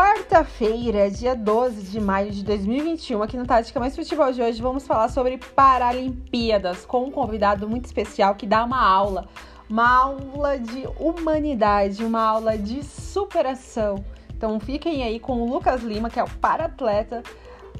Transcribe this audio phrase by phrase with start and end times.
[0.00, 4.86] quarta-feira, dia 12 de maio de 2021, aqui no Tática Mais Futebol de hoje, vamos
[4.86, 9.28] falar sobre Paralimpíadas com um convidado muito especial que dá uma aula,
[9.68, 14.02] uma aula de humanidade, uma aula de superação.
[14.34, 17.22] Então fiquem aí com o Lucas Lima, que é o para-atleta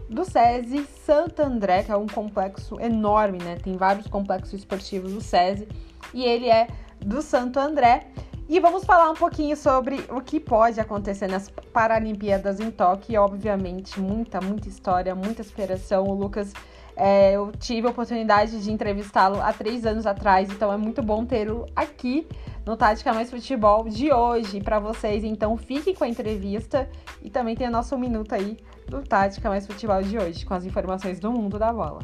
[0.07, 3.57] do SESI Santo André, que é um complexo enorme, né?
[3.65, 5.67] Tem vários complexos esportivos do SESI,
[6.13, 6.67] e ele é
[6.99, 8.09] do Santo André.
[8.53, 13.23] E vamos falar um pouquinho sobre o que pode acontecer nas Paralimpíadas em Tóquio.
[13.23, 16.03] Obviamente, muita, muita história, muita inspiração.
[16.09, 16.53] O Lucas,
[16.97, 21.25] é, eu tive a oportunidade de entrevistá-lo há três anos atrás, então é muito bom
[21.25, 22.27] tê-lo aqui
[22.67, 25.23] no Tática Mais Futebol de hoje para vocês.
[25.23, 26.91] Então, fiquem com a entrevista
[27.23, 28.57] e também tem o nosso minuto aí
[28.89, 32.01] do Tática Mais Futebol de hoje, com as informações do mundo da bola.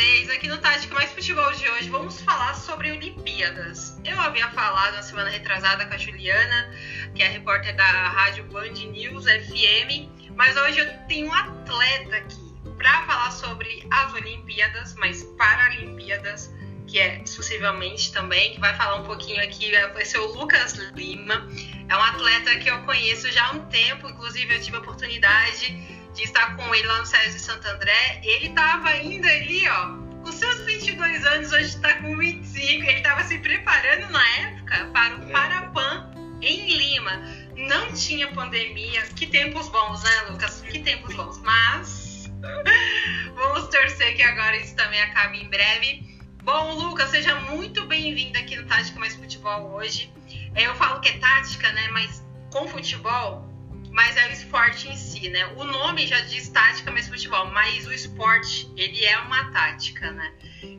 [0.00, 4.00] Aqui no Tática Mais Futebol de hoje vamos falar sobre Olimpíadas.
[4.02, 6.70] Eu havia falado na semana retrasada com a Juliana,
[7.14, 12.54] que é repórter da rádio Band News FM, mas hoje eu tenho um atleta aqui
[12.78, 16.50] para falar sobre as Olimpíadas, mas Paralimpíadas,
[16.86, 21.46] que é exclusivamente também, que vai falar um pouquinho aqui, vai ser o Lucas Lima.
[21.90, 25.99] É um atleta que eu conheço já há um tempo, inclusive eu tive a oportunidade
[26.14, 28.20] de estar com ele lá no SESI Santo André.
[28.22, 32.82] Ele estava ainda ali, ó, com seus 22 anos, hoje está com 25.
[32.84, 36.10] Ele estava se preparando na época para o Parapan
[36.42, 37.22] em Lima.
[37.56, 39.02] Não tinha pandemia.
[39.14, 40.62] Que tempos bons, né, Lucas?
[40.62, 41.38] Que tempos bons.
[41.42, 42.30] Mas
[43.34, 46.20] vamos torcer que agora isso também acabe em breve.
[46.42, 50.12] Bom, Lucas, seja muito bem-vindo aqui no Tática Mais Futebol hoje.
[50.56, 51.88] Eu falo que é tática, né?
[51.92, 53.49] Mas com futebol,
[53.90, 55.46] mas é o esporte em si, né?
[55.56, 60.32] O nome já diz tática mais futebol, mas o esporte, ele é uma tática, né?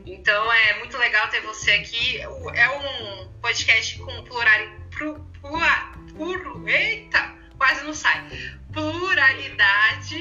[0.06, 2.18] Então é muito legal ter você aqui.
[2.20, 4.68] É um podcast com plural,
[6.14, 8.26] plur, eita, quase não sai.
[8.72, 10.16] Pluralidade.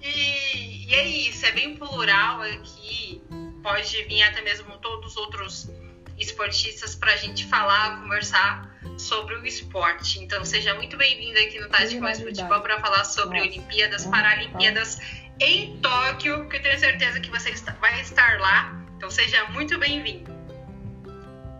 [0.00, 3.22] E, e é isso, é bem plural aqui.
[3.62, 5.70] Pode vir até mesmo todos os outros
[6.18, 10.18] esportistas para a gente falar, conversar sobre o esporte.
[10.20, 13.50] Então seja muito bem-vindo aqui no Tático Mais Futebol para falar sobre Nossa.
[13.50, 14.98] Olimpíadas, Paralimpíadas
[15.40, 18.74] em Tóquio, que eu tenho certeza que você vai estar lá.
[18.96, 20.36] Então seja muito bem-vindo.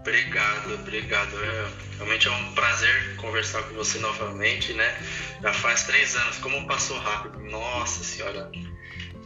[0.01, 1.45] Obrigado, obrigado.
[1.45, 4.99] É, realmente é um prazer conversar com você novamente, né?
[5.43, 7.39] Já faz três anos, como passou rápido.
[7.41, 8.51] Nossa senhora,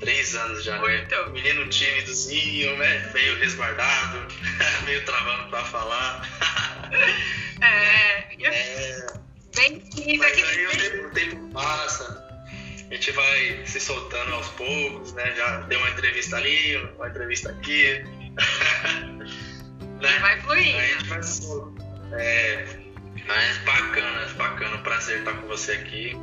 [0.00, 0.80] três anos já, né?
[0.80, 1.14] Muito.
[1.14, 1.28] né?
[1.30, 3.10] Menino tímidozinho, né?
[3.14, 4.26] Meio resguardado,
[4.84, 6.28] meio travando para falar.
[7.62, 8.46] É.
[8.46, 9.06] é...
[9.54, 10.18] Bem tímido.
[10.18, 12.44] Mas aí o tempo, o tempo passa,
[12.90, 15.34] a gente vai se soltando aos poucos, né?
[15.36, 18.02] Já deu uma entrevista ali, uma entrevista aqui.
[20.00, 20.18] né?
[20.20, 20.78] Vai fluindo.
[20.78, 21.82] Aí a gente vai solto.
[22.12, 22.64] É,
[23.26, 24.78] mas bacana, bacana.
[24.78, 26.16] Prazer estar com você aqui,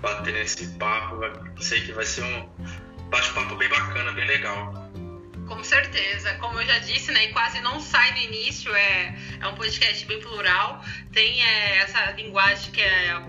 [0.00, 1.20] batendo esse papo.
[1.60, 2.48] Sei que vai ser um
[3.08, 4.81] bate-papo bem bacana, bem legal.
[5.52, 6.32] Com certeza.
[6.40, 10.02] Como eu já disse, né, e quase não sai no início, é, é um podcast
[10.06, 10.82] bem plural.
[11.12, 13.20] Tem é, essa linguagem que é a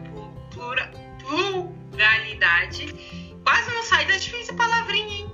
[0.49, 0.89] plura,
[1.19, 2.93] pluralidade.
[3.43, 5.33] Quase não sai, tá difícil a palavrinha, hein?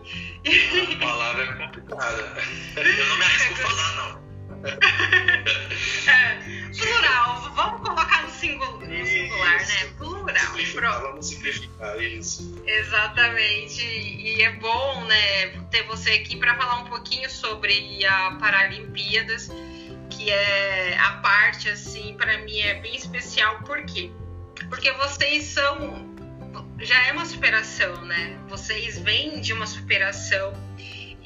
[0.96, 2.44] A palavra é complicada.
[2.76, 4.30] Eu não me arrisco falar, não.
[6.12, 10.66] é, plural, vamos colocar no, singular, no singular né?
[10.72, 11.02] Plural.
[11.02, 12.62] Vamos simplificar isso.
[12.66, 13.84] Exatamente.
[13.84, 19.50] E é bom, né, ter você aqui para falar um pouquinho sobre a Paralimpíadas,
[20.10, 24.12] que é a parte assim, para mim é bem especial, por quê?
[24.70, 26.10] Porque vocês são
[26.80, 28.40] já é uma superação, né?
[28.48, 30.54] Vocês vêm de uma superação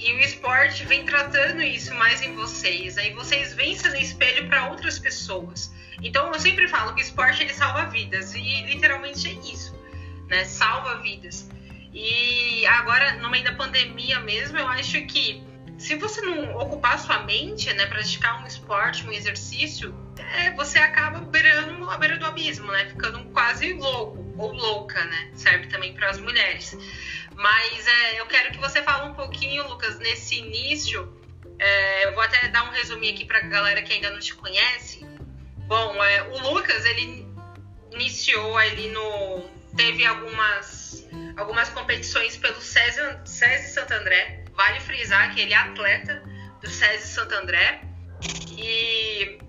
[0.03, 2.97] e o esporte vem tratando isso mais em vocês.
[2.97, 5.73] Aí vocês vêm sendo espelho para outras pessoas.
[6.01, 9.73] Então eu sempre falo que o esporte ele salva vidas e literalmente é isso,
[10.27, 10.43] né?
[10.43, 11.49] Salva vidas.
[11.93, 15.41] E agora no meio da pandemia mesmo, eu acho que
[15.77, 19.95] se você não ocupar sua mente, né, praticar um esporte, um exercício,
[20.35, 25.31] é, você acaba beirando a beira do abismo, né, ficando quase louco ou louca, né?
[25.33, 26.77] Serve também para as mulheres.
[27.35, 31.21] Mas é, eu quero que você fale um pouquinho, Lucas, nesse início.
[31.59, 34.33] É, eu vou até dar um resuminho aqui para a galera que ainda não te
[34.35, 35.05] conhece.
[35.67, 37.27] Bom, é, o Lucas, ele
[37.91, 39.51] iniciou ali no.
[39.75, 44.45] Teve algumas, algumas competições pelo SESI, SESI Santo André.
[44.53, 46.21] Vale frisar que ele é atleta
[46.61, 47.81] do SESI Santo André.
[48.55, 49.39] E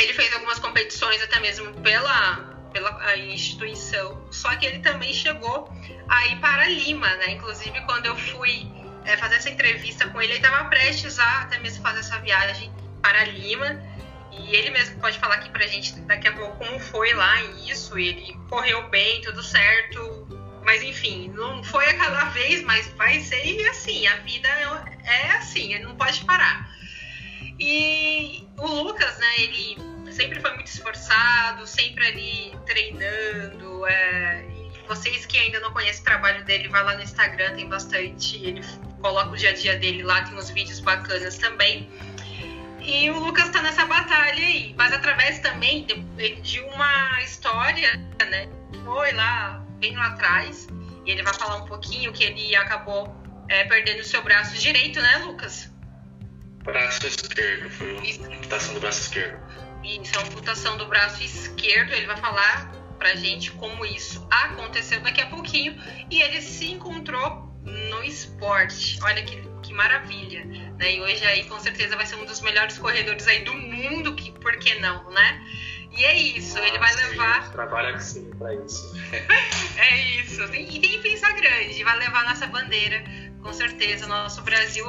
[0.00, 4.26] ele fez algumas competições até mesmo pela, pela instituição.
[4.30, 5.72] Só que ele também chegou
[6.08, 7.32] aí para Lima, né?
[7.32, 8.70] Inclusive quando eu fui
[9.04, 12.72] é, fazer essa entrevista com ele, ele estava prestes a até mesmo fazer essa viagem
[13.02, 13.82] para Lima.
[14.32, 17.98] E ele mesmo pode falar aqui pra gente daqui a pouco como foi lá isso.
[17.98, 20.28] Ele correu bem, tudo certo.
[20.64, 24.06] Mas enfim, não foi a cada vez, mas vai ser assim.
[24.06, 24.48] A vida
[25.04, 26.70] é assim, ele não pode parar.
[27.58, 33.86] E o Lucas, né, ele sempre foi muito esforçado, sempre ali treinando.
[33.86, 37.68] É, e vocês que ainda não conhecem o trabalho dele, vai lá no Instagram, tem
[37.68, 38.36] bastante.
[38.36, 38.62] Ele
[39.00, 41.88] coloca o dia a dia dele lá, tem uns vídeos bacanas também.
[42.80, 47.94] E o Lucas está nessa batalha aí, mas através também de, de, uma história,
[48.28, 48.48] né?
[48.84, 50.66] Foi lá, bem lá atrás,
[51.04, 53.14] e ele vai falar um pouquinho que ele acabou
[53.48, 55.70] é, perdendo o seu braço direito, né, Lucas?
[56.64, 59.38] Braço esquerdo, foi uma amputação do braço esquerdo.
[59.82, 65.22] Isso, a amputação do braço esquerdo, ele vai falar pra gente como isso aconteceu daqui
[65.22, 65.74] a pouquinho,
[66.10, 68.98] e ele se encontrou no esporte.
[69.02, 70.44] Olha que, que maravilha.
[70.44, 70.96] Né?
[70.96, 74.32] E hoje aí com certeza vai ser um dos melhores corredores aí do mundo, que,
[74.32, 75.42] por que não, né?
[75.92, 77.50] E é isso, ele vai levar.
[77.50, 78.94] Trabalha sim para isso.
[79.76, 80.42] é isso.
[80.54, 83.02] E tem que pensar grande, vai levar nossa bandeira,
[83.42, 84.86] com certeza, nosso Brasil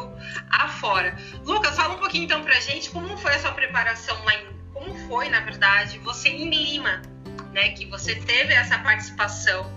[0.49, 1.17] afora.
[1.43, 4.60] Lucas, fala um pouquinho então pra gente como foi a sua preparação lá em.
[4.81, 7.03] Como foi, na verdade, você em Lima,
[7.53, 7.69] né?
[7.69, 9.71] Que você teve essa participação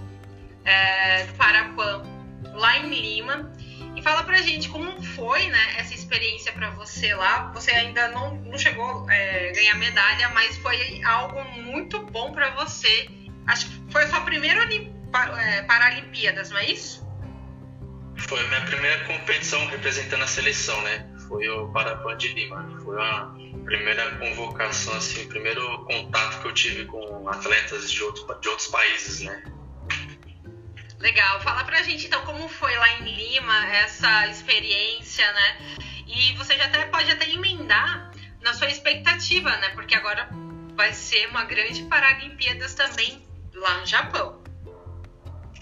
[0.65, 2.03] é, do Parapan
[2.55, 3.53] lá em Lima.
[3.95, 7.53] E fala pra gente como foi né, essa experiência para você lá.
[7.53, 12.51] Você ainda não, não chegou a é, ganhar medalha, mas foi algo muito bom para
[12.55, 13.07] você.
[13.47, 17.07] Acho que foi a sua primeira é, Paralimpíadas, não é isso?
[18.17, 21.07] Foi minha primeira competição representando a seleção, né?
[21.35, 22.65] Foi o Parapan de Lima.
[22.85, 23.29] Foi a
[23.65, 28.69] primeira convocação, assim, o primeiro contato que eu tive com atletas de, outro, de outros
[28.69, 29.43] países, né?
[31.01, 31.41] Legal.
[31.41, 35.77] Fala pra gente então como foi lá em Lima essa experiência, né?
[36.07, 39.71] E você já até pode até emendar na sua expectativa, né?
[39.71, 40.29] Porque agora
[40.77, 44.41] vai ser uma grande Paralimpíadas também lá no Japão.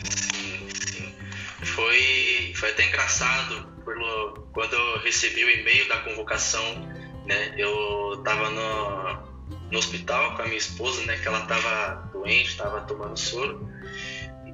[0.05, 1.17] Sim, sim.
[1.65, 6.63] Foi, foi até engraçado pelo, quando eu recebi o e-mail da convocação,
[7.27, 7.55] né?
[7.57, 11.17] Eu tava no, no hospital com a minha esposa, né?
[11.19, 13.73] Que ela tava doente, tava tomando soro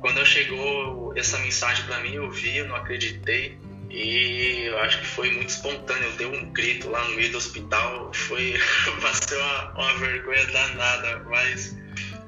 [0.01, 3.59] quando chegou essa mensagem para mim, eu vi, eu não acreditei.
[3.91, 6.05] E eu acho que foi muito espontâneo.
[6.05, 8.13] Eu dei um grito lá no meio do hospital.
[8.13, 8.55] Foi
[9.01, 11.77] passou uma, uma vergonha danada, mas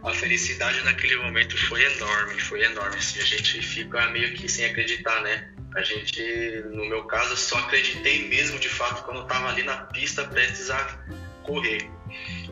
[0.03, 2.97] a felicidade naquele momento foi enorme, foi enorme.
[2.97, 5.51] Assim, a gente fica meio que sem acreditar, né?
[5.75, 9.77] A gente, no meu caso, só acreditei mesmo de fato quando eu tava ali na
[9.77, 10.99] pista prestes a
[11.45, 11.89] correr.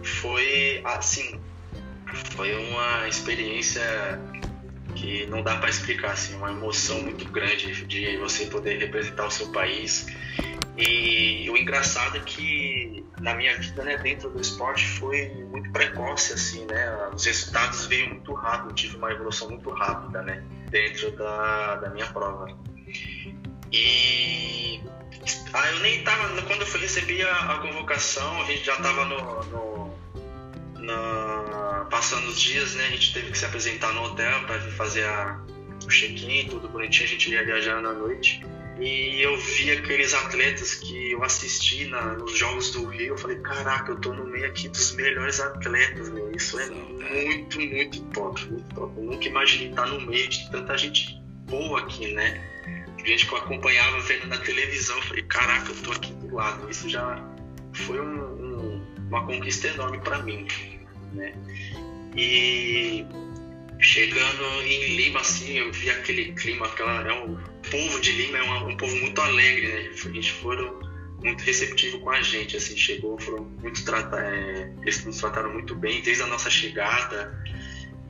[0.03, 1.41] Foi assim,
[2.37, 3.83] foi uma experiência
[4.99, 9.31] que não dá para explicar, assim, uma emoção muito grande de você poder representar o
[9.31, 10.07] seu país.
[10.77, 16.33] E o engraçado é que na minha vida, né, dentro do esporte foi muito precoce,
[16.33, 17.09] assim, né?
[17.13, 22.07] Os resultados veio muito rápido, tive uma evolução muito rápida, né, dentro da, da minha
[22.07, 22.47] prova.
[23.73, 24.81] E
[25.53, 29.45] ah, eu nem tava, quando eu recebi a, a convocação, a gente já tava no,
[29.45, 29.88] no
[30.89, 35.05] na, passando os dias, né, a gente teve que se apresentar no hotel para fazer
[35.05, 35.41] a,
[35.85, 38.45] o check-in, tudo bonitinho, a gente ia viajar na noite.
[38.81, 43.39] E eu vi aqueles atletas que eu assisti na, nos Jogos do Rio, eu falei,
[43.41, 46.31] caraca, eu tô no meio aqui dos melhores atletas, meu.
[46.31, 48.97] Isso é muito, muito top, muito top.
[48.97, 52.41] Eu nunca imaginei estar no meio de tanta gente boa aqui, né?
[53.05, 56.71] Gente que eu acompanhava vendo na televisão, eu falei, caraca, eu tô aqui do lado.
[56.71, 57.21] Isso já
[57.73, 60.47] foi um, um, uma conquista enorme para mim
[61.13, 61.33] né?
[62.17, 63.05] E
[63.81, 68.39] chegando em Lima, assim, eu vi aquele clima, aquela, é um, o povo de Lima
[68.39, 69.91] é um, um povo muito alegre, né?
[69.95, 70.81] Gente foram
[71.23, 75.75] muito receptivo com a gente, assim, chegou, foram muito tratar, é, eles nos trataram muito
[75.75, 77.37] bem desde a nossa chegada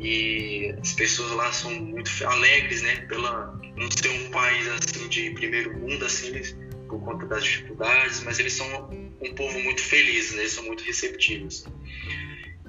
[0.01, 2.97] e as pessoas lá são muito alegres, né?
[3.09, 6.57] Pela não ser um país assim de primeiro mundo, assim, eles,
[6.89, 8.91] por conta das dificuldades, mas eles são
[9.21, 10.41] um povo muito feliz, né?
[10.41, 11.65] Eles são muito receptivos.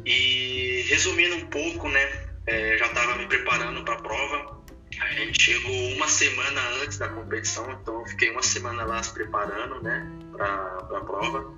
[0.05, 2.09] E resumindo um pouco, né,
[2.47, 4.59] é, já estava me preparando para a prova.
[4.99, 9.13] A gente chegou uma semana antes da competição, então eu fiquei uma semana lá se
[9.13, 11.55] preparando, né, para a prova.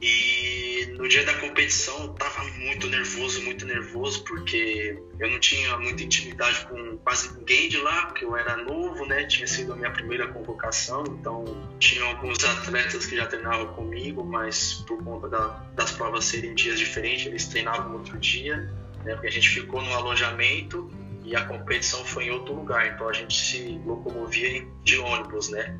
[0.00, 5.76] E no dia da competição eu tava muito nervoso, muito nervoso, porque eu não tinha
[5.78, 9.24] muita intimidade com quase ninguém de lá, porque eu era novo, né?
[9.24, 11.44] Tinha sido a minha primeira convocação, então
[11.78, 16.78] tinha alguns atletas que já treinavam comigo, mas por conta da, das provas serem dias
[16.78, 18.56] diferentes, eles treinavam outro dia,
[19.04, 19.14] né?
[19.14, 20.90] Porque a gente ficou no alojamento
[21.24, 25.78] e a competição foi em outro lugar, então a gente se locomovia de ônibus, né?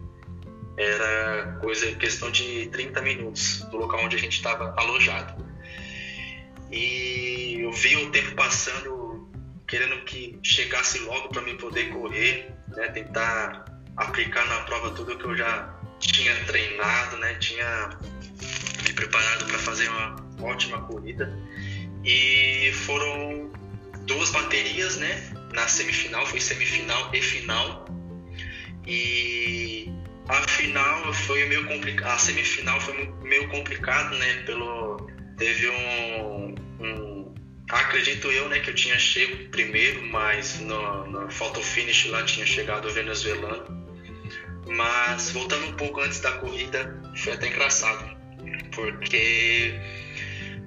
[0.76, 5.44] Era coisa questão de 30 minutos do local onde a gente estava alojado.
[6.70, 9.28] E eu vi o tempo passando,
[9.66, 13.64] querendo que chegasse logo para mim poder correr, né, tentar
[13.96, 17.90] aplicar na prova tudo que eu já tinha treinado, né, tinha
[18.84, 21.36] me preparado para fazer uma ótima corrida.
[22.04, 23.50] E foram
[24.06, 25.32] duas baterias, né?
[25.52, 27.84] Na semifinal, foi semifinal e final.
[28.86, 29.92] E
[30.28, 34.42] a final foi meio complicado, a semifinal foi meio complicado, né?
[34.44, 37.34] Pelo teve um, um,
[37.70, 42.44] acredito eu, né, que eu tinha chego primeiro, mas no, no photo finish lá tinha
[42.44, 43.80] chegado o venezuelano.
[44.66, 48.16] Mas voltando um pouco antes da corrida, foi até engraçado,
[48.74, 49.74] porque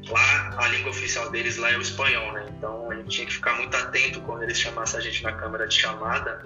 [0.09, 2.47] lá a língua oficial deles lá é o espanhol, né?
[2.57, 5.67] Então a gente tinha que ficar muito atento quando eles chamassem a gente na câmera
[5.67, 6.43] de chamada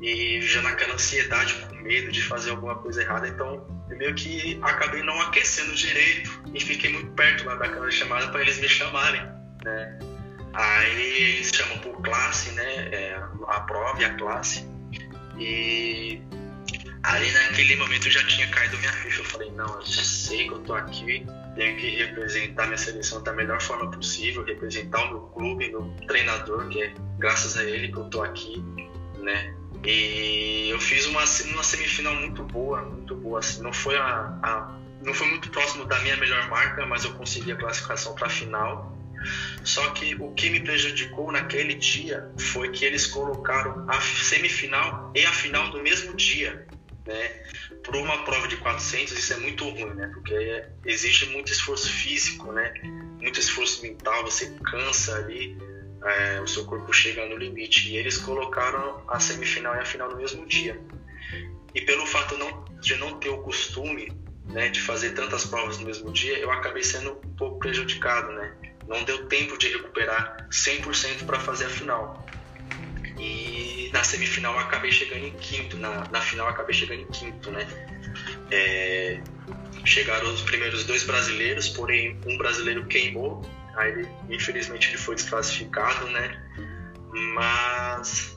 [0.00, 3.28] e já naquela ansiedade, com medo de fazer alguma coisa errada.
[3.28, 7.90] Então eu meio que acabei não aquecendo direito e fiquei muito perto lá da câmera
[7.90, 9.22] de chamada para eles me chamarem,
[9.64, 9.98] né?
[10.52, 12.88] Aí eles chamam por classe, né?
[12.92, 14.66] É, a prova e a classe.
[15.38, 16.22] E
[17.02, 19.20] ali naquele momento já tinha caído minha ficha.
[19.20, 23.22] Eu falei, não, eu já sei que eu tô aqui, tenho que representar minha seleção
[23.22, 27.88] da melhor forma possível, representar o meu clube, meu treinador, que é graças a ele
[27.88, 28.62] que eu tô aqui,
[29.18, 29.54] né?
[29.84, 33.38] E eu fiz uma, uma semifinal muito boa, muito boa.
[33.38, 37.12] Assim, não foi a, a não foi muito próximo da minha melhor marca, mas eu
[37.12, 38.96] consegui a classificação para a final.
[39.62, 45.24] Só que o que me prejudicou naquele dia foi que eles colocaram a semifinal e
[45.24, 46.66] a final no mesmo dia,
[47.06, 47.44] né?
[47.82, 50.10] Por uma prova de 400 isso é muito ruim, né?
[50.12, 52.72] Porque exige muito esforço físico, né?
[53.20, 55.56] Muito esforço mental, você cansa ali
[56.04, 57.88] é, o seu corpo chega no limite.
[57.88, 60.80] E eles colocaram a semifinal e a final no mesmo dia.
[61.74, 64.12] E pelo fato não, de não ter o costume
[64.46, 68.32] né, de fazer tantas provas no mesmo dia, eu acabei sendo um pouco prejudicado.
[68.32, 68.54] Né?
[68.86, 72.26] Não deu tempo de recuperar 100% para fazer a final.
[73.18, 77.06] E na semifinal eu acabei chegando em quinto, na, na final eu acabei chegando em
[77.06, 77.66] quinto, né?
[78.50, 79.20] É,
[79.84, 83.44] chegaram os primeiros dois brasileiros, porém um brasileiro queimou
[83.76, 86.40] Aí ele, infelizmente ele foi desclassificado, né?
[87.34, 88.36] Mas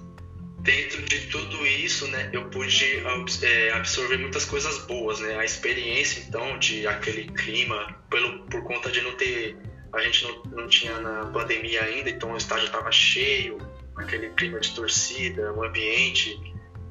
[0.59, 3.01] dentro de tudo isso, né, eu pude
[3.41, 5.37] é, absorver muitas coisas boas, né?
[5.37, 9.57] A experiência, então, de aquele clima, pelo, por conta de não ter...
[9.93, 13.57] A gente não, não tinha na pandemia ainda, então o estádio estava cheio,
[13.95, 16.37] aquele clima de torcida, o ambiente,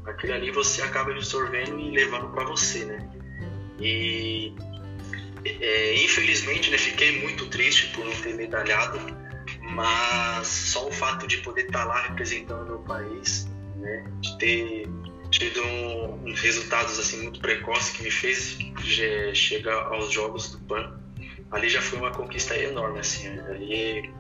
[0.06, 3.10] aquele ali você acaba absorvendo e levando para você, né?
[3.78, 4.54] E
[5.60, 8.98] é, infelizmente, né, fiquei muito triste por não ter medalhado,
[9.60, 14.88] mas só o fato de poder estar lá representando o meu país, né, de ter
[15.30, 18.58] tido um, um resultados assim muito precoces que me fez
[19.34, 21.00] chegar aos jogos do PAN,
[21.50, 24.10] ali já foi uma conquista enorme, assim, ali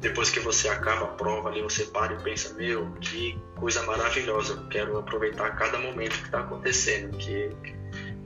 [0.00, 4.54] depois que você acaba a prova ali, você para e pensa, meu, que coisa maravilhosa,
[4.54, 7.50] eu quero aproveitar cada momento que está acontecendo, que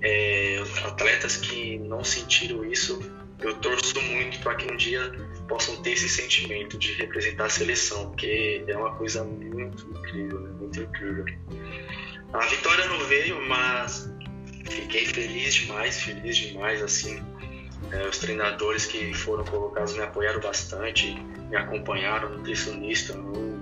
[0.02, 3.00] é, atletas que não sentiram isso,
[3.40, 5.12] eu torço muito para que um dia
[5.48, 10.50] possam ter esse sentimento de representar a seleção, porque é uma coisa muito incrível, né?
[10.58, 11.24] muito incrível.
[12.32, 14.10] A vitória não veio, mas
[14.70, 17.22] fiquei feliz demais, feliz demais, assim.
[17.92, 21.14] É, os treinadores que foram colocados me apoiaram bastante,
[21.48, 23.59] me acompanharam, nutricionista, um,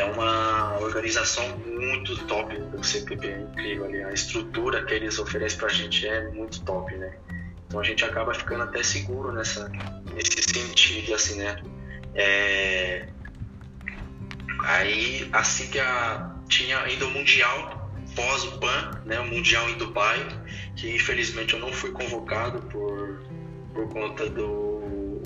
[0.00, 4.02] é uma organização muito top do CPP, é incrível ali.
[4.02, 7.16] A estrutura que eles oferecem pra gente é muito top, né?
[7.66, 9.70] Então a gente acaba ficando até seguro nessa,
[10.14, 11.62] nesse sentido, assim, né?
[12.14, 13.08] É...
[14.60, 16.34] Aí, assim que a...
[16.48, 17.78] tinha ainda o Mundial
[18.14, 19.20] pós o PAN, né?
[19.20, 20.26] O Mundial em Dubai,
[20.76, 23.20] que infelizmente eu não fui convocado por,
[23.74, 24.78] por conta do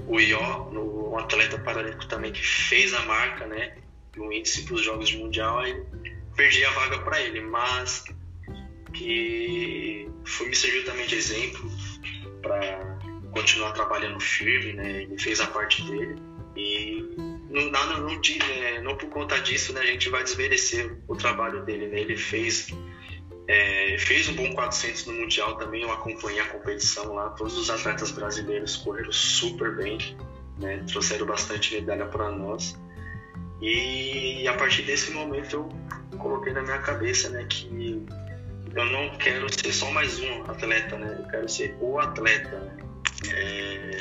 [0.07, 3.73] o IO, no, um atleta paralímpico também que fez a marca, né?
[4.19, 5.83] Um índice para os Jogos de Mundial, aí
[6.37, 8.05] perdi a vaga para ele, mas
[8.93, 11.71] que foi, me serviu também de exemplo
[12.43, 12.99] para
[13.33, 15.03] continuar trabalhando firme, né?
[15.03, 16.17] Ele fez a parte dele
[16.57, 17.03] e
[17.51, 19.81] não, nada, não, é, não por conta disso, né?
[19.81, 22.01] A gente vai desmerecer o trabalho dele, né?
[22.01, 22.69] Ele fez
[23.49, 27.71] é, fez um bom 400 no Mundial também, eu acompanhei a competição lá, todos os
[27.71, 29.99] atletas brasileiros correram super bem,
[30.59, 30.85] né?
[30.89, 32.81] Trouxeram bastante medalha para nós.
[33.63, 35.73] E a partir desse momento
[36.11, 38.05] eu coloquei na minha cabeça, né, que
[38.75, 41.17] eu não quero ser só mais um atleta, né?
[41.21, 42.77] Eu quero ser o atleta.
[43.31, 43.99] É...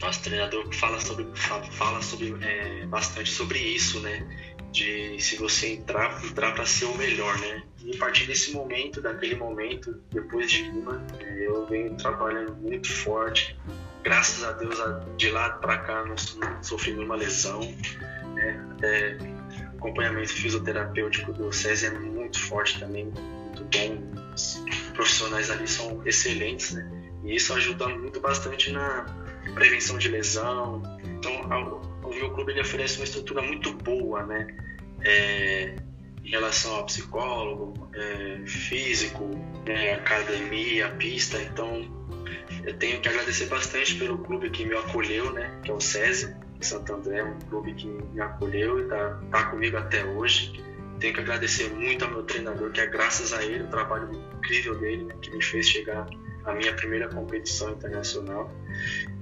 [0.00, 1.26] Nosso treinador fala sobre
[1.72, 4.26] fala sobre é, bastante sobre isso, né?
[4.72, 7.62] de se você entrar, entrar para ser o melhor, né?
[7.82, 13.58] E a partir desse momento, daquele momento, depois de Lima, eu venho trabalhando muito forte.
[14.02, 14.76] Graças a Deus,
[15.16, 16.16] de lá para cá, não,
[16.62, 17.60] sofri nenhuma lesão.
[18.52, 18.76] Né?
[18.82, 19.16] É,
[19.76, 24.34] acompanhamento fisioterapêutico do César é muito forte também, muito bom.
[24.34, 24.62] Os
[24.94, 26.88] profissionais ali são excelentes, né?
[27.24, 29.06] E isso ajuda muito bastante na
[29.54, 30.82] prevenção de lesão.
[31.04, 31.32] Então,
[32.02, 34.46] o meu clube ele oferece uma estrutura muito boa, né?
[35.00, 35.76] É,
[36.24, 39.30] em relação ao psicólogo, é, físico,
[39.66, 41.40] né, academia, pista.
[41.40, 41.86] Então,
[42.64, 45.58] eu tenho que agradecer bastante pelo clube que me acolheu, né?
[45.62, 49.76] Que é o SESI, Santo André, um clube que me acolheu e está tá comigo
[49.76, 50.52] até hoje.
[50.98, 54.76] Tenho que agradecer muito ao meu treinador, que é graças a ele, o trabalho incrível
[54.78, 56.06] dele, né, que me fez chegar
[56.44, 58.50] à minha primeira competição internacional.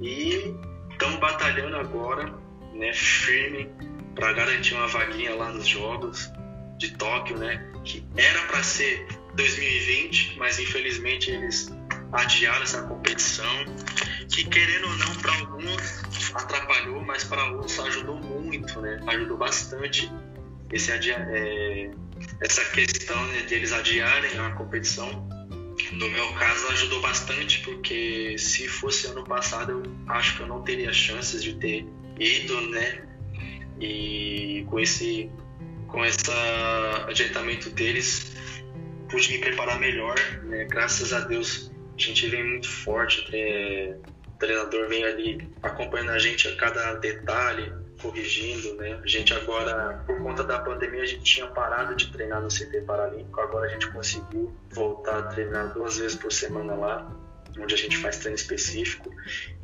[0.00, 0.55] E
[0.90, 2.33] estamos batalhando agora,
[2.73, 3.71] né, firme,
[4.14, 6.33] para garantir uma vaguinha lá nos Jogos
[6.78, 11.71] de Tóquio, né, que era para ser 2020, mas infelizmente eles
[12.12, 13.64] adiaram essa competição,
[14.28, 16.02] que querendo ou não, para alguns
[16.35, 20.11] atrapalhou, mas para outros ajudou muito, né, ajudou bastante
[20.73, 21.90] esse adia é,
[22.40, 25.26] essa questão né, de eles adiarem a competição
[25.92, 30.62] no meu caso ajudou bastante porque se fosse ano passado eu acho que eu não
[30.62, 31.87] teria chances de ter
[32.18, 33.02] ido, né?
[33.80, 35.30] E com esse
[35.87, 36.30] com esse
[37.06, 38.35] adiantamento deles
[39.09, 40.64] pude me preparar melhor, né?
[40.64, 43.97] Graças a Deus a gente vem muito forte, é,
[44.37, 49.00] o treinador vem ali acompanhando a gente a cada detalhe, corrigindo, né?
[49.02, 52.83] A gente agora, por conta da pandemia, a gente tinha parado de treinar no CT
[52.87, 57.11] Paralímpico, agora a gente conseguiu voltar a treinar duas vezes por semana lá,
[57.59, 59.11] onde a gente faz treino específico.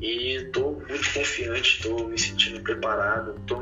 [0.01, 3.61] E estou muito confiante, estou me sentindo preparado, tô,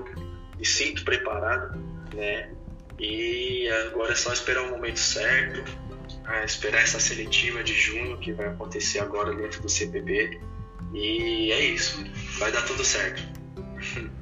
[0.56, 1.76] me sinto preparado,
[2.14, 2.52] né?
[3.00, 5.64] E agora é só esperar o momento certo,
[6.44, 10.38] esperar essa seletiva de junho que vai acontecer agora dentro do CPB.
[10.92, 12.04] E é isso,
[12.38, 13.22] vai dar tudo certo.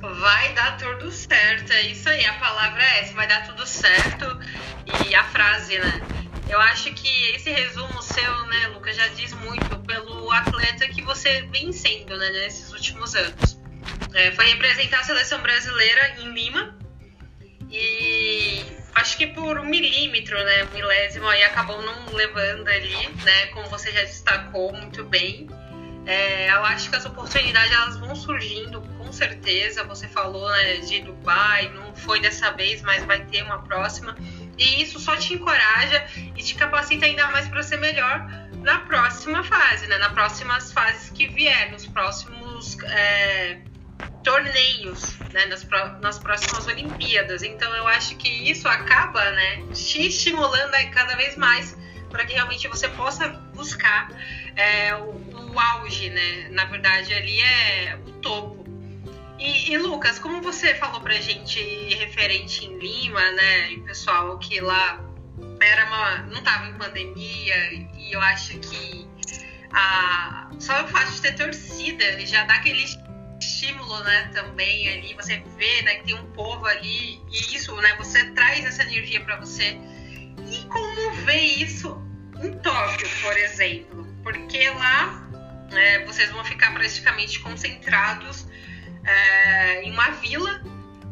[0.00, 4.40] Vai dar tudo certo, é isso aí, a palavra é essa, vai dar tudo certo.
[5.06, 6.00] E a frase, né?
[6.48, 11.42] Eu acho que esse resumo seu, né, Lucas, já diz muito pelo atleta que você
[11.52, 13.58] vem sendo, né, nesses últimos anos.
[14.14, 16.78] É, foi representar a seleção brasileira em Lima
[17.70, 18.64] e
[19.00, 23.68] acho que por um milímetro, né, um milésimo aí acabou não levando ali, né, como
[23.68, 25.48] você já destacou muito bem.
[26.06, 29.84] É, eu acho que as oportunidades elas vão surgindo com certeza.
[29.84, 34.16] Você falou né, de Dubai, não foi dessa vez, mas vai ter uma próxima.
[34.58, 39.44] E isso só te encoraja e te capacita ainda mais para ser melhor na próxima
[39.44, 39.98] fase, né?
[39.98, 43.60] Nas próximas fases que vier, nos próximos é,
[44.22, 45.46] torneios, né?
[45.46, 45.66] Nas,
[46.00, 47.42] nas próximas Olimpíadas.
[47.42, 49.64] Então eu acho que isso acaba, né?
[49.72, 51.76] Te estimulando cada vez mais
[52.10, 54.10] para que realmente você possa buscar
[54.56, 56.48] é, o, o, auge, né?
[56.50, 58.64] Na verdade, ali é o topo.
[59.38, 61.60] E, e, Lucas, como você falou pra gente
[61.94, 63.72] referente em Lima, né?
[63.72, 65.00] E pessoal que lá
[65.60, 69.08] era uma, não estava em pandemia, e eu acho que
[69.72, 72.84] a, só o fato de ter torcida já dá aquele
[73.40, 77.94] estímulo, né, também ali, você vê, né, que tem um povo ali, e isso, né,
[77.96, 79.78] você traz essa energia para você
[80.50, 82.00] e como ver isso
[82.42, 84.06] em Tóquio, por exemplo?
[84.22, 85.28] Porque lá
[85.72, 88.46] é, vocês vão ficar praticamente concentrados
[89.04, 90.60] é, em uma vila,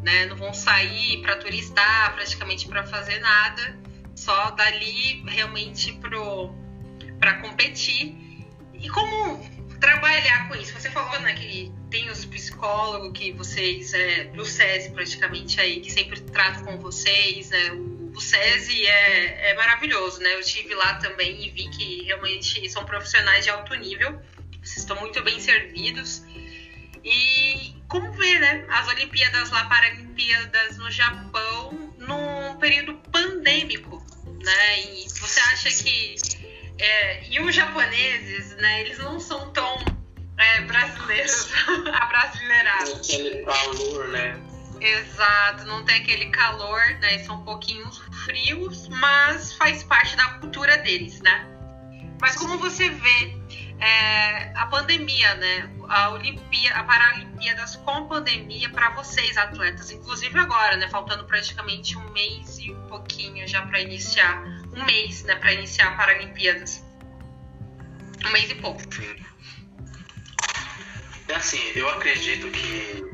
[0.02, 0.26] né?
[0.26, 3.78] Não vão sair para turistar, praticamente para fazer nada,
[4.14, 5.92] só dali realmente
[7.18, 8.16] para competir.
[8.74, 9.44] E como
[9.80, 10.72] trabalhar com isso?
[10.72, 15.90] Você falou né, que tem os psicólogos que vocês, é, do SESI praticamente aí, que
[15.90, 17.70] sempre tratam com vocês, né?
[18.18, 20.34] o SESI é, é maravilhoso, né?
[20.34, 24.20] Eu estive lá também e vi que realmente são profissionais de alto nível,
[24.60, 26.24] vocês estão muito bem servidos.
[27.04, 28.66] E como ver, né?
[28.68, 34.04] As Olimpíadas lá, Paralimpíadas no Japão, num período pandêmico,
[34.42, 34.80] né?
[34.80, 36.16] E você acha que.
[36.78, 38.82] É, e os japoneses, né?
[38.82, 39.78] Eles não são tão
[40.36, 41.50] é, brasileiros,
[41.92, 43.10] abrasileirados.
[43.10, 44.40] Aquele calor, né?
[44.80, 47.18] Exato, não tem aquele calor, né?
[47.24, 47.90] São um pouquinho
[48.24, 51.46] frios, mas faz parte da cultura deles, né?
[52.20, 53.36] Mas como você vê
[53.80, 55.70] é, a pandemia, né?
[55.88, 60.88] A Olimpíada, a Paralimpíadas com pandemia para vocês, atletas, inclusive agora, né?
[60.88, 64.42] Faltando praticamente um mês e um pouquinho já para iniciar,
[64.78, 65.34] um mês, né?
[65.36, 66.84] Para iniciar a Paralimpíadas.
[68.24, 68.82] Um mês e pouco.
[71.28, 73.04] É assim, eu acredito que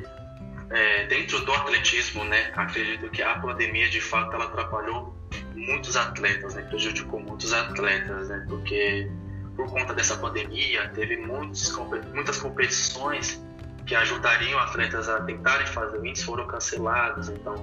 [0.71, 5.15] é, dentro do atletismo, né, acredito que a pandemia de fato ela atrapalhou
[5.55, 9.11] muitos atletas, né, prejudicou muitos atletas, né, porque
[9.57, 11.77] por conta dessa pandemia teve muitos,
[12.13, 13.45] muitas competições
[13.87, 17.55] que ajudariam atletas a tentarem fazer o índice foram canceladas, então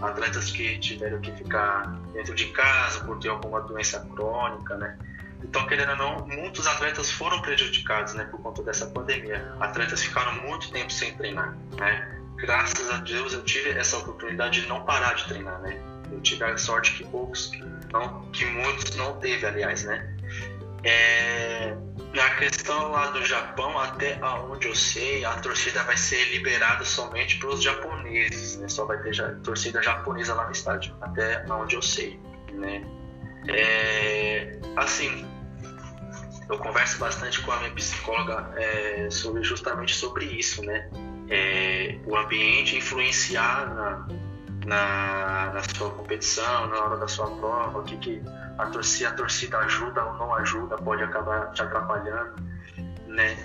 [0.00, 4.96] atletas que tiveram que ficar dentro de casa por ter alguma doença crônica, né,
[5.42, 9.54] então, querendo ou não, muitos atletas foram prejudicados né, por conta dessa pandemia.
[9.60, 11.56] Atletas ficaram muito tempo sem treinar.
[11.78, 12.20] Né?
[12.36, 15.60] Graças a Deus eu tive essa oportunidade de não parar de treinar.
[15.60, 15.80] Né?
[16.10, 17.52] Eu tive a sorte que poucos,
[17.92, 19.84] não, que muitos não teve, aliás.
[19.84, 20.15] Né?
[20.84, 21.76] É,
[22.14, 27.38] na questão lá do Japão, até onde eu sei, a torcida vai ser liberada somente
[27.38, 28.56] para os japoneses.
[28.58, 28.68] Né?
[28.68, 32.20] Só vai ter torcida japonesa lá no estádio, até onde eu sei.
[32.52, 32.82] Né?
[33.48, 35.26] É, assim,
[36.48, 40.88] eu converso bastante com a minha psicóloga é, sobre justamente sobre isso, né?
[41.28, 44.08] É, o ambiente influenciar na,
[44.66, 48.22] na, na, sua competição, na hora da sua prova, o que, que
[48.58, 52.34] a torcida, a torcida ajuda ou não ajuda, pode acabar te atrapalhando,
[53.06, 53.36] né?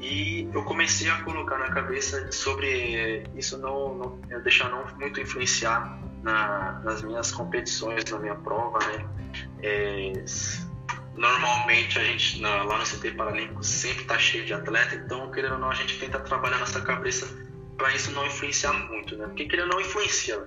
[0.00, 6.00] E eu comecei a colocar na cabeça sobre isso não, não deixar não muito influenciar
[6.22, 9.06] na, nas minhas competições, na minha prova, né?
[9.62, 10.12] É,
[11.14, 15.58] normalmente a gente lá no CT Paralímpico sempre está cheio de atleta, então querendo ou
[15.58, 17.26] não a gente tenta trabalhar nossa cabeça
[17.76, 19.26] para isso não influenciar muito, né?
[19.26, 20.46] Porque querendo ou não influencia,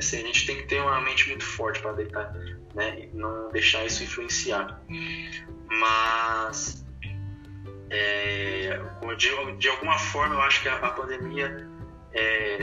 [0.00, 2.32] Se a gente tem que ter uma mente muito forte para deitar,
[2.74, 3.00] né?
[3.00, 4.82] E não deixar isso influenciar.
[5.68, 6.84] Mas
[7.90, 8.80] é,
[9.16, 11.68] de, de, alguma forma eu acho que a, a pandemia
[12.12, 12.58] é,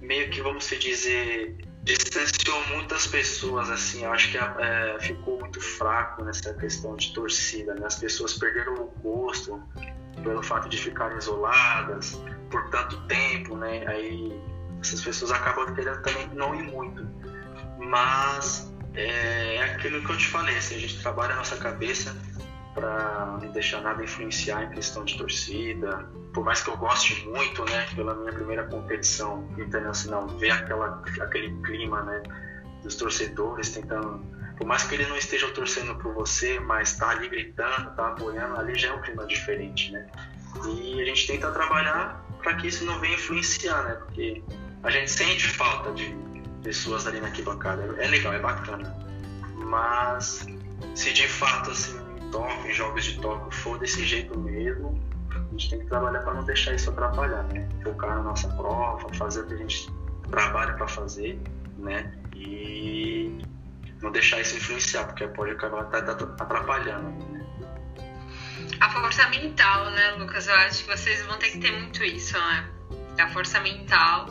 [0.00, 6.24] meio que vamos dizer distanciou muitas pessoas, assim, eu acho que é, ficou muito fraco
[6.24, 7.86] nessa questão de torcida, né?
[7.86, 9.62] As pessoas perderam o gosto
[10.22, 12.18] pelo fato de ficarem isoladas
[12.50, 13.86] por tanto tempo, né?
[13.86, 14.32] Aí
[14.84, 17.06] essas pessoas acabam querendo também não ir muito.
[17.78, 22.16] Mas é, é aquilo que eu te falei, assim, a gente trabalha a nossa cabeça
[22.74, 26.08] para não deixar nada influenciar em questão de torcida.
[26.32, 31.54] Por mais que eu goste muito, né, pela minha primeira competição internacional, ver aquela, aquele
[31.62, 32.22] clima, né,
[32.82, 34.24] dos torcedores tentando,
[34.56, 38.56] por mais que ele não esteja torcendo por você, mas está ali gritando, está apoiando,
[38.56, 40.06] ali já é um clima diferente, né?
[40.66, 43.94] E a gente tenta trabalhar para que isso não venha influenciar, né?
[43.94, 44.42] Porque
[44.84, 46.14] a gente sente falta de
[46.62, 47.82] pessoas ali na arquibancada.
[47.98, 48.94] É legal, é bacana.
[49.56, 50.46] Mas
[50.94, 51.98] se de fato assim
[52.30, 56.44] toque, jogos de toque for desse jeito mesmo, a gente tem que trabalhar para não
[56.44, 57.68] deixar isso atrapalhar, né?
[57.82, 59.90] Focar na nossa prova, fazer o que a gente
[60.30, 61.40] trabalha para fazer,
[61.78, 62.12] né?
[62.34, 63.38] E
[64.02, 65.88] não deixar isso influenciar, porque pode acabar
[66.38, 67.10] atrapalhando.
[67.32, 67.46] Né?
[68.80, 70.46] A força mental, né, Lucas?
[70.46, 72.68] Eu acho que vocês vão ter que ter muito isso, né?
[73.18, 74.26] A força mental,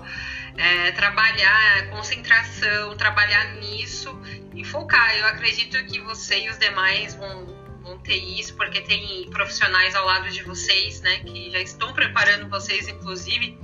[0.58, 4.20] é, trabalhar, concentração, trabalhar nisso
[4.54, 5.16] e focar.
[5.18, 10.06] Eu acredito que você e os demais vão vão ter isso, porque tem profissionais ao
[10.06, 13.60] lado de vocês, né, que já estão preparando vocês, inclusive,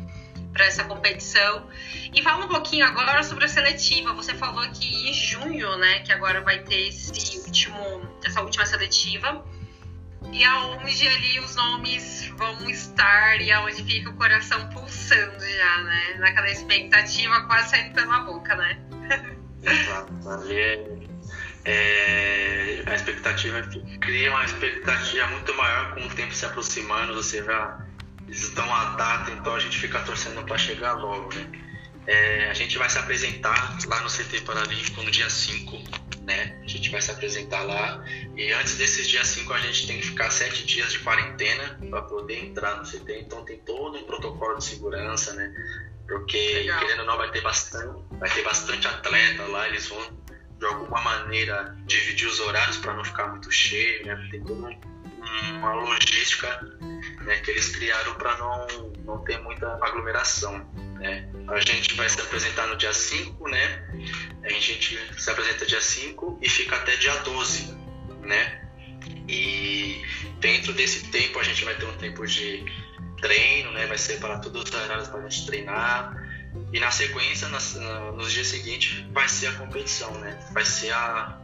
[0.52, 1.68] para essa competição.
[2.14, 4.14] E fala um pouquinho agora sobre a seletiva.
[4.14, 9.44] Você falou que em junho, né, que agora vai ter esse último, essa última seletiva.
[10.32, 16.16] E aonde ali os nomes vão estar e aonde fica o coração pulsando já, né?
[16.20, 18.80] Naquela expectativa quase saindo pela boca, né?
[19.64, 20.30] Exato.
[20.30, 21.10] Ali é
[21.66, 23.62] é, a expectativa
[24.00, 27.86] cria uma expectativa muito maior com o tempo se aproximando, você já
[28.28, 31.48] eles a data, então a gente fica torcendo para chegar logo, né?
[32.08, 35.78] É, a gente vai se apresentar lá no CT Paralímpico no dia 5,
[36.24, 36.60] né?
[36.64, 38.04] A gente vai se apresentar lá
[38.36, 42.02] e antes desses dias 5 a gente tem que ficar sete dias de quarentena para
[42.04, 45.54] poder entrar no CT, então tem todo um protocolo de segurança, né?
[46.08, 46.80] Porque Legal.
[46.80, 50.20] querendo ou não vai ter bastante, vai ter bastante atleta lá, eles vão
[50.58, 54.28] de alguma maneira dividir os horários para não ficar muito cheio, né?
[54.32, 54.78] Tem toda
[55.58, 56.60] uma logística
[57.22, 58.68] né, que eles criaram para não,
[59.06, 60.68] não ter muita aglomeração.
[61.00, 61.30] Né?
[61.48, 63.90] A gente vai se apresentar no dia 5, né?
[64.44, 67.74] A gente se apresenta dia 5 e fica até dia 12,
[68.22, 68.70] né?
[69.28, 70.02] E
[70.40, 72.66] dentro desse tempo a gente vai ter um tempo de
[73.22, 73.88] treino, né?
[73.88, 76.14] Vai separar todos os horários para a gente treinar
[76.74, 77.76] e na sequência, nas,
[78.16, 80.38] nos dias seguintes, vai ser a competição, né?
[80.52, 81.40] Vai ser a,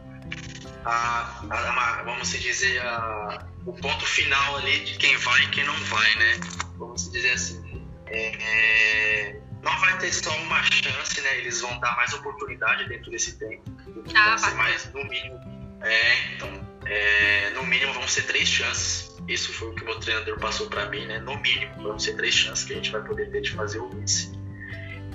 [0.84, 5.64] a, a, a vamos dizer, a, o ponto final ali de quem vai e quem
[5.64, 6.40] não vai, né?
[6.76, 7.82] Vamos dizer assim.
[8.06, 11.38] É, é, não vai ter só uma chance, né?
[11.38, 13.64] Eles vão dar mais oportunidade dentro desse tempo.
[14.14, 15.78] Ah, vai ser mais, no mínimo.
[15.82, 19.14] É, então, é, no mínimo vão ser três chances.
[19.26, 21.18] Isso foi o que o meu treinador passou para mim, né?
[21.18, 23.90] No mínimo, vão ser três chances que a gente vai poder ter de fazer o
[23.90, 24.32] índice.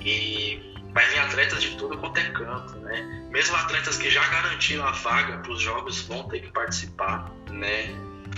[0.04, 3.26] E vai vir atletas de tudo quanto é canto, né?
[3.30, 7.86] Mesmo atletas que já garantiram a vaga para os jogos vão ter que participar, né?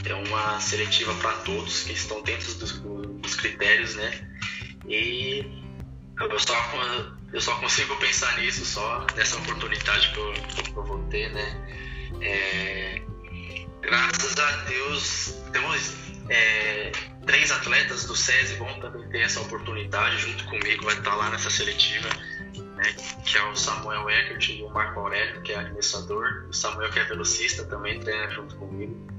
[0.05, 4.31] É uma seletiva para todos que estão dentro dos, dos critérios, né?
[4.87, 5.64] E
[6.21, 6.55] eu só,
[7.33, 11.81] eu só consigo pensar nisso só nessa oportunidade que eu, que eu vou ter, né?
[12.21, 13.03] É,
[13.81, 15.95] graças a Deus temos
[16.29, 16.93] é,
[17.27, 21.51] três atletas do SESI vão também ter essa oportunidade junto comigo, vai estar lá nessa
[21.51, 22.09] seletiva,
[22.77, 22.93] né,
[23.25, 26.99] que é o Samuel Eckert e o Marco Aurélio, que é arremessador, o Samuel que
[26.99, 29.14] é velocista também treina junto comigo.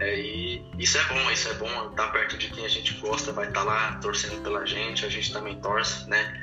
[0.00, 3.32] É, e isso é bom, isso é bom estar perto de quem a gente gosta,
[3.32, 6.42] vai estar lá torcendo pela gente, a gente também torce, né?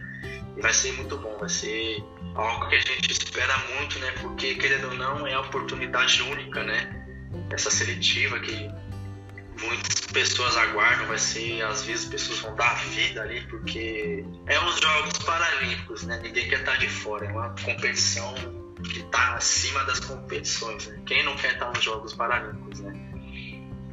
[0.56, 2.04] E vai ser muito bom, vai ser
[2.36, 4.12] algo que a gente espera muito, né?
[4.22, 7.06] Porque querendo ou não é a oportunidade única, né?
[7.50, 8.70] Essa seletiva que
[9.60, 14.80] muitas pessoas aguardam, vai ser, às vezes, pessoas vão dar vida ali, porque é os
[14.80, 16.20] Jogos Paralímpicos, né?
[16.22, 18.36] Ninguém quer estar de fora, é uma competição
[18.84, 21.02] que está acima das competições, né?
[21.08, 23.07] Quem não quer estar nos Jogos Paralímpicos, né?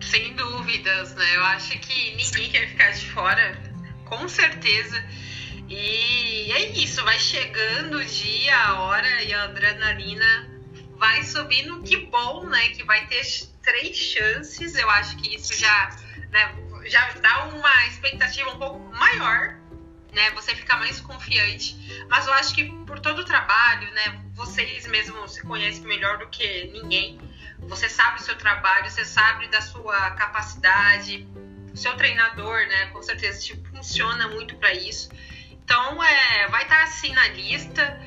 [0.00, 1.36] Sem dúvidas, né?
[1.36, 3.62] Eu acho que ninguém quer ficar de fora,
[4.04, 5.02] com certeza.
[5.68, 10.50] E é isso, vai chegando o dia, a hora e a adrenalina
[10.98, 11.82] vai subindo.
[11.82, 12.68] Que bom, né?
[12.70, 13.24] Que vai ter
[13.62, 14.74] três chances.
[14.74, 15.96] Eu acho que isso já,
[16.30, 16.54] né,
[16.84, 19.56] já dá uma expectativa um pouco maior,
[20.12, 20.30] né?
[20.32, 21.76] Você fica mais confiante.
[22.08, 24.22] Mas eu acho que por todo o trabalho, né?
[24.34, 27.18] Vocês mesmos se conhecem melhor do que ninguém.
[27.68, 31.26] Você sabe o seu trabalho, você sabe da sua capacidade.
[31.72, 32.86] O seu treinador, né?
[32.86, 35.08] Com certeza tipo, funciona muito para isso.
[35.50, 38.00] Então, é, vai estar assim na lista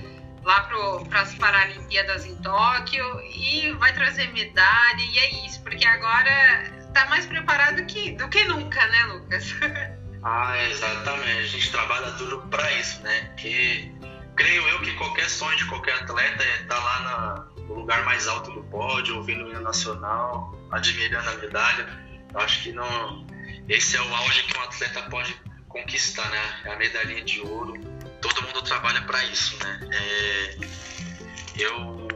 [0.44, 6.64] lá para as Paralimpíadas em Tóquio e vai trazer medalha e é isso, porque agora
[6.80, 9.54] está mais preparado que, do que nunca, né, Lucas?
[10.24, 11.40] Ah, exatamente.
[11.40, 13.30] A gente trabalha duro para isso, né?
[13.36, 13.90] Porque
[14.36, 18.04] creio eu que qualquer sonho de qualquer atleta é estar tá lá na, no lugar
[18.06, 21.88] mais alto do pódio, ouvindo o hino nacional, admirando a medalha.
[22.34, 23.26] Eu acho que não.
[23.68, 25.36] Esse é o auge que um atleta pode
[25.68, 26.62] conquistar, né?
[26.66, 29.80] É a medalhinha de ouro todo mundo trabalha para isso, né?
[29.92, 30.58] É,
[31.58, 32.08] eu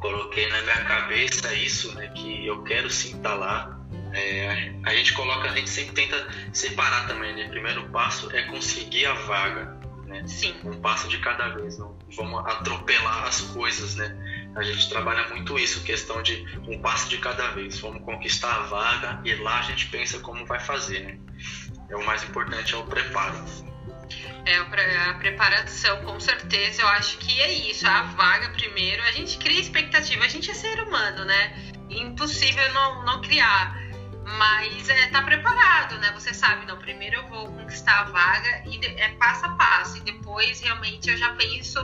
[0.00, 2.08] coloquei na minha cabeça isso, né?
[2.08, 3.80] Que eu quero sim estar tá lá.
[4.12, 7.46] É, a gente coloca, a gente sempre tenta separar também, né?
[7.46, 10.26] O primeiro passo é conseguir a vaga, né?
[10.26, 10.54] Sim.
[10.64, 14.16] Um passo de cada vez, não vamos atropelar as coisas, né?
[14.54, 17.78] A gente trabalha muito isso, questão de um passo de cada vez.
[17.78, 21.18] Vamos conquistar a vaga e lá a gente pensa como vai fazer, né?
[21.88, 23.44] É o mais importante é o preparo.
[24.44, 24.56] É,
[25.10, 27.86] a preparação, com certeza, eu acho que é isso.
[27.86, 31.72] A vaga primeiro, a gente cria expectativa, a gente é ser humano, né?
[31.90, 33.76] Impossível não, não criar.
[34.38, 36.12] Mas é, tá preparado, né?
[36.12, 39.98] Você sabe, não, primeiro eu vou conquistar a vaga e é passo a passo.
[39.98, 41.80] E depois realmente eu já penso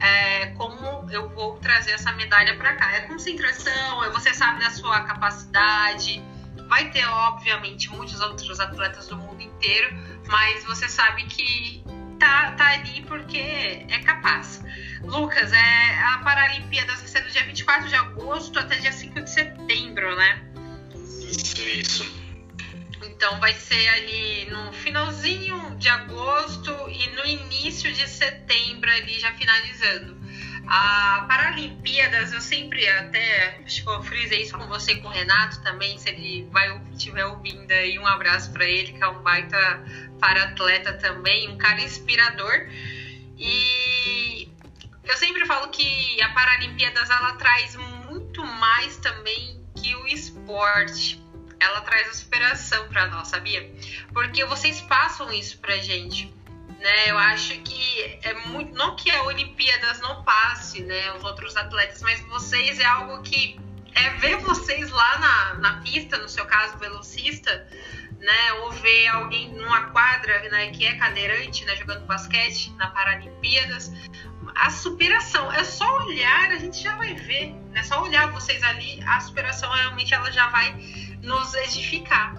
[0.00, 2.92] é, como eu vou trazer essa medalha para cá.
[2.96, 6.22] É concentração, é, você sabe da sua capacidade.
[6.68, 11.82] Vai ter, obviamente, muitos outros atletas do mundo inteiro mas você sabe que
[12.18, 14.62] tá, tá ali porque é capaz.
[15.02, 19.30] Lucas, é, a Paralimpíadas vai ser do dia 24 de agosto até dia 5 de
[19.30, 20.42] setembro, né?
[20.94, 22.20] Isso, isso.
[23.02, 28.50] Então vai ser ali no finalzinho de agosto e no início de setembro
[28.90, 30.20] ali já finalizando.
[30.66, 35.60] A Paralimpíadas, eu sempre até acho que eu frisei isso com você com o Renato
[35.62, 39.84] também, se ele vai estiver ouvindo aí, um abraço para ele, que é um baita
[40.20, 42.68] para atleta também, um cara inspirador.
[43.36, 44.48] E
[45.02, 51.20] eu sempre falo que a Paralimpíadas ela traz muito mais também que o esporte.
[51.58, 53.68] Ela traz a superação para nós, sabia?
[54.12, 56.32] Porque vocês passam isso pra gente
[56.80, 57.10] né?
[57.10, 62.02] Eu acho que é muito, não que a Olimpíadas não passe, né, os outros atletas,
[62.02, 63.60] mas vocês é algo que
[63.94, 67.68] é ver vocês lá na, na pista, no seu caso, velocista,
[68.18, 73.92] né, ou ver alguém numa quadra, né, que é cadeirante, né, jogando basquete na Paralimpíadas,
[74.54, 79.02] a superação é só olhar, a gente já vai ver, né, só olhar vocês ali,
[79.06, 80.72] a superação realmente ela já vai
[81.22, 82.34] nos edificar.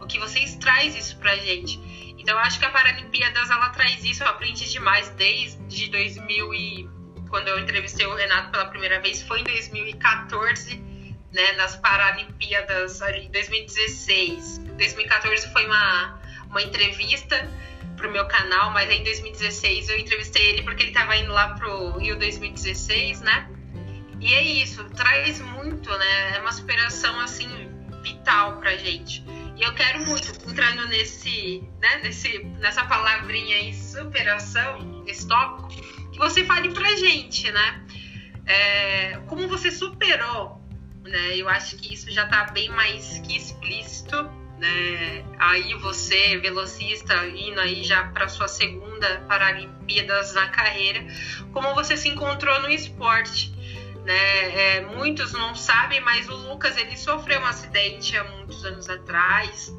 [0.00, 1.80] O que vocês traz isso pra gente.
[2.24, 6.88] Então, acho que a Paralimpíadas ela traz isso, eu aprendi demais desde 2000 e
[7.28, 10.74] quando eu entrevistei o Renato pela primeira vez foi em 2014,
[11.30, 14.56] né, nas Paralimpíadas ali 2016.
[14.56, 17.46] 2014 foi uma uma entrevista
[17.94, 21.98] pro meu canal, mas em 2016 eu entrevistei ele porque ele estava indo lá pro
[21.98, 23.50] Rio 2016, né?
[24.18, 26.36] E é isso, traz muito, né?
[26.36, 27.68] É uma superação assim
[28.02, 29.22] vital pra gente.
[29.56, 35.68] E eu quero muito, entrando nesse, né, nesse, nessa palavrinha aí, superação, esse tópico,
[36.10, 37.84] que você fale pra gente, né?
[38.46, 40.60] É, como você superou,
[41.02, 41.36] né?
[41.36, 44.24] Eu acho que isso já tá bem mais que explícito,
[44.58, 45.24] né?
[45.38, 51.06] Aí você, velocista, indo aí já para sua segunda Paralimpíadas na carreira,
[51.52, 53.53] como você se encontrou no esporte?
[54.04, 54.76] Né?
[54.76, 59.74] É, muitos não sabem, mas o Lucas ele sofreu um acidente há muitos anos atrás.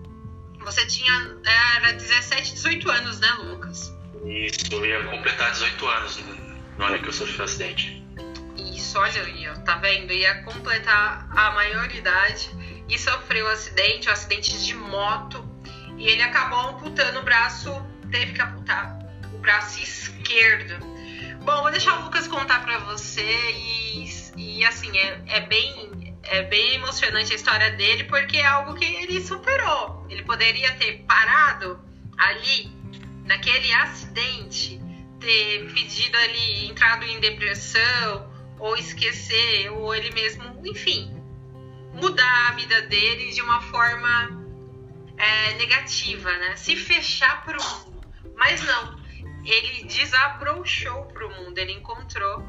[0.59, 3.93] Você tinha era 17, 18 anos, né, Lucas?
[4.25, 6.19] Isso, eu ia completar 18 anos
[6.77, 8.03] no ano que eu sofri o acidente.
[8.57, 10.11] Isso, olha aí, ó, tá vendo?
[10.11, 12.49] Ia completar a maioridade
[12.89, 15.47] e sofreu um acidente, um acidente de moto,
[15.97, 17.71] e ele acabou amputando o braço,
[18.11, 18.97] teve que amputar
[19.33, 20.94] o braço esquerdo.
[21.45, 26.41] Bom, vou deixar o Lucas contar para você e, e assim, é, é, bem, é
[26.41, 30.07] bem emocionante a história dele porque é algo que ele superou.
[30.09, 31.79] Ele poderia ter parado
[32.17, 32.71] ali,
[33.25, 34.81] naquele acidente,
[35.19, 38.27] ter pedido ali, entrado em depressão,
[38.57, 41.15] ou esquecer, ou ele mesmo, enfim,
[41.93, 44.43] mudar a vida dele de uma forma
[45.15, 46.55] é, negativa, né?
[46.55, 48.01] Se fechar para o mundo.
[48.35, 49.04] Mas não,
[49.45, 52.43] ele desabrochou para o mundo, ele encontrou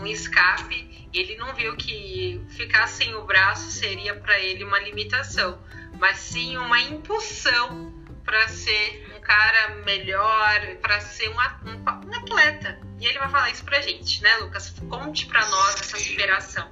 [0.00, 5.62] um escape, ele não viu que ficar sem o braço seria para ele uma limitação,
[5.98, 7.92] mas sim uma impulsão
[8.24, 12.78] para ser um cara melhor, para ser um, um, um, atleta.
[13.00, 14.74] E ele vai falar isso pra gente, né, Lucas?
[14.88, 16.70] Conte para nós essa superação.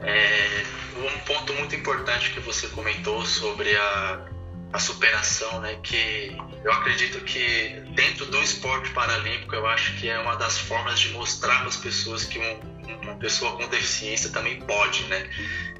[0.00, 0.64] É,
[0.96, 4.31] um ponto muito importante que você comentou sobre a
[4.72, 5.78] a superação, né?
[5.82, 10.98] Que eu acredito que dentro do esporte paralímpico, eu acho que é uma das formas
[10.98, 12.60] de mostrar para as pessoas que um,
[13.02, 15.28] uma pessoa com deficiência também pode, né?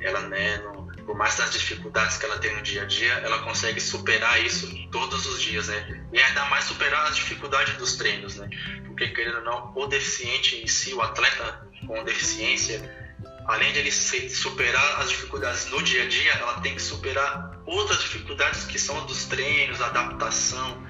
[0.01, 0.59] Ela, né,
[1.07, 4.69] por mais das dificuldades que ela tem no dia a dia, ela consegue superar isso
[4.91, 6.05] todos os dias, né?
[6.13, 8.49] E ainda mais superar as dificuldades dos treinos, né?
[8.87, 13.02] Porque querendo ou não, o deficiente em si, o atleta com deficiência,
[13.47, 18.01] além de ele superar as dificuldades no dia a dia, ela tem que superar outras
[18.01, 20.83] dificuldades que são dos treinos, adaptação.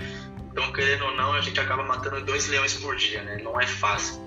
[0.51, 3.39] Então, querendo ou não, a gente acaba matando dois leões por dia, né?
[3.43, 4.21] Não é fácil.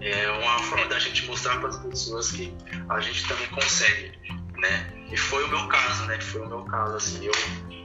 [0.00, 2.54] É uma forma da gente mostrar para as pessoas que
[2.88, 4.12] a gente também consegue,
[4.56, 4.92] né?
[5.10, 6.20] E foi o meu caso, né?
[6.20, 7.32] Foi o meu caso, assim, eu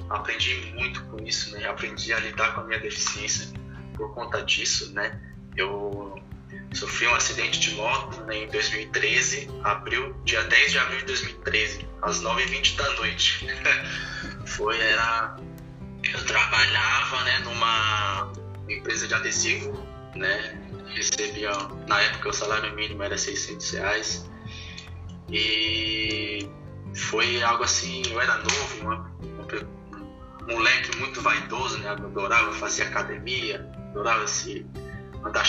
[0.10, 1.68] aprendi muito com isso, né?
[1.68, 3.48] Aprendi a lidar com a minha deficiência
[3.96, 5.20] por conta disso, né?
[5.56, 6.22] Eu
[6.74, 11.88] Sofri um acidente de moto né, em 2013, abril, dia 10 de abril de 2013,
[12.02, 13.48] às 9h20 da noite.
[14.46, 15.36] Foi, era.
[16.04, 18.32] Eu trabalhava né, numa
[18.70, 20.58] empresa de adesivo, né?
[20.94, 21.52] Recebia,
[21.88, 24.30] na época o salário mínimo era 600 reais.
[25.32, 26.50] E
[26.96, 29.12] foi algo assim, eu era novo, uma,
[30.48, 31.90] um moleque muito vaidoso, né?
[31.90, 34.89] Adorava fazer academia, adorava se andar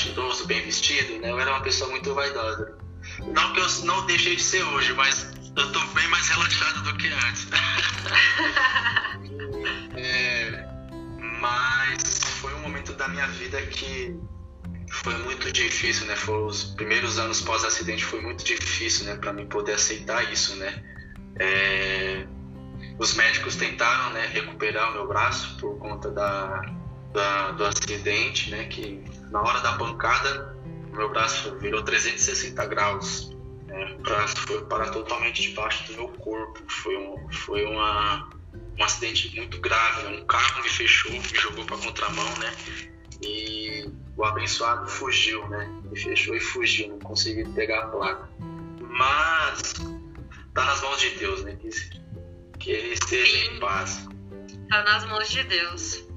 [0.01, 1.31] cheiroso, bem vestido, né?
[1.31, 2.79] Eu era uma pessoa muito vaidosa.
[3.19, 6.97] Não que eu não deixei de ser hoje, mas eu tô bem mais relaxado do
[6.97, 7.49] que antes.
[9.97, 10.67] é,
[11.41, 14.19] mas foi um momento da minha vida que
[14.91, 16.17] foi muito difícil, né?
[16.17, 19.17] Foi os primeiros anos pós-acidente foi muito difícil, né?
[19.17, 20.83] Para mim poder aceitar isso, né?
[21.39, 22.27] É,
[22.99, 24.27] os médicos tentaram, né?
[24.27, 26.63] Recuperar o meu braço por conta da,
[27.13, 28.65] da do acidente, né?
[28.65, 30.57] Que na hora da pancada,
[30.93, 33.31] meu braço virou 360 graus.
[33.67, 33.97] Né?
[33.99, 36.61] O braço foi parar totalmente debaixo do meu corpo.
[36.69, 38.29] Foi, um, foi uma,
[38.79, 40.09] um acidente muito grave.
[40.09, 42.53] Um carro me fechou, me jogou para contramão, né?
[43.23, 45.67] E o abençoado fugiu, né?
[45.85, 48.29] Me fechou e fugiu, não consegui pegar a placa.
[48.81, 49.75] Mas
[50.53, 51.57] tá nas mãos de Deus, né?
[51.57, 51.71] Que,
[52.59, 53.57] que ele esteja Sim.
[53.57, 54.09] em paz.
[54.69, 56.10] Tá nas mãos de Deus.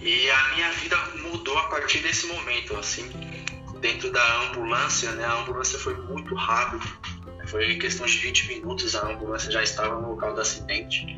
[0.00, 3.10] E a minha vida mudou a partir desse momento, assim,
[3.80, 5.24] dentro da ambulância, né?
[5.24, 6.86] A ambulância foi muito rápido.
[7.46, 11.16] Foi questão de 20 minutos, a ambulância já estava no local do acidente,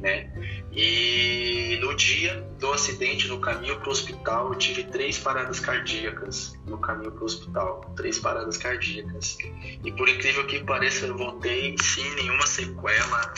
[0.00, 0.30] né?
[0.70, 6.58] E no dia do acidente, no caminho para o hospital, eu tive três paradas cardíacas
[6.66, 9.38] no caminho para o hospital, três paradas cardíacas.
[9.84, 13.32] E por incrível que pareça, eu voltei sem nenhuma sequela,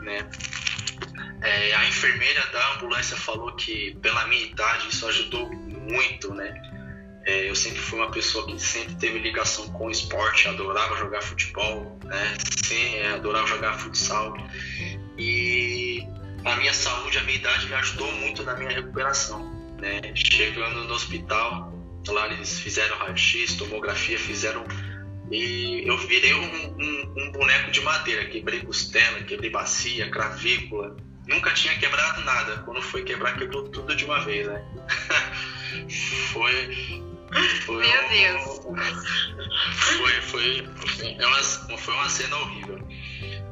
[0.00, 0.28] né?
[1.46, 6.52] É, a enfermeira da ambulância falou que, pela minha idade, isso ajudou muito, né?
[7.24, 11.22] É, eu sempre fui uma pessoa que sempre teve ligação com o esporte, adorava jogar
[11.22, 12.36] futebol, né?
[12.64, 14.36] Sim, é, adorava jogar futsal.
[15.16, 16.04] E
[16.44, 19.48] a minha saúde, a minha idade me ajudou muito na minha recuperação,
[19.80, 20.00] né?
[20.16, 21.72] Chegando no hospital,
[22.08, 24.64] lá eles fizeram raio-x, tomografia, fizeram
[25.30, 30.96] E eu virei um, um, um boneco de madeira, quebrei costela, quebrei bacia, cravícula.
[31.26, 32.58] Nunca tinha quebrado nada.
[32.58, 34.64] Quando foi quebrar, quebrou tudo de uma vez, né?
[36.32, 36.98] foi,
[37.64, 37.86] foi.
[37.86, 38.60] Meu um, Deus!
[39.74, 42.78] Foi, foi, foi, é uma, foi uma cena horrível.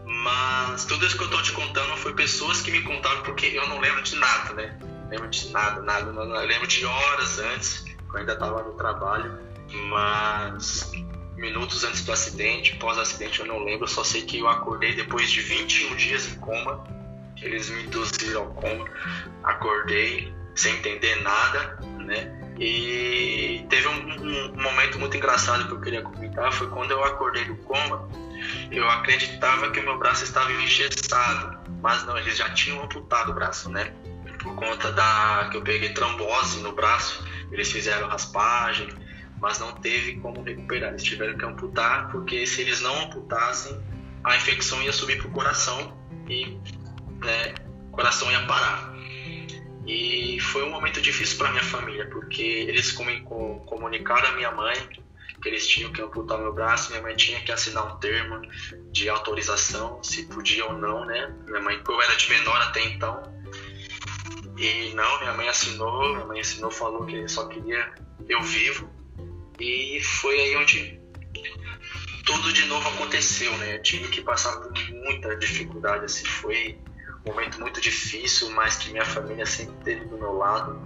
[0.05, 3.68] Mas tudo isso que eu tô te contando foi pessoas que me contaram porque eu
[3.68, 4.79] não lembro de nada, né?
[5.11, 6.12] Lembro de nada, nada.
[6.12, 9.39] Não, eu lembro de horas antes, eu ainda tava no trabalho,
[9.89, 10.91] mas
[11.37, 15.31] minutos antes do acidente, pós-acidente eu não lembro, eu só sei que eu acordei depois
[15.31, 16.83] de 21 dias em coma,
[17.41, 18.85] eles me induziram ao coma,
[19.43, 22.41] acordei sem entender nada, né?
[22.59, 27.45] E teve um, um, momento muito engraçado que eu queria comentar, foi quando eu acordei
[27.45, 28.09] do coma,
[28.70, 33.35] eu acreditava que o meu braço estava engessado, mas não, eles já tinham amputado o
[33.35, 33.93] braço, né?
[34.41, 38.89] Por conta da que eu peguei trombose no braço, eles fizeram raspagem,
[39.41, 40.91] mas não teve como recuperar.
[40.91, 43.80] Eles tiveram que amputar, porque se eles não amputassem,
[44.22, 45.97] a infecção ia subir para o coração
[46.28, 46.59] e
[47.25, 47.55] né,
[47.89, 48.95] o coração ia parar.
[49.87, 54.75] E foi um momento difícil para minha família, porque eles comunicaram a minha mãe
[55.45, 58.41] que eles tinham que amputar meu braço, minha mãe tinha que assinar um termo
[58.91, 61.35] de autorização, se podia ou não, né?
[61.47, 63.22] Minha mãe, eu era de menor até então,
[64.57, 67.93] e não, minha mãe assinou, minha mãe assinou, falou que só queria
[68.27, 68.91] eu vivo,
[69.61, 70.99] e foi aí onde
[72.25, 73.77] tudo de novo aconteceu, né?
[73.77, 76.79] Eu tive que passar por muita dificuldade, assim, foi
[77.25, 80.81] momento muito difícil, mas que minha família sempre esteve do meu lado.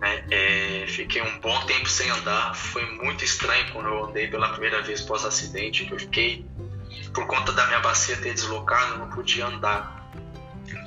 [0.00, 0.24] Né?
[0.30, 4.82] É, fiquei um bom tempo sem andar, foi muito estranho quando eu andei pela primeira
[4.82, 6.46] vez pós-acidente, que eu fiquei,
[7.14, 10.10] por conta da minha bacia ter deslocado, eu não podia andar.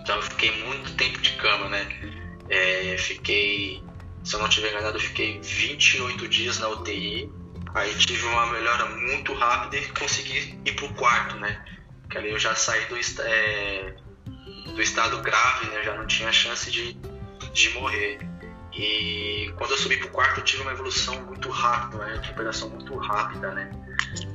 [0.02, 1.88] Então eu fiquei muito tempo de cama, né?
[2.50, 3.82] É, fiquei,
[4.24, 7.32] se eu não tiver enganado, eu fiquei 28 dias na UTI.
[7.74, 11.64] Aí tive uma melhora muito rápida e consegui ir pro quarto, né?
[12.10, 13.96] Que ali eu já saí do, é,
[14.74, 15.80] do estado grave, né?
[15.80, 16.94] Eu já não tinha chance de,
[17.54, 18.20] de morrer.
[18.74, 22.96] E quando eu subi pro quarto, eu tive uma evolução muito rápida, uma recuperação muito
[22.98, 23.70] rápida, né?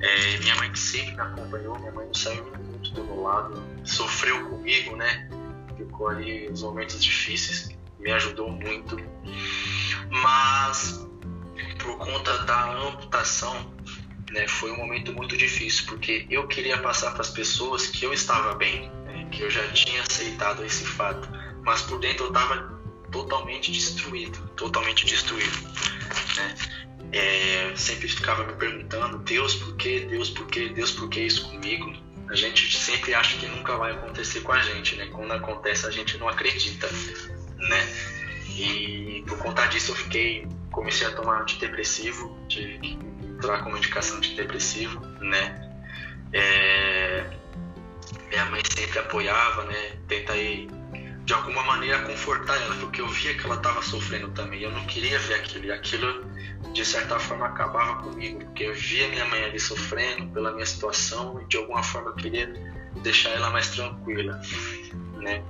[0.00, 3.62] É, minha mãe que sempre me acompanhou, minha mãe não saiu muito do meu lado,
[3.84, 5.28] sofreu comigo, né?
[5.76, 8.96] Ficou ali nos momentos difíceis, me ajudou muito.
[10.10, 11.06] Mas
[11.78, 13.72] por conta da amputação,
[14.30, 18.12] né, foi um momento muito difícil, porque eu queria passar para as pessoas que eu
[18.12, 18.90] estava bem,
[19.38, 21.28] que eu já tinha aceitado esse fato,
[21.62, 22.76] mas por dentro eu estava
[23.12, 25.56] totalmente destruído, totalmente destruído,
[26.36, 26.54] né?
[27.12, 31.48] É, sempre ficava me perguntando, Deus, por que, Deus, por que, Deus, por que isso
[31.48, 31.90] comigo?
[32.28, 35.06] A gente sempre acha que nunca vai acontecer com a gente, né?
[35.06, 36.88] Quando acontece, a gente não acredita,
[37.56, 37.88] né?
[38.56, 45.00] E por conta disso eu fiquei, comecei a tomar antidepressivo, que entrar com medicação antidepressivo,
[45.20, 45.64] né?
[46.32, 47.38] É,
[48.28, 49.96] minha mãe sempre apoiava, né?
[50.06, 50.68] Tenta aí
[51.24, 54.62] de alguma maneira confortar ela, porque eu via que ela estava sofrendo também.
[54.62, 56.24] Eu não queria ver aquilo e aquilo
[56.72, 61.40] de certa forma acabava comigo, porque eu via minha mãe ali sofrendo pela minha situação
[61.42, 62.52] e de alguma forma eu queria
[63.02, 64.40] deixar ela mais tranquila,
[65.18, 65.42] né?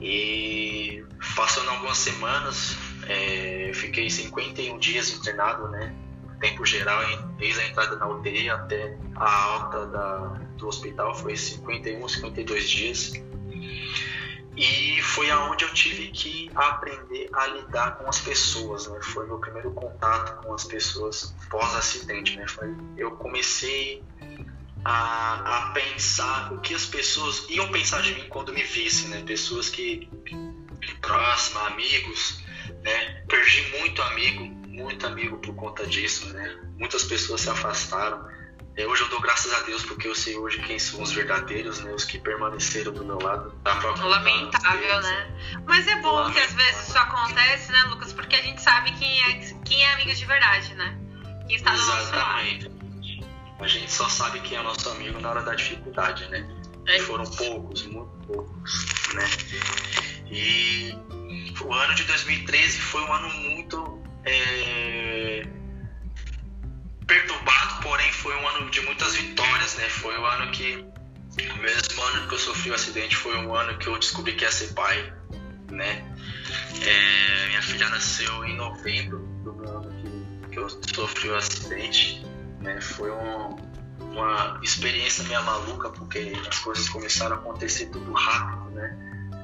[0.00, 1.04] E
[1.36, 5.94] passando algumas semanas, é, fiquei 51 dias internado, né?
[6.40, 7.00] Tempo geral,
[7.36, 10.16] desde a entrada na UTI até a alta da,
[10.56, 13.12] do hospital, foi 51, 52 dias.
[14.56, 18.98] E foi aonde eu tive que aprender a lidar com as pessoas, né?
[19.00, 22.46] Foi meu primeiro contato com as pessoas pós-acidente, né?
[22.48, 24.02] Foi, eu comecei
[24.84, 29.22] a, a, pensar o que as pessoas iam pensar de mim quando me vissem, né?
[29.24, 30.10] Pessoas que
[31.00, 32.42] próximas, amigos,
[32.82, 33.22] né?
[33.28, 36.58] Perdi muito amigo muito amigo por conta disso, né?
[36.78, 38.24] Muitas pessoas se afastaram.
[38.76, 41.80] É, hoje eu dou graças a Deus porque eu sei hoje quem são os verdadeiros,
[41.80, 41.92] né?
[41.92, 43.52] Os que permaneceram do meu lado.
[44.00, 45.60] Lamentável, né?
[45.66, 46.32] Mas é bom Lamentável.
[46.32, 48.12] que às vezes isso acontece, né, Lucas?
[48.12, 50.96] Porque a gente sabe quem é, quem é amigo de verdade, né?
[51.46, 52.68] Quem está do Exatamente.
[52.68, 52.80] nosso lado.
[53.58, 56.48] A gente só sabe quem é nosso amigo na hora da dificuldade, né?
[56.86, 56.96] É.
[56.96, 59.24] E foram poucos, muito poucos, né?
[60.30, 60.96] E
[61.60, 65.42] o ano de 2013 foi um ano muito é,
[67.06, 69.88] perturbado, porém foi um ano de muitas vitórias, né?
[69.88, 70.84] Foi o um ano que,
[71.60, 74.44] mesmo ano que eu sofri o um acidente, foi um ano que eu descobri que
[74.44, 75.12] ia ser pai,
[75.70, 76.04] né?
[76.82, 82.24] É, minha filha nasceu em novembro do ano que, que eu sofri o acidente,
[82.60, 82.80] né?
[82.80, 83.56] Foi um,
[84.12, 88.96] uma experiência meio maluca, porque as coisas começaram a acontecer tudo rápido, né?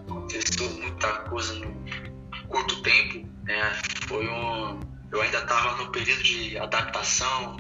[0.09, 1.75] Aconteceu muita coisa no
[2.49, 3.77] curto tempo, né?
[4.07, 4.81] Foi um.
[5.13, 7.57] eu ainda estava no período de adaptação,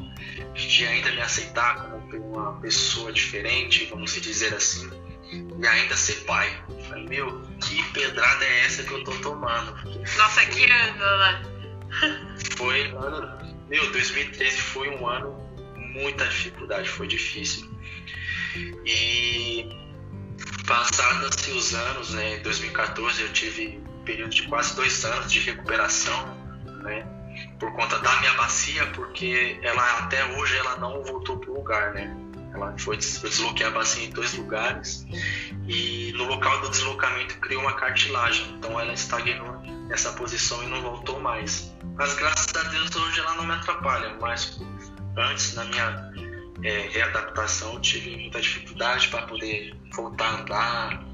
[0.54, 4.88] de ainda me aceitar como uma pessoa diferente, vamos dizer assim,
[5.30, 6.50] e ainda ser pai.
[6.88, 9.72] Falei, meu, que pedrada é essa que eu tô tomando?
[10.18, 11.44] Nossa, foi, que ano, né?
[12.56, 13.56] Foi ano.
[13.68, 15.46] Meu, 2013 foi um ano
[15.96, 17.68] muita dificuldade, foi difícil.
[18.84, 19.68] E
[20.66, 26.34] passados os anos, né, em 2014 eu tive período de quase dois anos de recuperação,
[26.82, 27.04] né,
[27.58, 31.92] por conta da minha bacia, porque ela até hoje ela não voltou para o lugar,
[31.92, 32.16] né.
[32.54, 35.06] Ela foi, eu desloquei a bacia em dois lugares
[35.68, 40.80] e no local do deslocamento criou uma cartilagem, então ela estagnou nessa posição e não
[40.80, 41.70] voltou mais.
[41.96, 44.58] Mas graças a Deus hoje ela não me atrapalha, mas
[45.18, 46.12] antes na minha
[46.62, 51.04] é, readaptação tive muita dificuldade para poder voltar a andar.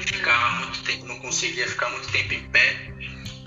[0.00, 2.88] Ficava muito tempo, não conseguia ficar muito tempo em pé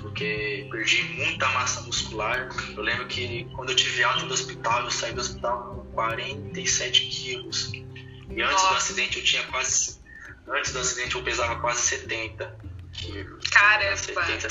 [0.01, 2.49] porque perdi muita massa muscular.
[2.75, 7.05] Eu lembro que quando eu tive alta do hospital, eu saí do hospital com 47
[7.07, 7.71] quilos.
[7.73, 8.69] E antes Nossa.
[8.69, 10.01] do acidente eu tinha quase.
[10.47, 12.59] Antes do acidente eu pesava quase 70
[12.93, 13.47] quilos.
[13.49, 13.95] Caramba!
[13.95, 14.49] 70,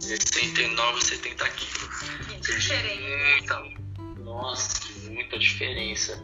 [0.00, 2.00] 69, 70 quilos.
[2.28, 3.60] Que diferença.
[3.60, 6.22] Muita, nossa, muita diferença.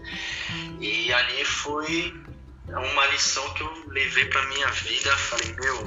[0.80, 2.14] E ali foi
[2.78, 5.16] uma lição que eu levei para minha vida.
[5.16, 5.84] Falei, meu,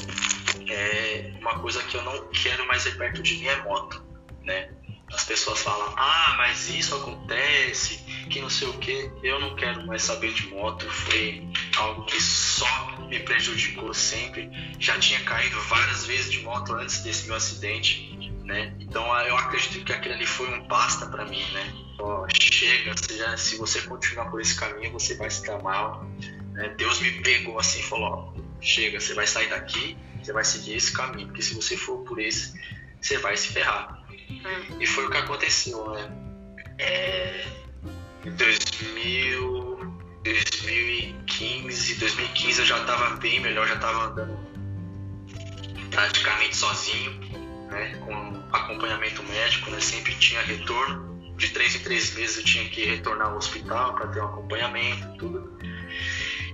[0.69, 4.03] é uma coisa que eu não quero mais ver perto de mim é moto,
[4.43, 4.69] né?
[5.13, 9.11] As pessoas falam, ah, mas isso acontece, que não sei o que.
[9.21, 10.89] Eu não quero mais saber de moto.
[10.89, 14.49] Foi algo que só me prejudicou sempre.
[14.79, 18.75] Já tinha caído várias vezes de moto antes desse meu acidente, né?
[18.79, 21.73] Então eu acredito que aquilo ali foi um basta para mim, né?
[21.99, 26.05] Ó, chega, seja, se você continuar por esse caminho, você vai se dar mal.
[26.53, 26.69] Né?
[26.77, 30.75] Deus me pegou assim e falou: ó, chega, você vai sair daqui, você vai seguir
[30.75, 32.53] esse caminho, porque se você for por esse,
[33.01, 34.03] você vai se ferrar.
[34.29, 34.79] Hum.
[34.79, 36.11] E foi o que aconteceu, né?
[36.77, 37.45] É,
[38.25, 39.93] em 2000,
[40.23, 44.37] 2015, 2015 eu já estava bem melhor, já estava andando
[45.91, 47.11] praticamente sozinho,
[47.69, 47.95] né?
[48.05, 49.79] Com acompanhamento médico, né?
[49.79, 51.13] Sempre tinha retorno.
[51.35, 55.17] De três em três meses eu tinha que retornar ao hospital para ter um acompanhamento,
[55.17, 55.57] tudo.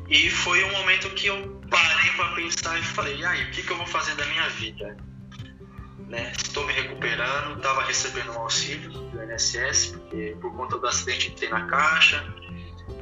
[0.09, 3.61] E foi um momento que eu parei para pensar e falei, e aí, o que,
[3.61, 4.97] que eu vou fazer da minha vida?
[6.07, 6.33] Né?
[6.35, 11.49] Estou me recuperando, estava recebendo um auxílio do INSS, porque por conta do acidente entrei
[11.49, 12.25] na caixa,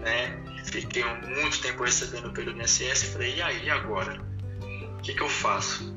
[0.02, 0.38] né?
[0.66, 4.22] Fiquei muito tempo recebendo pelo INSS e falei, e aí, e agora?
[4.98, 5.96] O que, que eu faço?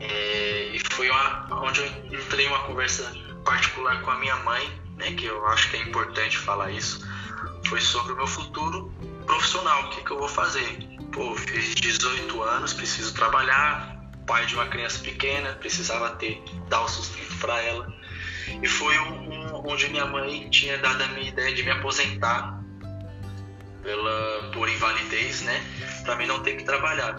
[0.00, 1.86] É, e foi uma, onde eu
[2.18, 3.14] entrei uma conversa
[3.44, 7.06] particular com a minha mãe, né, que eu acho que é importante falar isso,
[7.66, 10.78] foi sobre o meu futuro profissional, o que, que eu vou fazer?
[11.12, 16.88] Pô, fiz 18 anos, preciso trabalhar, pai de uma criança pequena, precisava ter, dar o
[16.88, 17.92] sustento para ela.
[18.62, 22.62] E foi um, onde minha mãe tinha dado a minha ideia de me aposentar
[23.82, 25.62] pela, por invalidez, né?
[26.04, 27.16] Para mim não ter que trabalhar.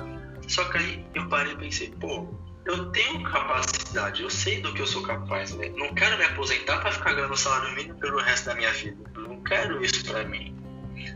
[0.47, 2.27] Só que aí eu parei e pensei, pô,
[2.65, 5.69] eu tenho capacidade, eu sei do que eu sou capaz, né?
[5.75, 8.97] Não quero me aposentar para ficar ganhando salário mínimo pelo resto da minha vida.
[9.15, 10.55] Não quero isso para mim,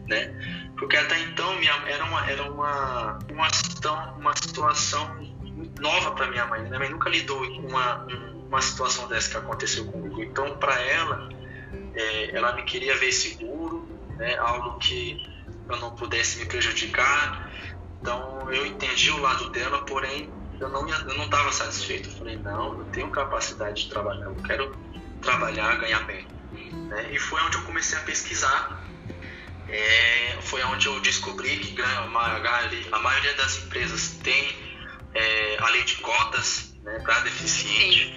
[0.08, 0.34] né?
[0.78, 3.48] Porque até então minha, era, uma, era uma, uma,
[4.18, 5.38] uma situação
[5.80, 6.62] nova para minha mãe.
[6.62, 8.06] Minha mãe nunca lidou com uma,
[8.48, 10.22] uma situação dessa que aconteceu comigo.
[10.22, 11.30] Então, para ela,
[11.96, 15.26] é, ela me queria ver seguro, né, algo que
[15.68, 17.52] eu não pudesse me prejudicar.
[18.02, 22.10] Então, eu entendi o lado dela, porém, eu não eu não estava satisfeito.
[22.10, 24.76] Eu falei, não, eu tenho capacidade de trabalhar, eu quero
[25.22, 26.26] trabalhar, ganhar bem.
[26.54, 27.12] Né?
[27.12, 28.87] E foi onde eu comecei a pesquisar
[29.70, 34.56] é, foi onde eu descobri que a maioria das empresas tem
[35.14, 38.16] é, a lei de cotas né, para deficiente.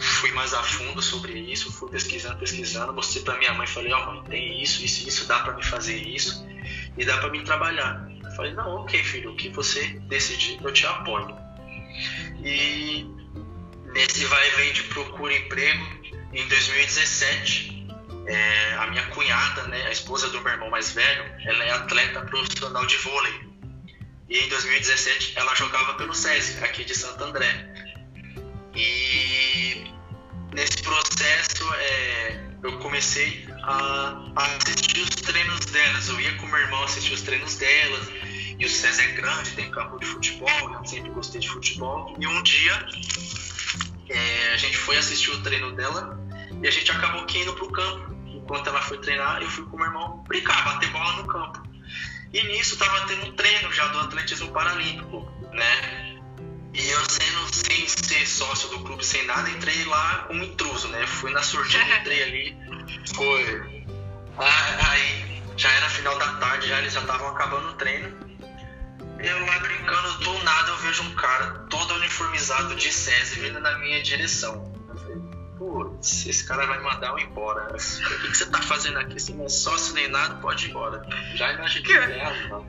[0.00, 4.02] Fui mais a fundo sobre isso, fui pesquisando, pesquisando, mostrei para minha mãe, falei, ó
[4.02, 6.46] oh, mãe, tem isso, isso, isso, dá para me fazer isso
[6.96, 8.08] e dá para me trabalhar.
[8.24, 11.36] Eu falei, não, ok filho, o que você decidir, eu te apoio.
[12.44, 13.06] E
[13.92, 15.84] nesse vai e vem de procura emprego,
[16.32, 17.85] em 2017,
[18.26, 22.20] é, a minha cunhada, né, a esposa do meu irmão mais velho, ela é atleta
[22.22, 23.46] profissional de vôlei.
[24.28, 27.46] E em 2017 ela jogava pelo SESI, aqui de Santo André.
[28.74, 29.86] E
[30.52, 36.08] nesse processo é, eu comecei a, assistir os treinos delas.
[36.08, 38.08] Eu ia com meu irmão assistir os treinos delas.
[38.58, 42.16] E o SESI é grande, tem campo de futebol, eu sempre gostei de futebol.
[42.18, 42.86] E um dia
[44.08, 46.18] é, a gente foi assistir o treino dela
[46.62, 48.15] e a gente acabou que indo pro campo
[48.46, 51.60] enquanto ela foi treinar, eu fui com meu irmão brincar, bater bola no campo.
[52.32, 56.16] E nisso tava tendo um treino já do atletismo paralímpico, né?
[56.72, 61.04] E eu sendo sem ser sócio do clube, sem nada, entrei lá como intruso, né?
[61.06, 62.56] Fui na surdina, entrei ali,
[63.14, 63.84] foi.
[64.38, 68.14] Aí já era final da tarde, já eles já estavam acabando o treino.
[69.18, 73.76] Eu lá brincando, do nada eu vejo um cara todo uniformizado de SESI vindo na
[73.78, 74.75] minha direção.
[75.58, 77.74] Putz, esse cara vai mandar eu embora.
[77.74, 79.18] O que, que você tá fazendo aqui?
[79.18, 81.06] Se não é sócio nem nada, pode ir embora.
[81.34, 82.66] Já imaginei, é, não.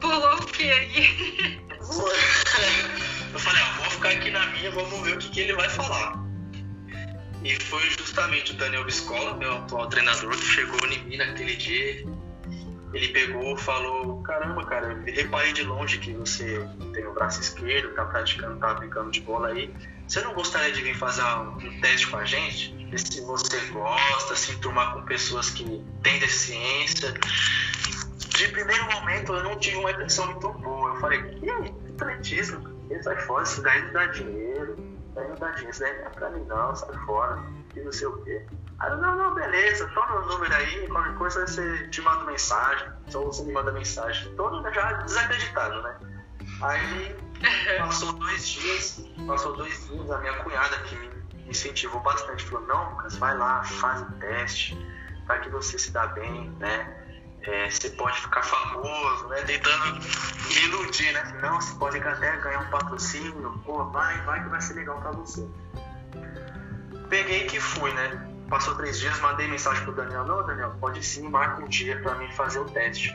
[0.00, 1.60] Pulou o que aqui?
[3.32, 5.68] Eu falei, ah, vou ficar aqui na minha, vamos ver o que, que ele vai
[5.68, 6.24] falar.
[7.44, 12.06] E foi justamente o Daniel Biscola, meu atual treinador, que chegou em mim naquele dia
[12.96, 18.04] ele pegou falou, caramba, cara, reparei de longe que você tem o braço esquerdo, tá
[18.04, 19.70] praticando, tá brincando de bola aí.
[20.08, 22.74] Você não gostaria de vir fazer um teste com a gente?
[22.90, 25.64] Ver se você gosta, se enturmar com pessoas que
[26.02, 27.12] têm deficiência.
[27.12, 30.94] De primeiro momento eu não tive uma impressão muito boa.
[30.94, 31.50] Eu falei, que
[31.96, 32.76] atletismo?
[32.88, 35.98] Ele sai fora, isso daí não dá dinheiro, isso daí não dá dinheiro, isso daí
[35.98, 37.42] não é pra mim não, sai fora,
[37.74, 38.46] e não sei o quê.
[38.78, 42.88] Aí eu, não, não, beleza, toma o número aí, qualquer coisa você te manda mensagem,
[43.08, 44.32] só você me manda mensagem.
[44.36, 45.96] Todo já desacreditado, né?
[46.62, 47.16] Aí
[47.78, 51.10] passou dois dias, passou dois dias, a minha cunhada que me
[51.48, 54.76] incentivou bastante, falou, não, Lucas, vai lá, faz o teste,
[55.26, 57.02] para que você se dá bem, né?
[57.42, 59.42] É, você pode ficar famoso, né?
[59.42, 61.38] Tentando me iludir, né?
[61.42, 65.12] Não, você pode até ganhar um patrocínio, pô, vai, vai que vai ser legal para
[65.12, 65.46] você.
[67.08, 68.28] Peguei que fui, né?
[68.48, 70.24] Passou três dias, mandei mensagem pro Daniel.
[70.24, 73.14] Não, Daniel, pode sim, marca um dia para mim fazer o teste.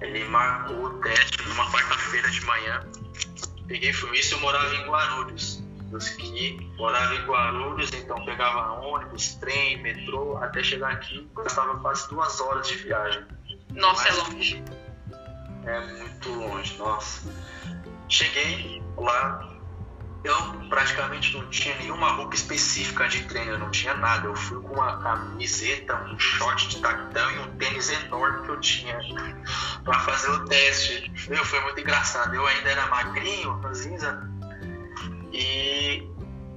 [0.00, 2.86] Ele marcou o teste numa quarta-feira de manhã.
[3.66, 5.62] Peguei, fui isso, eu morava em Guarulhos.
[5.92, 12.08] Eu que morava em Guarulhos, então pegava ônibus, trem, metrô, até chegar aqui, gastava quase
[12.08, 13.26] duas horas de viagem.
[13.74, 14.64] Nossa, Mas, é longe.
[15.66, 17.28] É muito longe, nossa.
[18.08, 19.49] Cheguei lá,
[20.22, 20.36] eu
[20.68, 24.26] praticamente não tinha nenhuma roupa específica de treino, eu não tinha nada.
[24.26, 28.60] Eu fui com uma camiseta, um short de tactão e um tênis enorme que eu
[28.60, 28.98] tinha
[29.82, 31.10] para fazer o teste.
[31.28, 32.34] Meu, foi muito engraçado.
[32.34, 34.28] Eu ainda era magrinho, cinza.
[35.32, 36.06] E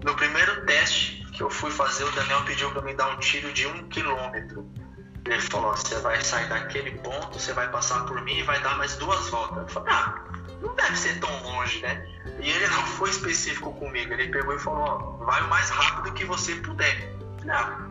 [0.03, 3.51] no primeiro teste que eu fui fazer, o Daniel pediu para me dar um tiro
[3.53, 4.69] de um quilômetro.
[5.25, 8.77] Ele falou: você vai sair daquele ponto, você vai passar por mim e vai dar
[8.77, 9.59] mais duas voltas.
[9.59, 10.21] Eu falei: ah,
[10.63, 12.07] não deve ser tão longe, né?
[12.39, 16.13] E ele não foi específico comigo, ele pegou e falou, ó, vai o mais rápido
[16.13, 17.13] que você puder.
[17.49, 17.87] Ah,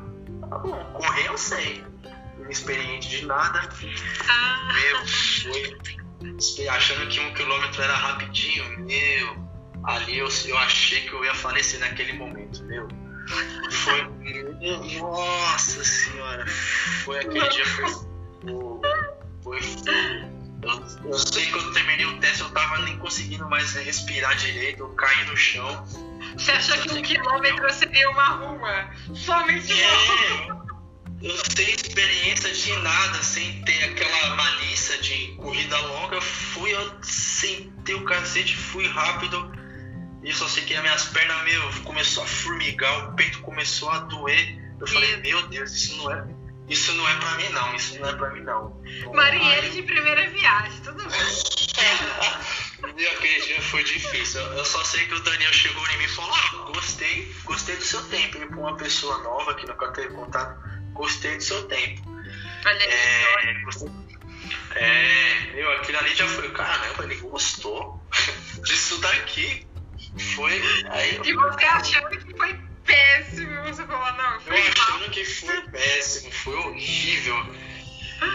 [0.49, 1.85] tá bom, correr eu sei.
[2.41, 3.69] Inexperiente de nada.
[4.29, 4.69] Ah.
[4.73, 5.07] Meu,
[6.57, 9.53] foi achando que um quilômetro era rapidinho, meu.
[9.85, 12.89] Ali eu, eu achei que eu ia falecer naquele momento, meu.
[13.71, 14.99] Foi.
[14.99, 16.47] Nossa senhora!
[17.05, 17.91] Foi aquele dia foi.
[19.43, 19.61] Foi.
[19.63, 24.37] foi eu, eu, sei que eu terminei o teste, eu tava nem conseguindo mais respirar
[24.37, 25.85] direito, eu caí no chão.
[26.37, 28.91] Você achou que um quilômetro seria uma rua?
[29.15, 30.67] Somente uma é, rua.
[31.21, 37.95] Eu sem experiência de nada, sem ter aquela malícia de corrida longa, fui, eu sentei
[37.95, 39.53] o cacete, fui rápido.
[40.23, 43.99] E só sei que as minhas pernas, meu, começou a formigar, o peito começou a
[44.01, 44.75] doer.
[44.81, 46.42] Eu falei, meu Deus, isso não é
[46.73, 48.83] isso não é pra mim não, isso não é pra mim não.
[49.13, 51.21] Marinheiro de primeira viagem, tudo bem.
[53.13, 54.41] Aquele dia foi difícil.
[54.41, 57.85] Eu só sei que o Daniel chegou em mim e falou: ah, gostei, gostei do
[57.85, 58.39] seu tempo.
[58.39, 60.59] E pra uma pessoa nova que nunca teve contato,
[60.93, 62.03] gostei do seu tempo.
[62.65, 63.89] Olha é, gostei,
[64.75, 68.03] é, eu, aquilo ali já foi, caramba, ele gostou
[68.65, 69.67] disso daqui.
[70.35, 70.63] Foi.
[70.91, 73.63] Aí e você achando que foi péssimo.
[73.65, 77.37] Você falou, não, foi Eu achando que foi péssimo, foi horrível.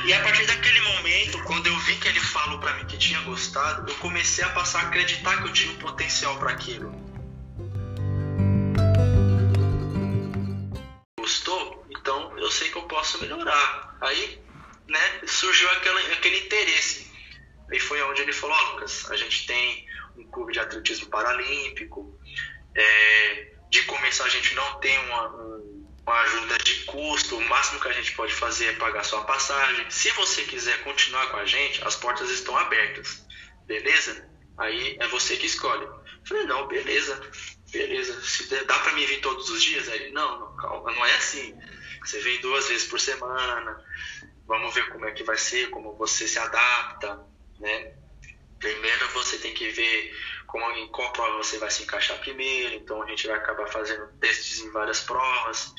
[0.06, 3.22] E a partir daquele momento, quando eu vi que ele falou para mim que tinha
[3.22, 6.92] gostado, eu comecei a passar a acreditar que eu tinha um potencial para aquilo.
[11.20, 11.86] Gostou?
[11.90, 13.98] Então eu sei que eu posso melhorar.
[14.02, 14.42] Aí,
[14.90, 17.08] né, surgiu aquela, aquele interesse.
[17.72, 19.86] Aí foi onde ele falou: oh, Lucas, a gente tem
[20.18, 22.20] um clube de atletismo paralímpico,
[22.76, 25.28] é, de começo a gente não tem uma,
[26.06, 29.90] uma ajuda de custo, o máximo que a gente pode fazer é pagar sua passagem.
[29.90, 33.26] Se você quiser continuar com a gente, as portas estão abertas,
[33.66, 34.28] beleza?
[34.58, 35.88] Aí é você que escolhe.
[36.26, 37.22] Falei, não, beleza,
[37.72, 38.22] beleza.
[38.22, 39.88] Se dá para mim vir todos os dias?
[39.90, 41.54] Aí ele, não, não, calma, não é assim.
[42.04, 43.84] Você vem duas vezes por semana,
[44.46, 47.20] vamos ver como é que vai ser, como você se adapta,
[47.60, 47.94] né?
[48.60, 50.16] Primeiro você tem que ver
[50.48, 54.08] como, em qual prova você vai se encaixar primeiro, então a gente vai acabar fazendo
[54.20, 55.74] testes em várias provas.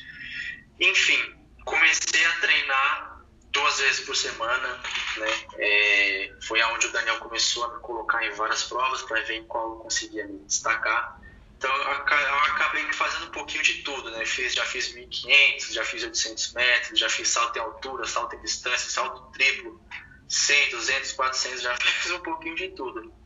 [0.79, 3.19] Enfim, comecei a treinar
[3.51, 4.79] duas vezes por semana,
[5.17, 5.27] né?
[5.57, 9.45] É, foi aonde o Daniel começou a me colocar em várias provas para ver em
[9.45, 11.19] qual eu conseguia me destacar.
[11.57, 14.25] Então eu acabei me fazendo um pouquinho de tudo, né?
[14.25, 18.41] Fiz, já fiz 1.500, já fiz 800 metros, já fiz salto em altura, salto em
[18.41, 19.81] distância, salto triplo,
[20.29, 23.18] 100, 200, 400, já fiz um pouquinho de tudo.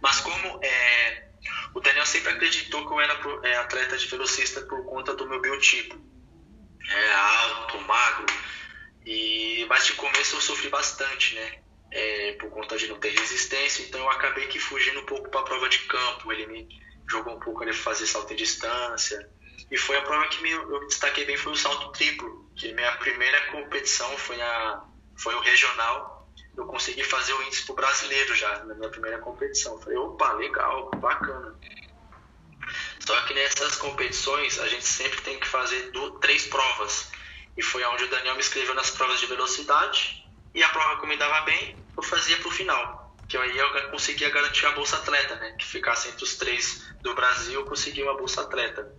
[0.00, 1.28] Mas como é,
[1.74, 5.40] o Daniel sempre acreditou que eu era é, atleta de velocista por conta do meu
[5.40, 6.00] biotipo.
[6.88, 8.26] É, alto, magro,
[9.04, 11.58] e, mas de começo eu sofri bastante, né?
[11.92, 15.40] É, por conta de não ter resistência, então eu acabei que fugindo um pouco para
[15.40, 16.32] a prova de campo.
[16.32, 16.68] Ele me
[17.08, 19.28] jogou um pouco ali fazer salto em distância.
[19.70, 22.72] E foi a prova que me, eu me destaquei bem foi o salto triplo, que
[22.72, 24.82] minha primeira competição foi, a,
[25.16, 26.19] foi o regional.
[26.56, 29.80] Eu consegui fazer o índice pro brasileiro já, na minha primeira competição.
[29.80, 31.54] Falei, opa, legal, bacana.
[33.00, 37.10] Só que nessas competições a gente sempre tem que fazer do, três provas.
[37.56, 40.24] E foi onde o Daniel me inscreveu nas provas de velocidade.
[40.54, 43.90] E a prova que eu me dava bem, eu fazia pro final que aí eu
[43.92, 45.52] conseguia garantir a bolsa atleta, né?
[45.56, 48.92] Que ficasse entre os três do Brasil, eu conseguia uma bolsa atleta.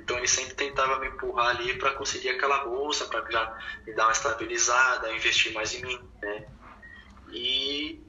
[0.00, 4.06] Então ele sempre tentava me empurrar ali para conseguir aquela bolsa, para já me dar
[4.06, 6.48] uma estabilizada, investir mais em mim, né?
[7.32, 8.00] E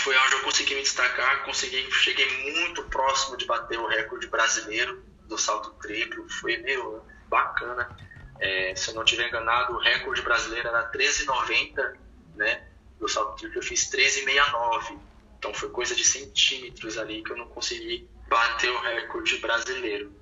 [0.00, 5.04] foi onde eu consegui me destacar, consegui, cheguei muito próximo de bater o recorde brasileiro
[5.28, 7.96] do salto triplo, foi meio bacana.
[8.38, 11.96] É, se eu não tiver enganado, o recorde brasileiro era 13,90,
[12.36, 12.66] né?
[12.98, 14.98] do salto triplo eu fiz 13,69.
[15.38, 20.12] Então foi coisa de centímetros ali que eu não consegui bater o recorde brasileiro.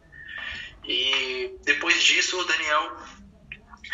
[0.85, 2.97] E depois disso o Daniel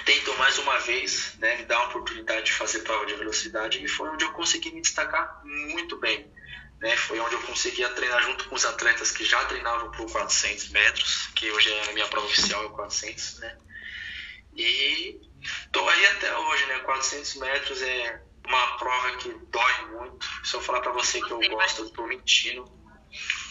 [0.05, 3.89] tentou mais uma vez né, me dar a oportunidade de fazer prova de velocidade e
[3.89, 6.31] foi onde eu consegui me destacar muito bem.
[6.81, 6.97] Né?
[6.97, 11.29] Foi onde eu conseguia treinar junto com os atletas que já treinavam por 400 metros,
[11.35, 13.59] que hoje é a minha prova oficial é 400, né?
[14.57, 15.21] E
[15.71, 16.79] tô aí até hoje, né?
[16.81, 20.27] 400 metros é uma prova que dói muito.
[20.45, 22.65] Se eu falar para você que eu gosto, eu tô mentindo.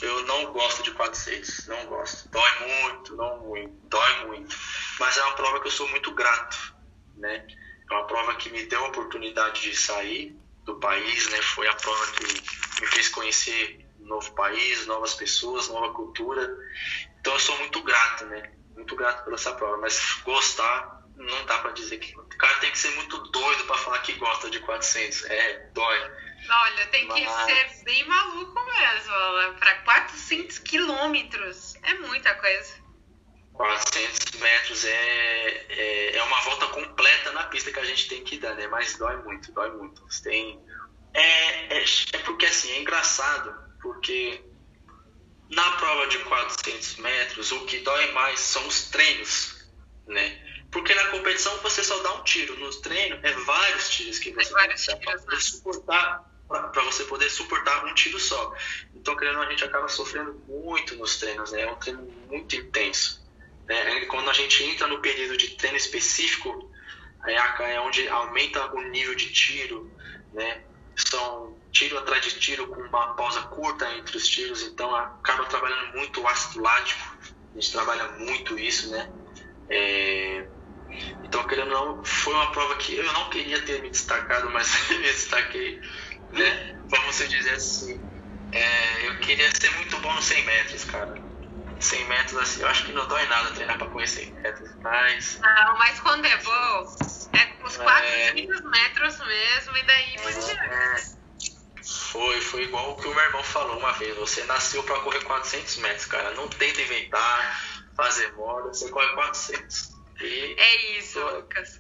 [0.01, 2.29] Eu não gosto de 400, não gosto.
[2.29, 4.55] Dói muito, não muito, dói muito.
[5.00, 6.76] Mas é uma prova que eu sou muito grato,
[7.16, 7.47] né?
[7.89, 11.41] É uma prova que me deu a oportunidade de sair do país, né?
[11.41, 16.56] Foi a prova que me fez conhecer um novo país, novas pessoas, nova cultura.
[17.20, 18.52] Então eu sou muito grato, né?
[18.76, 19.78] Muito grato por essa prova.
[19.78, 22.18] Mas gostar não dá para dizer que.
[22.18, 25.26] O cara tem que ser muito doido para falar que gosta de 400.
[25.26, 26.12] É, dói.
[26.50, 27.20] Olha, tem Mas...
[27.20, 29.60] que ser bem maluco mesmo.
[29.60, 32.88] Para 400 quilômetros é muita coisa.
[33.60, 38.38] 400 metros é, é, é, uma volta completa na pista que a gente tem que
[38.38, 38.68] dar, né?
[38.68, 40.01] Mas dói muito, dói muito.
[40.10, 40.64] Você tem.
[41.14, 41.84] É, é,
[42.14, 44.41] é porque assim, é engraçado, porque
[45.49, 49.68] na prova de 400 metros, o que dói mais são os treinos,
[50.07, 50.41] né?
[50.72, 54.53] Porque na competição você só dá um tiro, nos treinos é vários tiros que você
[54.53, 58.55] vários tiros, para poder suportar para você poder suportar um tiro só.
[58.95, 61.64] Então, querendo, a gente acaba sofrendo muito nos treinos, né?
[61.64, 63.20] É um treino muito intenso.
[63.70, 64.05] Né?
[64.05, 66.70] Quando a gente entra no período de treino específico,
[67.28, 69.95] é onde aumenta o nível de tiro,
[70.34, 70.63] né?
[70.95, 75.95] São tiro atrás de tiro com uma pausa curta entre os tiros, então acaba trabalhando
[75.95, 77.17] muito o ácido lático.
[77.55, 79.09] A gente trabalha muito isso, né?
[79.70, 80.47] É,
[81.24, 84.89] então, querendo ou não, foi uma prova que eu não queria ter me destacado, mas
[84.89, 85.80] me destaquei,
[86.32, 86.76] né?
[86.89, 88.01] Vamos dizer assim.
[88.51, 91.28] É, eu queria ser muito bom nos 100 metros, cara.
[91.80, 95.39] 100 metros, assim, eu acho que não dói nada treinar pra correr 100 metros, mas.
[95.39, 96.97] Não, mas quando é bom,
[97.34, 98.63] é os 400 é...
[98.63, 100.39] metros mesmo, e daí por é...
[100.39, 101.19] diante.
[102.11, 104.15] Foi, foi igual o que o meu irmão falou uma vez.
[104.17, 106.32] Você nasceu para correr 400 metros, cara.
[106.32, 107.63] Não tenta inventar,
[107.95, 109.91] fazer moda, você corre 400.
[110.21, 111.80] É isso, Lucas.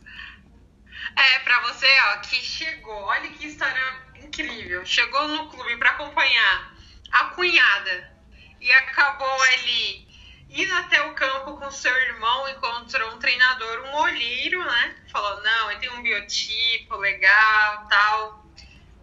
[1.15, 3.81] É, pra você, ó, que chegou, olha que história
[4.15, 4.85] incrível.
[4.85, 6.73] Chegou no clube para acompanhar
[7.11, 8.18] a cunhada
[8.59, 10.09] e acabou ali
[10.49, 14.95] indo até o campo com seu irmão, encontrou um treinador, um olheiro, né?
[15.11, 18.45] Falou: não, ele tem um biotipo legal, tal.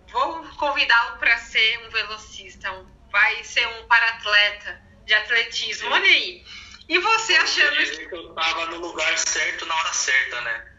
[0.08, 5.90] Vou convidá-lo para ser um velocista, vai ser um paratleta de atletismo.
[5.90, 6.44] Olha aí.
[6.88, 7.76] E você achando.
[7.76, 10.72] que eu tava no lugar certo na hora certa, né?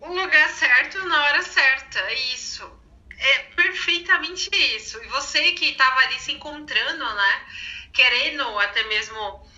[0.00, 2.80] O lugar certo na hora certa, isso.
[3.18, 5.02] É perfeitamente isso.
[5.02, 7.46] E você que tava ali se encontrando, né?
[7.92, 9.48] Querendo até mesmo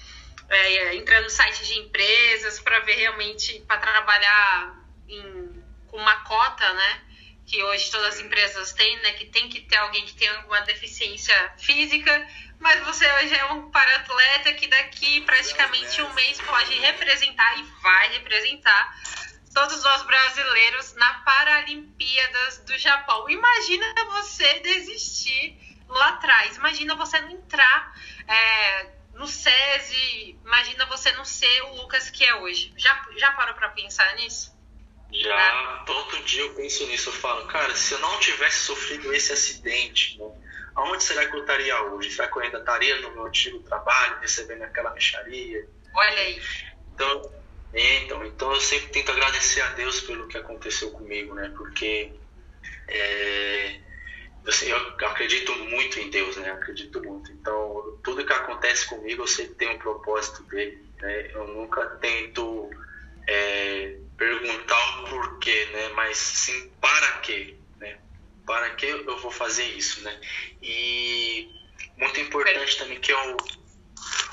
[0.49, 4.75] é, entrar no site de empresas para ver realmente, para trabalhar
[5.09, 7.03] em, com uma cota, né?
[7.47, 9.13] Que hoje todas as empresas têm, né?
[9.13, 12.27] Que tem que ter alguém que tem alguma deficiência física
[12.63, 18.13] mas você hoje é um paratleta que daqui praticamente um mês pode representar e vai
[18.13, 18.97] representar
[19.53, 23.29] todos nós brasileiros na Paralimpíadas do Japão.
[23.29, 25.59] Imagina você desistir
[25.93, 26.57] lá atrás.
[26.57, 27.95] Imagina você não entrar
[28.27, 30.39] é, no SESI.
[30.45, 32.73] Imagina você não ser o Lucas que é hoje.
[32.77, 34.53] Já, já parou para pensar nisso?
[35.13, 35.85] Já, é.
[35.85, 37.11] todo dia eu penso nisso.
[37.11, 40.27] Eu falo, cara, se eu não tivesse sofrido esse acidente, né,
[40.75, 42.11] aonde será que eu estaria hoje?
[42.11, 45.69] Será que eu ainda estaria no meu antigo trabalho, recebendo aquela mexaria?
[45.95, 46.43] Olha aí.
[46.95, 47.33] Então,
[47.75, 51.53] então, então eu sempre tento agradecer a Deus pelo que aconteceu comigo, né?
[51.57, 52.13] Porque
[52.89, 53.81] é,
[54.47, 56.51] assim, eu acredito muito em Deus, né?
[56.51, 57.31] Acredito muito.
[57.33, 60.85] Então, tudo que acontece comigo, eu sempre tenho um propósito dele.
[61.01, 61.31] Né?
[61.35, 62.71] Eu nunca tento
[63.27, 65.89] é, perguntar o porquê, né?
[65.91, 67.99] Mas sim para quê, né?
[68.47, 70.21] Para que eu vou fazer isso, né?
[70.63, 71.49] E
[71.97, 73.37] muito importante também que é o,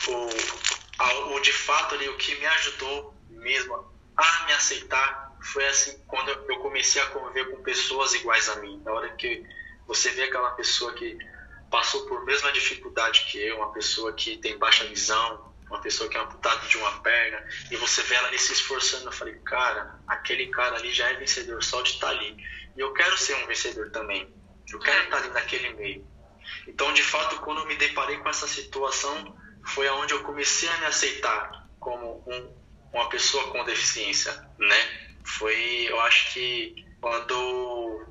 [0.07, 3.75] o, o de fato ali o que me ajudou mesmo
[4.17, 8.81] a me aceitar foi assim quando eu comecei a conviver com pessoas iguais a mim.
[8.83, 9.45] Na hora que
[9.89, 11.17] você vê aquela pessoa que
[11.71, 16.15] passou por mesma dificuldade que eu, uma pessoa que tem baixa visão, uma pessoa que
[16.15, 19.99] é amputada de uma perna, e você vê ela ali se esforçando, eu falei, cara,
[20.07, 22.37] aquele cara ali já é vencedor só de estar tá ali.
[22.77, 24.31] E eu quero ser um vencedor também.
[24.71, 26.07] Eu quero estar ali naquele meio.
[26.67, 29.35] Então, de fato, quando eu me deparei com essa situação,
[29.65, 32.59] foi aonde eu comecei a me aceitar como um
[32.91, 35.09] uma pessoa com deficiência, né?
[35.23, 38.08] Foi, eu acho que quando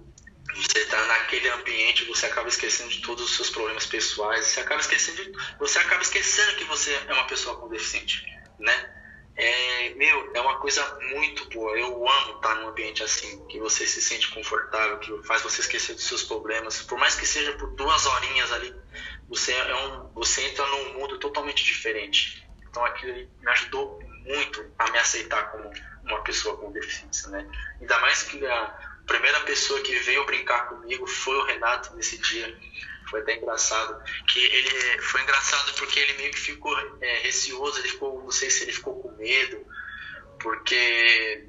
[0.55, 4.81] você está naquele ambiente, você acaba esquecendo de todos os seus problemas pessoais, você acaba
[4.81, 8.25] esquecendo, de, você acaba esquecendo que você é uma pessoa com deficiente,
[8.59, 8.95] né?
[9.37, 11.79] É, meu, é uma coisa muito boa.
[11.79, 15.95] Eu amo estar num ambiente assim, que você se sente confortável, que faz você esquecer
[15.95, 16.83] dos seus problemas.
[16.83, 18.75] Por mais que seja por duas horinhas ali,
[19.29, 22.45] você é um, você entra num mundo totalmente diferente.
[22.69, 25.71] Então aquilo me ajudou muito a me aceitar como
[26.03, 27.49] uma pessoa com deficiência, né?
[27.81, 32.57] Ainda mais que a primeira pessoa que veio brincar comigo foi o Renato nesse dia.
[33.11, 34.01] Foi até engraçado.
[34.29, 38.51] Que ele foi engraçado porque ele meio que ficou é, receoso, ele ficou, não sei
[38.51, 39.67] se ele ficou com medo,
[40.39, 41.49] porque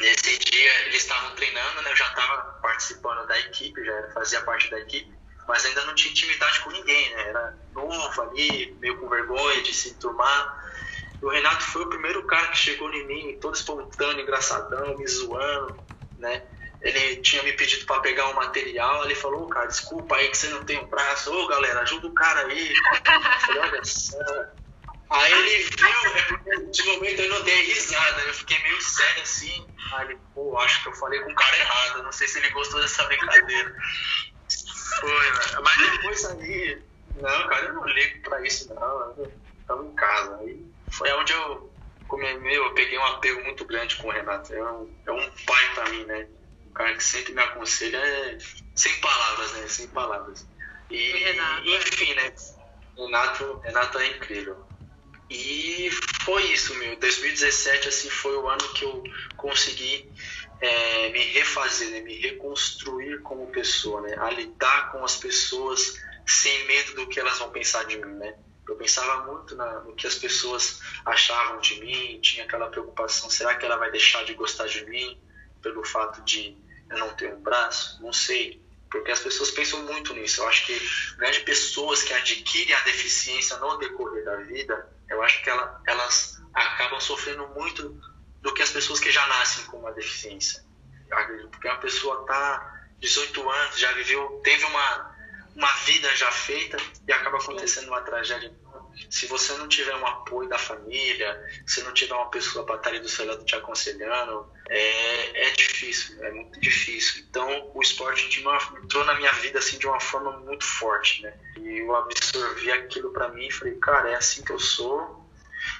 [0.00, 1.90] nesse dia eles estavam treinando, né?
[1.90, 5.12] Eu já estava participando da equipe, já fazia parte da equipe,
[5.48, 7.28] mas ainda não tinha intimidade com ninguém, né?
[7.28, 10.64] Era novo ali, meio com vergonha de se enturmar.
[11.20, 15.82] O Renato foi o primeiro cara que chegou em mim, todo espontâneo, engraçadão, me zoando,
[16.18, 16.42] né?
[16.84, 20.48] Ele tinha me pedido para pegar um material, ele falou, cara, desculpa aí que você
[20.48, 22.74] não tem um braço, ô galera, ajuda o cara aí.
[23.40, 24.18] Falei, olha só.
[25.08, 29.66] Aí ele viu, é porque momento eu não dei risada, eu fiquei meio sério assim.
[29.92, 32.50] Aí ele, pô, acho que eu falei com o cara errado, não sei se ele
[32.50, 33.74] gostou dessa brincadeira.
[35.00, 35.60] Foi, né?
[35.62, 36.82] mas depois aí,
[37.16, 40.36] não, cara, eu não ligo pra isso não, estamos em casa.
[40.38, 41.72] Aí foi onde eu,
[42.12, 44.52] meu, eu peguei um apego muito grande com o Renato.
[44.52, 46.28] É um, é um pai para mim, né?
[46.74, 48.38] Cara que sempre me aconselha é
[48.74, 49.68] sem palavras, né?
[49.68, 50.46] Sem palavras.
[50.90, 51.76] E, Renato, é.
[51.76, 52.34] enfim, né?
[52.96, 54.66] Renato, Renato é incrível.
[55.30, 55.88] E
[56.22, 56.96] foi isso, meu.
[56.96, 59.02] 2017 assim foi o ano que eu
[59.36, 60.10] consegui
[60.60, 62.00] é, me refazer, né?
[62.00, 64.16] me reconstruir como pessoa, né?
[64.18, 68.36] A lidar com as pessoas sem medo do que elas vão pensar de mim, né?
[68.66, 73.54] Eu pensava muito na, no que as pessoas achavam de mim, tinha aquela preocupação: será
[73.54, 75.20] que ela vai deixar de gostar de mim
[75.60, 76.56] pelo fato de
[76.94, 78.02] eu não ter um braço?
[78.02, 80.40] Não sei, porque as pessoas pensam muito nisso.
[80.40, 80.80] Eu acho que
[81.16, 86.40] grandes pessoas que adquirem a deficiência no decorrer da vida, eu acho que ela, elas
[86.52, 88.00] acabam sofrendo muito
[88.40, 90.64] do que as pessoas que já nascem com uma deficiência.
[91.50, 95.14] Porque uma pessoa está 18 anos, já viveu, teve uma
[95.54, 96.76] uma vida já feita
[97.06, 98.52] e acaba acontecendo uma tragédia.
[99.10, 102.90] Se você não tiver um apoio da família, se não tiver uma pessoa para estar
[102.90, 107.24] ali do seu lado te aconselhando, é, é difícil, é muito difícil.
[107.28, 111.22] Então, o esporte de uma, entrou na minha vida assim de uma forma muito forte,
[111.22, 111.34] né?
[111.58, 115.24] E eu absorvi aquilo para mim e falei, cara, é assim que eu sou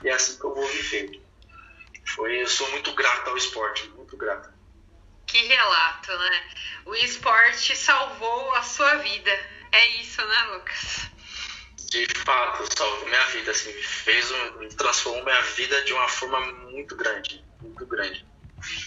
[0.02, 1.22] e é assim que eu vou viver.
[2.06, 4.52] Foi, eu sou muito grato ao esporte, muito grato.
[5.26, 6.50] Que relato, né?
[6.84, 11.10] O esporte salvou a sua vida é isso, né, Lucas?
[11.90, 16.96] De fato, salvou minha vida, assim, fez um, transformou minha vida de uma forma muito
[16.96, 18.24] grande, muito grande.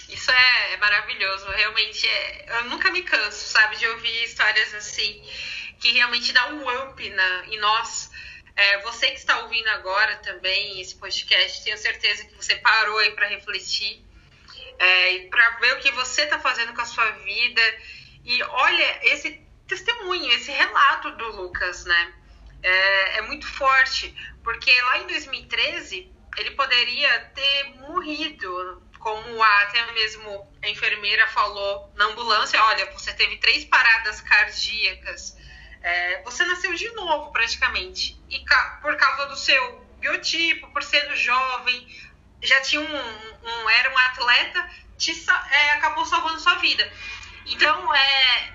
[0.10, 5.24] Isso é, é maravilhoso, realmente é, eu nunca me canso, sabe, de ouvir histórias assim
[5.80, 8.10] que realmente dá um up na, em nós.
[8.56, 13.12] É, você que está ouvindo agora também esse podcast, tenho certeza que você parou aí
[13.12, 14.04] para refletir
[14.80, 17.62] é, para ver o que você está fazendo com a sua vida.
[18.24, 22.14] E olha, esse testemunho, esse relato do Lucas, né?
[22.62, 29.92] É, é, muito forte, porque lá em 2013 ele poderia ter morrido, como a, até
[29.94, 35.38] mesmo a enfermeira falou na ambulância, olha, você teve três paradas cardíacas,
[35.82, 38.20] é, você nasceu de novo praticamente.
[38.30, 38.44] E
[38.82, 41.88] por causa do seu biotipo, por ser jovem,
[42.42, 45.12] já tinha um, um era um atleta, te,
[45.52, 46.92] é, acabou salvando sua vida.
[47.46, 48.54] Então, é,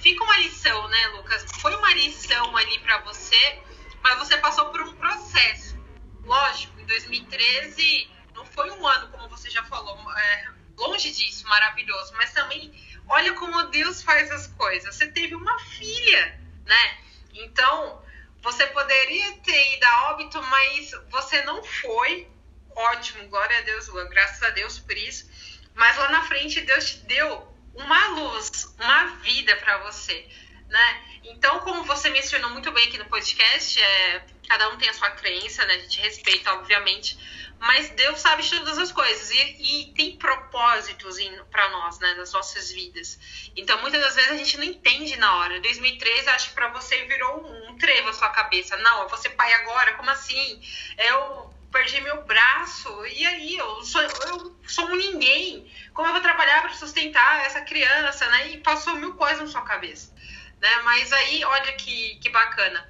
[0.00, 1.44] fica uma lição, né, Lucas?
[1.60, 3.58] Foi uma lição ali para você,
[4.02, 5.78] mas você passou por um processo.
[6.24, 12.12] Lógico, em 2013 não foi um ano, como você já falou, é, longe disso, maravilhoso,
[12.16, 12.72] mas também
[13.08, 14.94] olha como Deus faz as coisas.
[14.94, 16.98] Você teve uma filha, né?
[17.32, 18.02] Então,
[18.42, 22.28] você poderia ter ido a óbito, mas você não foi.
[22.76, 25.30] Ótimo, glória a Deus, graças a Deus por isso.
[25.74, 30.26] Mas lá na frente, Deus te deu uma luz, uma vida para você,
[30.68, 31.02] né?
[31.24, 35.10] Então, como você mencionou muito bem aqui no podcast, é, cada um tem a sua
[35.10, 35.74] crença, né?
[35.74, 37.16] A gente respeita, obviamente,
[37.58, 39.36] mas Deus sabe de todas as coisas e,
[39.80, 41.16] e tem propósitos
[41.50, 43.18] para nós, né, nas nossas vidas.
[43.56, 45.60] Então, muitas das vezes a gente não entende na hora.
[45.60, 48.76] 2013, acho que para você virou um, trevo a sua cabeça.
[48.76, 50.60] Não, eu vou ser pai agora, como assim?
[50.98, 53.56] Eu perdi meu braço, e aí?
[53.56, 55.68] Eu sou, eu sou um ninguém.
[55.92, 58.52] Como eu vou trabalhar para sustentar essa criança, né?
[58.52, 60.14] E passou mil coisas na sua cabeça.
[60.60, 60.76] Né?
[60.84, 62.88] Mas aí, olha que, que bacana.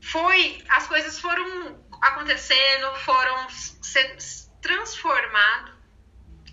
[0.00, 4.16] Foi, as coisas foram acontecendo, foram sendo
[4.62, 5.74] transformados.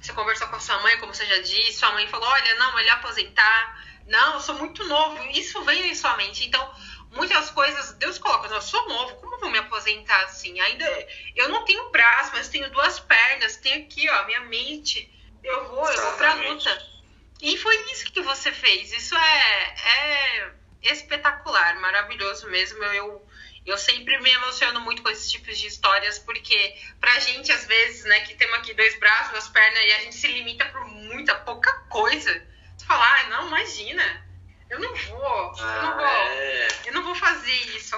[0.02, 2.76] Você conversou com a sua mãe, como você já disse, sua mãe falou: olha, não,
[2.76, 3.84] melhor aposentar.
[4.08, 5.22] Não, eu sou muito novo.
[5.30, 6.46] Isso veio em sua mente.
[6.46, 6.74] Então,
[7.14, 10.60] muitas coisas Deus coloca, eu sou novo, como eu vou me aposentar assim?
[10.60, 15.10] Ainda eu não tenho braço, mas tenho duas pernas, tenho aqui, ó, minha mente.
[15.44, 16.94] Eu vou, eu vou pra luta.
[17.42, 18.94] E foi isso que você fez.
[18.94, 22.82] Isso é, é espetacular, maravilhoso mesmo.
[22.86, 23.28] Eu,
[23.66, 28.06] eu sempre me emociono muito com esses tipos de histórias, porque pra gente, às vezes,
[28.06, 31.36] né, que temos aqui dois braços, duas pernas, e a gente se limita por muita,
[31.36, 32.32] pouca coisa.
[32.78, 34.26] Você fala, ah, não, imagina,
[34.74, 36.68] eu não vou, ah, eu não vou, é.
[36.86, 37.96] eu não vou fazer isso.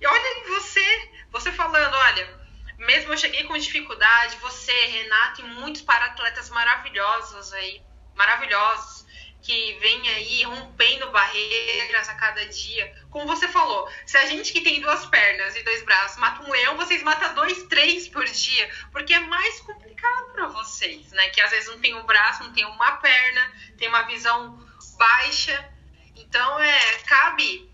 [0.00, 2.40] E olha você, você falando, olha,
[2.78, 7.82] mesmo eu cheguei com dificuldade, você, Renato, e muitos para-atletas maravilhosos aí,
[8.14, 9.06] maravilhosos,
[9.42, 12.94] que vem aí rompendo barreiras a cada dia.
[13.10, 16.50] Como você falou, se a gente que tem duas pernas e dois braços mata um
[16.50, 21.30] leão, vocês matam dois, três por dia, porque é mais complicado para vocês, né?
[21.30, 24.58] Que às vezes não tem um braço, não tem uma perna, tem uma visão
[24.98, 25.79] baixa.
[26.20, 27.70] Então, é, cabe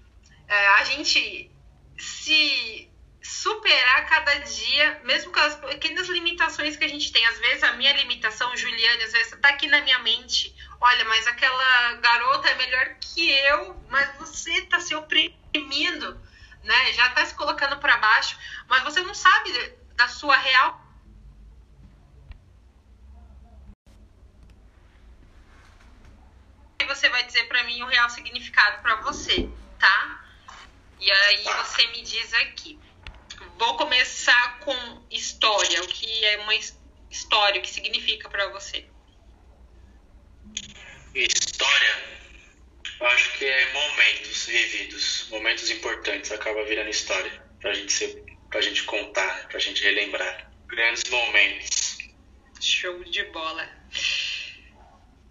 [0.49, 1.51] é, a gente
[1.99, 2.91] se
[3.23, 7.27] superar cada dia, mesmo com as pequenas limitações que a gente tem.
[7.27, 11.27] Às vezes a minha limitação, Juliane, às vezes tá aqui na minha mente olha, mas
[11.27, 16.21] aquela garota é melhor que eu, mas você está se oprimindo,
[16.63, 16.93] né?
[16.93, 18.39] Já está se colocando para baixo,
[18.69, 19.53] mas você não sabe
[19.95, 20.86] da sua real
[26.87, 30.25] você vai dizer para mim o real significado para você, tá?
[30.99, 32.79] E aí você me diz aqui.
[33.59, 36.55] Vou começar com história, o que é uma
[37.11, 38.87] história, o que significa para você?
[41.15, 42.05] História,
[43.01, 48.61] eu acho que é momentos vividos, momentos importantes, acaba virando história, pra gente, ser, pra
[48.61, 50.51] gente contar, pra gente relembrar.
[50.67, 51.99] Grandes momentos.
[52.61, 53.69] Show de bola.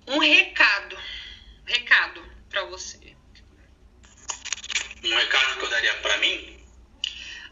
[0.07, 0.97] Um recado,
[1.65, 3.15] recado para você.
[5.03, 6.65] Um recado que eu daria para mim?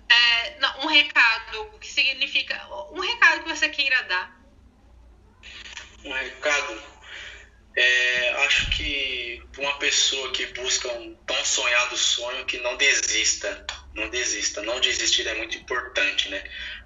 [0.09, 2.68] É, não, um recado, o que significa.
[2.91, 4.41] Um recado que você queira dar.
[6.03, 6.84] Um recado
[7.76, 14.09] é, acho que uma pessoa que busca um tão sonhado sonho que não desista, não
[14.09, 16.43] desista, não desistir é muito importante, né?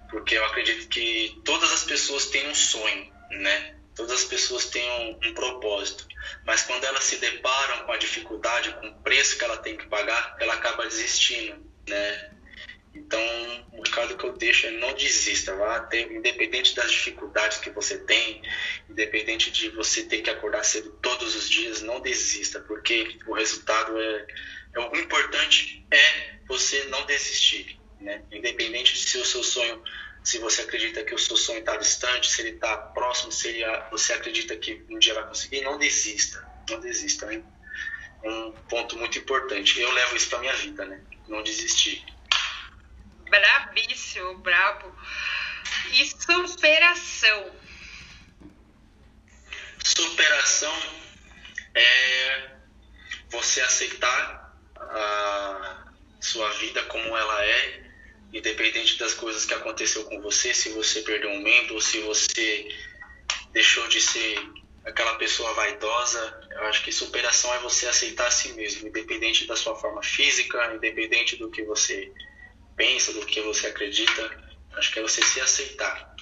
[0.09, 3.75] Porque eu acredito que todas as pessoas têm um sonho, né?
[3.95, 6.07] Todas as pessoas têm um, um propósito,
[6.45, 9.87] mas quando elas se deparam com a dificuldade, com o preço que ela tem que
[9.87, 12.31] pagar, ela acaba desistindo, né?
[12.97, 13.19] Então,
[13.73, 18.41] o recado que eu deixo é não desista, vá independente das dificuldades que você tem,
[18.89, 23.97] independente de você ter que acordar cedo todos os dias, não desista, porque o resultado
[23.99, 24.27] é,
[24.73, 28.23] é o importante é você não desistir, né?
[28.31, 29.83] Independente de se o seu sonho,
[30.27, 33.63] se você acredita que o seu sonho está distante, se ele está próximo, se ele,
[33.89, 37.41] você acredita que um dia vai conseguir, não desista, não desista, né?
[38.25, 39.79] Um ponto muito importante.
[39.79, 41.01] Eu levo isso para minha vida, né?
[41.29, 42.05] Não desistir
[43.29, 44.93] brabíssimo, brabo.
[45.93, 47.55] E superação.
[49.81, 50.77] Superação
[51.73, 52.49] é
[53.29, 55.87] você aceitar a
[56.19, 57.86] sua vida como ela é,
[58.33, 62.67] independente das coisas que aconteceu com você, se você perdeu um membro, se você
[63.51, 64.39] deixou de ser
[64.87, 66.49] aquela pessoa vaidosa.
[66.51, 70.73] Eu acho que superação é você aceitar a si mesmo, independente da sua forma física,
[70.73, 72.11] independente do que você
[72.75, 74.21] pensa, do que você acredita.
[74.75, 76.15] Acho que é você se aceitar.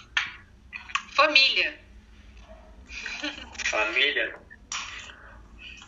[1.14, 1.80] Família.
[3.66, 4.40] Família.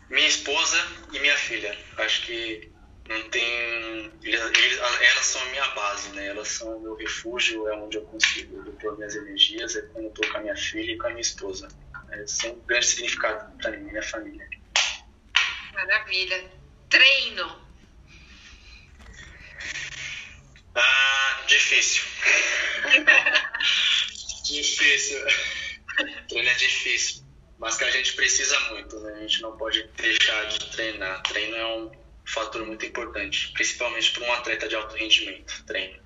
[0.10, 0.78] Minha esposa
[1.12, 1.78] e minha filha.
[1.98, 2.72] Acho que
[3.08, 4.12] não tem.
[4.24, 6.28] Elas são a minha base, né?
[6.28, 10.12] Elas são o meu refúgio, é onde eu consigo repor minhas energias, é quando eu
[10.12, 11.68] tô com a minha filha e com a minha esposa.
[12.12, 14.48] Elas são um grande significado para mim, minha família.
[15.74, 16.52] Maravilha.
[16.90, 17.68] Treino.
[20.76, 22.04] Ah, difícil.
[24.44, 25.26] difícil.
[26.28, 27.26] Treino é difícil.
[27.60, 29.14] Mas que a gente precisa muito, né?
[29.14, 31.22] A gente não pode deixar de treinar.
[31.24, 35.64] Treino é um fator muito importante, principalmente para um atleta de alto rendimento.
[35.66, 36.04] Treino.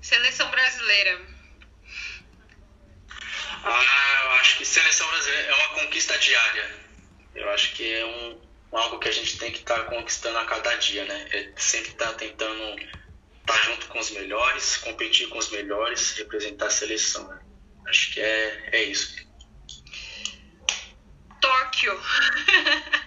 [0.00, 1.20] Seleção brasileira.
[3.64, 6.86] Ah, eu acho que seleção brasileira é uma conquista diária.
[7.34, 10.44] Eu acho que é um, algo que a gente tem que estar tá conquistando a
[10.44, 11.28] cada dia, né?
[11.32, 12.94] É sempre estar tá tentando estar
[13.46, 17.26] tá junto com os melhores, competir com os melhores, representar a seleção.
[17.28, 17.40] Né?
[17.88, 19.16] Acho que é, é isso.
[21.40, 21.98] Tóquio.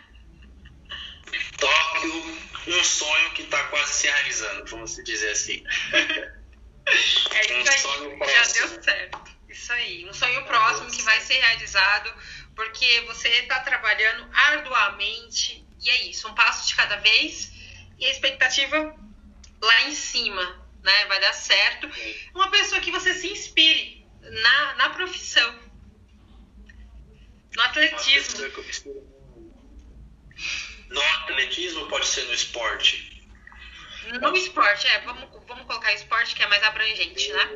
[2.68, 5.64] Um sonho que está quase se realizando, vamos dizer assim.
[7.32, 9.32] É um isso aí, já deu certo.
[9.47, 12.12] Isso aí, um sonho próximo que vai ser realizado,
[12.56, 17.52] porque você está trabalhando arduamente, e é isso, um passo de cada vez,
[18.00, 18.95] e a expectativa
[19.62, 21.06] lá em cima, né?
[21.06, 21.89] Vai dar certo.
[22.34, 25.60] Uma pessoa que você se inspire na, na profissão.
[27.56, 28.39] No atletismo.
[30.90, 33.20] No atletismo pode ser no esporte?
[34.22, 35.02] No esporte, é.
[35.02, 37.50] Vamos, vamos colocar esporte que é mais abrangente, né?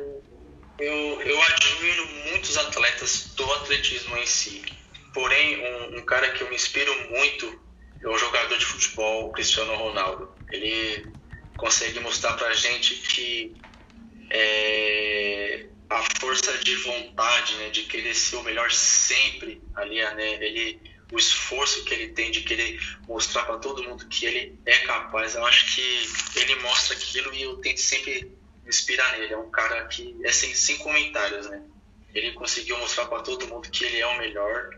[0.78, 4.64] Eu, eu admiro muitos atletas do atletismo em si.
[5.12, 7.60] Porém, um, um cara que eu me inspiro muito
[8.02, 10.32] é o jogador de futebol, Cristiano Ronaldo.
[10.50, 11.12] Ele
[11.56, 13.56] consegue mostrar pra gente que
[14.30, 20.80] é, a força de vontade, né, de querer ser o melhor sempre ali, né, ele,
[21.12, 25.34] o esforço que ele tem de querer mostrar para todo mundo que ele é capaz,
[25.34, 28.24] eu acho que ele mostra aquilo e eu tento sempre
[28.62, 29.34] me inspirar nele.
[29.34, 31.62] É um cara que é sem, sem comentários, né?
[32.14, 34.70] Ele conseguiu mostrar para todo mundo que ele é o melhor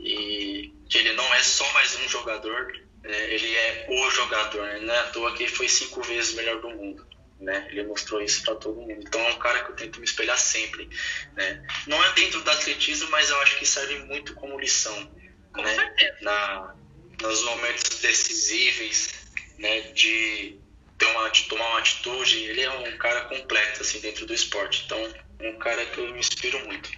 [0.00, 2.72] e que ele não é só mais um jogador,
[3.04, 4.78] é, ele é o jogador, né?
[4.80, 7.06] não é à toa que ele foi cinco vezes melhor do mundo.
[7.40, 7.68] Né?
[7.70, 9.00] Ele mostrou isso para todo mundo.
[9.00, 10.88] Então é um cara que eu tento me espelhar sempre.
[11.34, 11.64] Né?
[11.86, 15.08] Não é dentro do atletismo, mas eu acho que serve muito como lição.
[15.52, 15.74] Com né?
[15.74, 16.16] certeza.
[16.20, 16.74] Na,
[17.20, 19.14] nos momentos decisíveis,
[19.58, 19.80] né?
[19.92, 20.58] de,
[20.98, 22.36] tomar, de tomar uma atitude.
[22.44, 24.84] Ele é um cara completo assim, dentro do esporte.
[24.84, 24.98] Então
[25.40, 26.90] é um cara que eu me inspiro muito.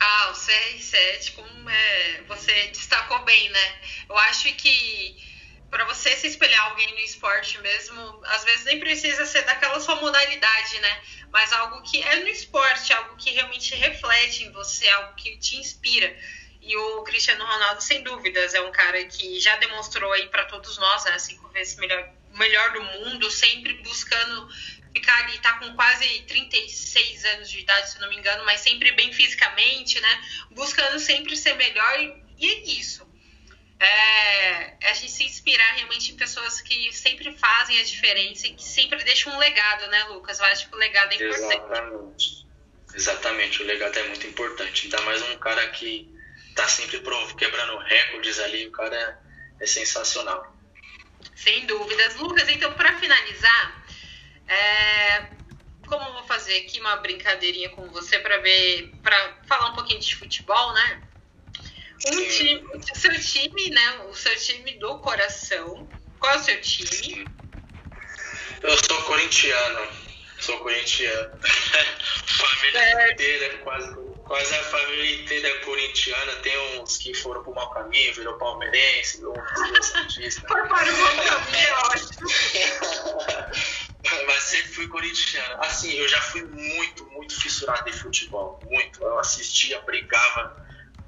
[0.00, 3.80] Ah, o CR7, como é, você destacou bem, né?
[4.08, 5.16] Eu acho que
[5.70, 9.96] para você se espelhar alguém no esporte mesmo, às vezes nem precisa ser daquela sua
[9.96, 11.02] modalidade, né?
[11.32, 15.56] Mas algo que é no esporte, algo que realmente reflete em você, algo que te
[15.56, 16.16] inspira.
[16.66, 20.78] E o Cristiano Ronaldo, sem dúvidas, é um cara que já demonstrou aí para todos
[20.78, 21.18] nós, né?
[21.18, 24.48] Cinco vezes melhor, melhor do mundo, sempre buscando
[24.94, 28.92] ficar ali, tá com quase 36 anos de idade, se não me engano, mas sempre
[28.92, 30.24] bem fisicamente, né?
[30.52, 33.04] Buscando sempre ser melhor e, é isso.
[33.78, 38.54] É, é, a gente se inspirar realmente em pessoas que sempre fazem a diferença e
[38.54, 40.38] que sempre deixam um legado, né, Lucas?
[40.38, 41.44] Eu acho que o legado é importante.
[41.44, 42.44] Exatamente.
[42.94, 44.84] Exatamente, o legado é muito importante.
[44.84, 46.13] Ainda mais um cara que
[46.54, 47.02] tá sempre
[47.36, 48.96] quebrando recordes ali, o cara
[49.60, 50.56] é, é sensacional.
[51.34, 52.16] Sem dúvidas.
[52.16, 53.84] Lucas, então, para finalizar,
[54.46, 55.30] é,
[55.86, 60.00] como eu vou fazer aqui uma brincadeirinha com você para ver, para falar um pouquinho
[60.00, 61.02] de futebol, né?
[62.06, 63.98] Um time, o seu time, né?
[64.08, 65.88] O seu time do coração.
[66.18, 67.26] Qual é o seu time?
[68.62, 69.88] Eu sou corintiano.
[70.38, 71.40] Sou corintiano.
[72.26, 73.12] família é.
[73.12, 73.94] inteira, quase,
[74.24, 76.32] quase a família inteira é corintiana.
[76.36, 80.44] Tem uns que foram pro mau caminho, virou palmeirense, outros santistas.
[80.48, 82.28] Foi para o mau caminho, ótimo.
[84.26, 85.62] Mas sempre fui corintiano.
[85.62, 88.60] Assim, eu já fui muito, muito fissurado em futebol.
[88.70, 89.02] Muito.
[89.02, 90.64] Eu assistia, brigava,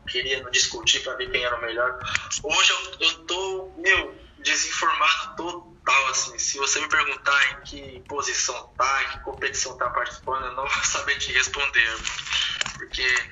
[0.09, 1.98] queria discutir para ver quem era o melhor.
[2.43, 6.39] Hoje eu, eu tô, meu, desinformado total, assim.
[6.39, 10.66] Se você me perguntar em que posição tá, em que competição tá participando, eu não
[10.68, 11.98] vou saber te responder.
[12.77, 13.31] Porque,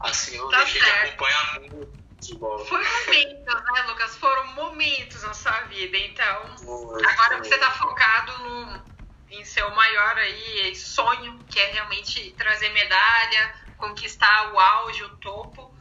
[0.00, 1.02] assim, eu tá deixei certo.
[1.02, 2.64] de acompanhar muito futebol.
[2.66, 4.16] Foi momentos, né, Lucas?
[4.16, 5.98] Foram momentos na sua vida.
[5.98, 6.56] Então,
[7.04, 8.92] agora você tá focado no
[9.30, 15.74] em seu maior aí sonho, que é realmente trazer medalha, conquistar o auge, o topo.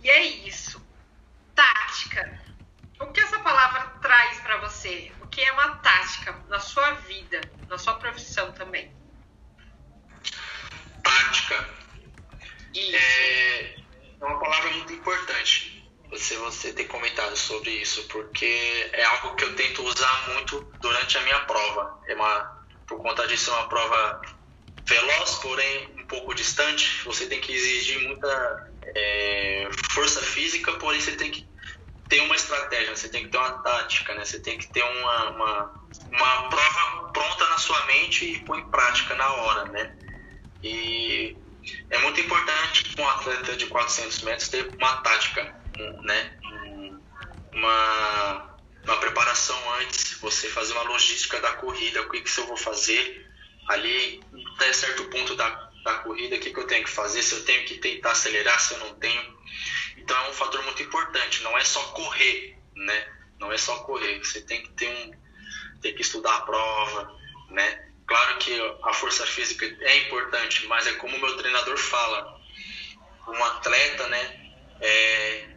[0.00, 0.82] E é isso.
[1.54, 2.43] Tática.
[3.04, 5.12] O que essa palavra traz para você?
[5.20, 8.90] O que é uma tática na sua vida, na sua profissão também?
[11.02, 11.68] Tática.
[12.74, 19.36] É, é uma palavra muito importante você, você ter comentado sobre isso, porque é algo
[19.36, 22.00] que eu tento usar muito durante a minha prova.
[22.08, 24.22] É uma, por conta disso, é uma prova
[24.86, 27.02] veloz, porém um pouco distante.
[27.04, 31.53] Você tem que exigir muita é, força física, porém você tem que
[32.08, 34.24] ter uma estratégia, você tem que ter uma tática, né?
[34.24, 38.70] Você tem que ter uma, uma, uma prova pronta na sua mente e pôr em
[38.70, 39.96] prática na hora, né?
[40.62, 41.36] E
[41.90, 45.42] é muito importante um atleta de 400 metros ter uma tática,
[46.02, 46.38] né?
[47.52, 52.56] Uma, uma preparação antes, você fazer uma logística da corrida, o que, que eu vou
[52.56, 53.24] fazer
[53.68, 54.20] ali
[54.56, 55.48] até certo ponto da,
[55.84, 58.60] da corrida, o que, que eu tenho que fazer, se eu tenho que tentar acelerar,
[58.60, 59.34] se eu não tenho.
[60.04, 63.08] Então é um fator muito importante, não é só correr, né?
[63.40, 67.18] Não é só correr, você tem que ter um, tem que estudar a prova,
[67.48, 67.88] né?
[68.06, 68.52] Claro que
[68.82, 72.38] a força física é importante, mas é como o meu treinador fala,
[73.28, 74.52] um atleta, né,
[74.82, 75.48] é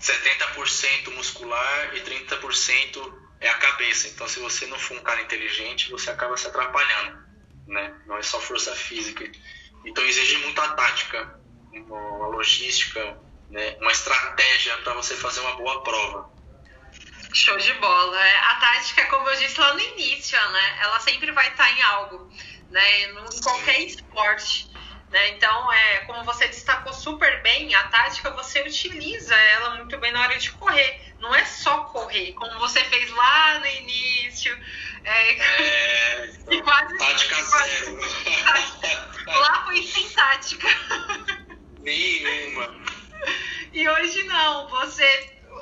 [0.00, 4.08] 70% muscular e 30% é a cabeça.
[4.08, 7.24] Então, se você não for um cara inteligente, você acaba se atrapalhando,
[7.68, 7.96] né?
[8.06, 9.30] Não é só força física.
[9.84, 11.40] Então, exige muita tática,
[11.72, 13.76] uma logística, né?
[13.80, 16.30] uma estratégia para você fazer uma boa prova.
[17.32, 18.20] Show de bola.
[18.24, 20.78] É, a tática, como eu disse lá no início, né?
[20.82, 22.32] Ela sempre vai estar em algo,
[22.70, 23.02] né?
[23.02, 24.70] Em qualquer esporte.
[25.14, 25.28] Né?
[25.30, 30.22] Então, é, como você destacou super bem, a tática você utiliza ela muito bem na
[30.22, 31.14] hora de correr.
[31.20, 34.56] Não é só correr, como você fez lá no início.
[35.04, 38.00] É, é então, quase, tática quase, zero.
[39.26, 40.68] Lá foi sem tática.
[41.80, 42.74] Nenhuma.
[43.72, 45.04] E hoje não, você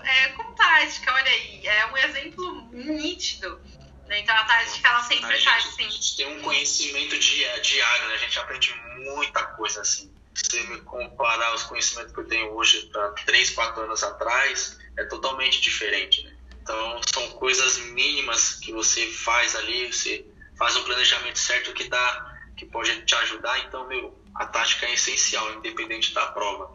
[0.04, 3.60] é, com tática, olha aí, é um exemplo nítido.
[4.06, 4.20] Né?
[4.20, 5.86] Então a tática ela sempre está assim.
[5.86, 8.14] A gente tem um conhecimento diário, né?
[8.14, 10.12] A gente aprende muita coisa assim.
[10.34, 15.04] Se me comparar os conhecimentos que eu tenho hoje para 3, 4 anos atrás, é
[15.04, 16.36] totalmente diferente, né?
[16.62, 20.24] Então são coisas mínimas que você faz ali, você
[20.56, 23.58] faz o planejamento certo que dá, que pode te ajudar.
[23.60, 26.74] Então, meu, a tática é essencial, independente da prova.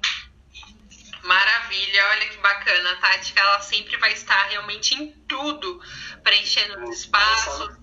[1.23, 2.91] Maravilha, olha que bacana.
[2.91, 5.81] A tática ela sempre vai estar realmente em tudo,
[6.23, 7.77] preenchendo os espaços.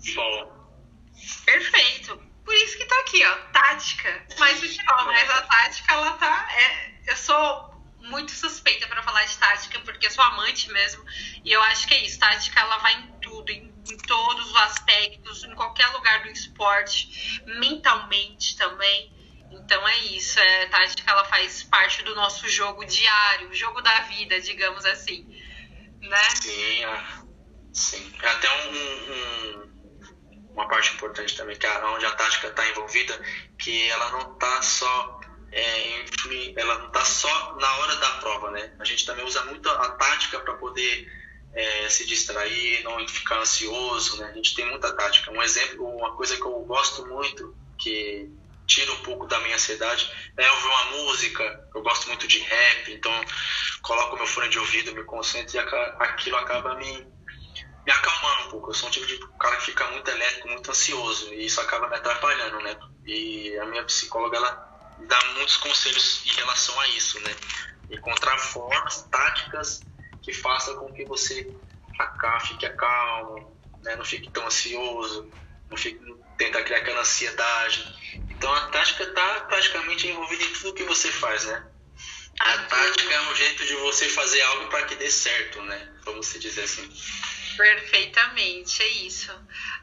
[1.45, 2.23] Perfeito.
[2.45, 4.27] Por isso que tá aqui, ó, tática.
[4.39, 6.49] Mais futebol, mas a tática ela tá.
[6.53, 11.03] É, eu sou muito suspeita para falar de tática, porque eu sou amante mesmo.
[11.43, 12.19] E eu acho que é isso.
[12.19, 17.43] Tática ela vai em tudo, em, em todos os aspectos, em qualquer lugar do esporte,
[17.47, 19.13] mentalmente também.
[19.61, 24.01] Então é isso, é, tática ela faz parte do nosso jogo diário, o jogo da
[24.01, 25.27] vida, digamos assim,
[26.01, 26.31] né?
[26.41, 27.05] Sim, é,
[27.73, 28.15] sim.
[28.23, 28.73] É até um,
[29.13, 33.21] um, uma parte importante também, que é onde a tática está envolvida,
[33.59, 35.21] que ela não está só
[35.55, 36.05] é,
[36.57, 38.75] ela não está só na hora da prova, né?
[38.79, 41.09] A gente também usa muito a tática para poder
[41.55, 44.31] é, se distrair, não ficar ansioso, né?
[44.31, 45.31] A gente tem muita tática.
[45.31, 48.29] Um exemplo, uma coisa que eu gosto muito, que
[48.67, 51.69] tira um pouco da minha ansiedade é ouvir uma música.
[51.75, 53.13] Eu gosto muito de rap, então
[53.83, 57.07] coloco meu fone de ouvido, me concentro e aquilo acaba me,
[57.87, 58.71] me acalmando um pouco.
[58.71, 61.89] Eu sou um tipo de cara que fica muito elétrico, muito ansioso e isso acaba
[61.89, 62.77] me atrapalhando, né?
[63.07, 64.75] E a minha psicóloga ela
[65.07, 67.35] dá muitos conselhos em relação a isso, né?
[67.91, 69.83] Encontrar formas, táticas
[70.23, 71.55] que façam com que você
[72.41, 73.97] fique calmo, né?
[73.97, 75.31] não fique tão ansioso,
[75.71, 76.01] não fique,
[76.37, 77.95] tenta criar aquela ansiedade.
[78.31, 81.67] Então a tática está praticamente envolvida em tudo que você faz, né?
[82.41, 85.93] A tática é um jeito de você fazer algo para que dê certo, né?
[86.05, 86.93] Vamos se dizer assim.
[87.57, 89.33] Perfeitamente, é isso.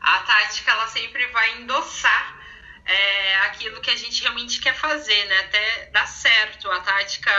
[0.02, 2.42] A tática ela sempre vai endossar
[2.86, 5.40] é, aquilo que a gente realmente quer fazer, né?
[5.40, 6.70] Até dar certo.
[6.70, 7.32] A tática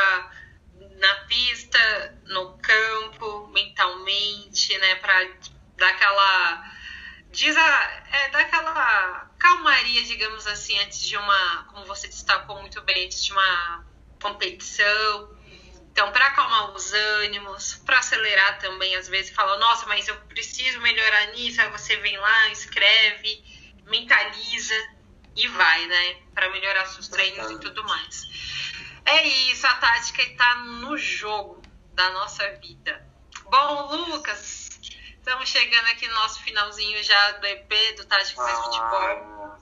[0.99, 4.95] na pista, no campo, mentalmente, né?
[4.97, 5.29] Para
[5.77, 6.73] dar aquela
[7.33, 13.07] diz a, é, daquela calmaria, digamos assim, antes de uma, como você destacou muito bem,
[13.07, 13.87] antes de uma
[14.21, 15.37] competição.
[15.91, 20.81] Então, para acalmar os ânimos, para acelerar também, às vezes fala, nossa, mas eu preciso
[20.81, 21.61] melhorar nisso.
[21.61, 23.45] Aí você vem lá, escreve,
[23.87, 24.75] mentaliza
[25.35, 26.17] e vai, né?
[26.35, 28.27] Para melhorar seus treinos e tudo mais.
[29.05, 33.07] É isso, a tática está no jogo da nossa vida.
[33.51, 34.72] Bom, Lucas,
[35.25, 39.57] Estamos chegando aqui no nosso finalzinho já do EP, do Tático ah, Futebol.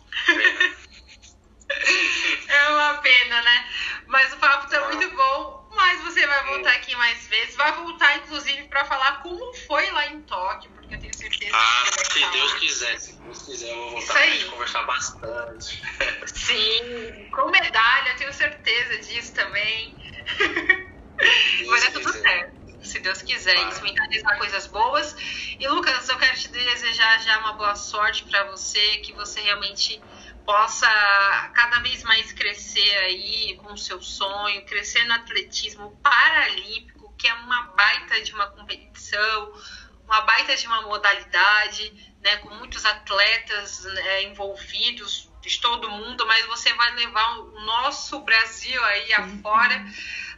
[2.49, 3.69] é uma pena, né?
[4.07, 5.69] Mas o papo tá muito bom.
[5.77, 7.57] Mas você vai voltar aqui mais vezes.
[7.57, 11.85] Vai voltar, inclusive, para falar como foi lá em Tóquio, porque eu tenho certeza ah,
[11.85, 12.33] que se falar.
[12.33, 15.83] Deus quiser, se Deus quiser, eu vou voltar pra gente conversar bastante.
[16.35, 19.95] Sim, com medalha, eu tenho certeza disso também.
[21.69, 23.69] Vai dar tudo certo se Deus quiser, vai.
[23.71, 25.15] isso mentalizar coisas boas.
[25.59, 30.01] E Lucas, eu quero te desejar já uma boa sorte para você, que você realmente
[30.45, 30.89] possa
[31.55, 37.35] cada vez mais crescer aí com o seu sonho, crescer no atletismo paralímpico, que é
[37.35, 39.53] uma baita de uma competição,
[40.05, 46.45] uma baita de uma modalidade, né, com muitos atletas né, envolvidos de todo mundo, mas
[46.47, 49.87] você vai levar o nosso Brasil aí afora,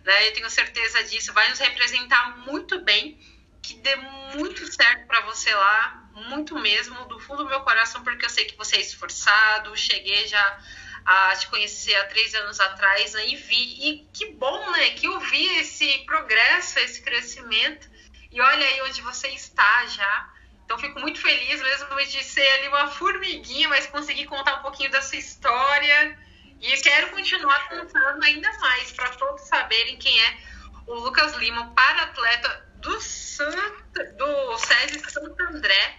[0.05, 3.19] né, eu tenho certeza disso, vai nos representar muito bem,
[3.62, 3.95] que dê
[4.35, 8.45] muito certo para você lá, muito mesmo, do fundo do meu coração, porque eu sei
[8.45, 9.77] que você é esforçado.
[9.77, 10.59] Cheguei já
[11.05, 13.89] a te conhecer há três anos atrás né, e vi.
[13.89, 14.91] E que bom, né?
[14.91, 17.91] Que eu vi esse progresso, esse crescimento.
[18.31, 20.33] E olha aí onde você está já.
[20.65, 24.91] Então fico muito feliz mesmo de ser ali uma formiguinha, mas conseguir contar um pouquinho
[24.91, 26.19] da sua história.
[26.62, 30.39] E quero continuar contando ainda mais para todos saberem quem é
[30.86, 35.98] o Lucas Lima, para atleta do Santa, do SESI Santo André.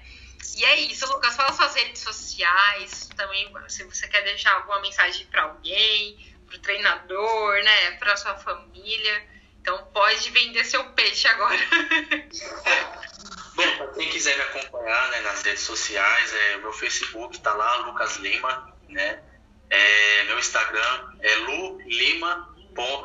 [0.55, 1.35] E é isso, Lucas.
[1.35, 6.59] Fala suas redes sociais também, se você quer deixar alguma mensagem para alguém, para o
[6.59, 9.27] treinador, né, para sua família.
[9.59, 11.57] Então pode vender seu peixe agora.
[13.55, 17.85] Bom, para quem quiser me acompanhar né, nas redes sociais, é, meu Facebook está lá,
[17.87, 19.21] Lucas Lima, né?
[19.69, 22.53] É, meu Instagram é Lu Lima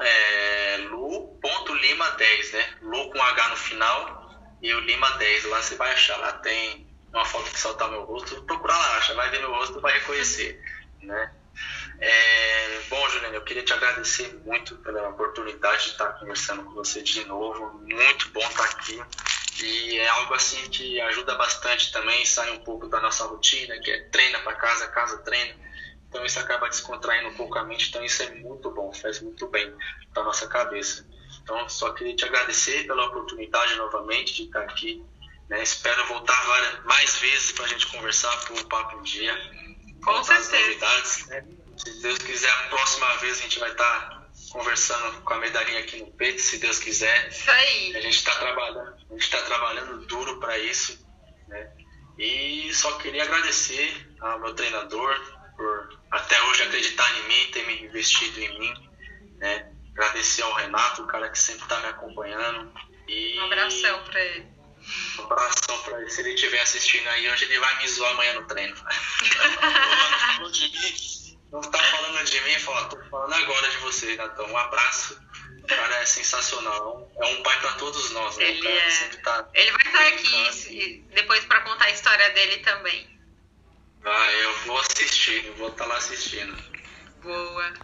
[0.01, 2.75] é, Lu.lima10, né?
[2.83, 5.45] Lu com H no final e o Lima 10.
[5.45, 8.43] Lá você vai achar, lá tem uma foto que soltar meu rosto.
[8.45, 10.61] Procura lá, acha, vai ver meu rosto, vai reconhecer,
[11.03, 11.35] né?
[12.01, 17.03] É, bom, Juliana, eu queria te agradecer muito pela oportunidade de estar conversando com você
[17.03, 17.81] de novo.
[17.81, 19.03] Muito bom estar aqui.
[19.61, 23.91] E é algo assim que ajuda bastante também, sai um pouco da nossa rotina, que
[23.91, 25.68] é treina para casa, casa treina
[26.09, 29.47] então isso acaba descontraindo um pouco a mente, então isso é muito bom, faz muito
[29.49, 29.73] bem
[30.13, 31.07] para nossa cabeça.
[31.43, 35.05] Então só queria te agradecer pela oportunidade novamente de estar aqui.
[35.49, 35.63] Né?
[35.63, 39.35] Espero voltar várias, mais vezes para a gente conversar por um papo um dia.
[40.03, 41.27] Com certeza.
[41.29, 41.45] Né?
[41.77, 45.99] Se Deus quiser, a próxima vez a gente vai estar conversando com a medalhinha aqui
[45.99, 47.29] no peito, se Deus quiser.
[47.29, 47.97] Isso aí.
[47.97, 51.07] A gente está trabalhando, a gente está trabalhando duro para isso,
[51.49, 51.71] né?
[52.19, 57.83] E só queria agradecer ao meu treinador por até hoje acreditar em mim, ter me
[57.83, 58.73] investido em mim,
[59.39, 59.71] né?
[59.93, 62.73] Agradecer ao Renato, o cara que sempre está me acompanhando.
[63.09, 63.39] E...
[63.41, 64.47] Um abração para ele.
[65.19, 66.09] Um abração para ele.
[66.11, 68.77] Se ele estiver assistindo aí, hoje ele vai me zoar amanhã no treino.
[71.51, 74.47] não tá falando de mim, fala, tô falando agora de você, Renatão.
[74.47, 75.21] Um abraço.
[75.65, 77.11] O cara é sensacional.
[77.21, 78.45] É um pai para todos nós, né?
[78.45, 79.09] Ele, é...
[79.25, 83.18] tá ele vai estar aqui depois para contar a história dele também.
[84.05, 86.57] Ah, eu vou assistir, eu vou estar tá lá assistindo.
[87.23, 87.75] Boa.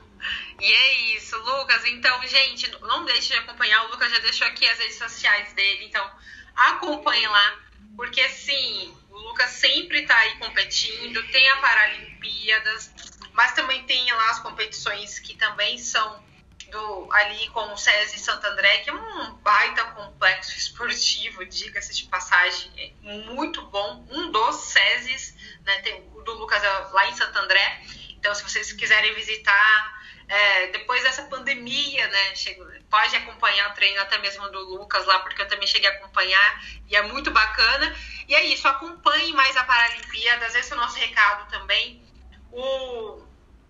[0.61, 1.85] E é isso, Lucas.
[1.87, 3.85] Então, gente, não deixe de acompanhar.
[3.85, 5.85] O Lucas já deixou aqui as redes sociais dele.
[5.85, 6.09] Então,
[6.57, 7.59] acompanhe lá.
[7.97, 11.23] Porque, sim, o Lucas sempre está aí competindo.
[11.31, 12.93] Tem a Paralimpíadas,
[13.33, 16.25] mas também tem lá as competições que também são
[16.71, 22.05] do, ali com o SESI Santo André, que é um baita complexo esportivo, diga-se de
[22.07, 24.07] passagem, é muito bom.
[24.11, 25.35] Um dos SESIs
[25.65, 25.79] né?
[25.81, 27.83] Tem o do Lucas é lá em Santo André.
[28.11, 32.35] Então, se vocês quiserem visitar, é, depois dessa pandemia, né?
[32.35, 35.93] Chego, pode acompanhar o treino até mesmo do Lucas lá, porque eu também cheguei a
[35.93, 37.95] acompanhar e é muito bacana.
[38.27, 42.03] E é isso, acompanhe mais a Paralimpíadas, esse é o nosso recado também.
[42.51, 43.23] O,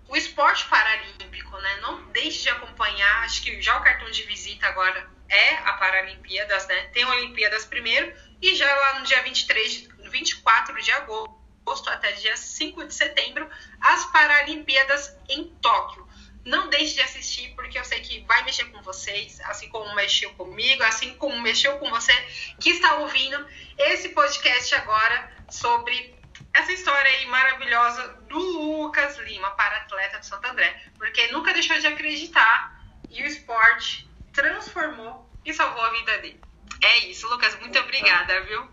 [0.09, 1.77] o esporte paralímpico, né?
[1.81, 6.67] Não deixe de acompanhar, acho que já o cartão de visita agora é a Paralimpíadas,
[6.69, 6.83] né?
[6.93, 12.13] Tem a Olimpíadas primeiro e já lá no dia 23, 24 de agosto agosto até
[12.13, 13.49] dia 5 de setembro,
[13.81, 16.07] as Paralimpíadas em Tóquio.
[16.45, 20.31] Não deixe de assistir, porque eu sei que vai mexer com vocês, assim como mexeu
[20.35, 22.13] comigo, assim como mexeu com você
[22.61, 23.47] que está ouvindo
[23.79, 26.15] esse podcast agora sobre
[26.53, 31.79] essa história aí maravilhosa do Lucas Lima para atleta do Santo André, porque nunca deixou
[31.81, 32.79] de acreditar
[33.09, 36.41] e o esporte transformou e salvou a vida dele.
[36.83, 38.69] É isso, Lucas, muito obrigada, viu?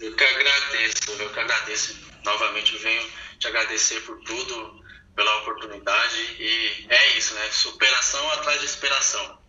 [0.00, 2.10] Eu que agradeço, eu que agradeço.
[2.24, 6.16] Novamente venho te agradecer por tudo, pela oportunidade.
[6.38, 7.50] E é isso, né?
[7.50, 9.40] Superação atrás de inspiração.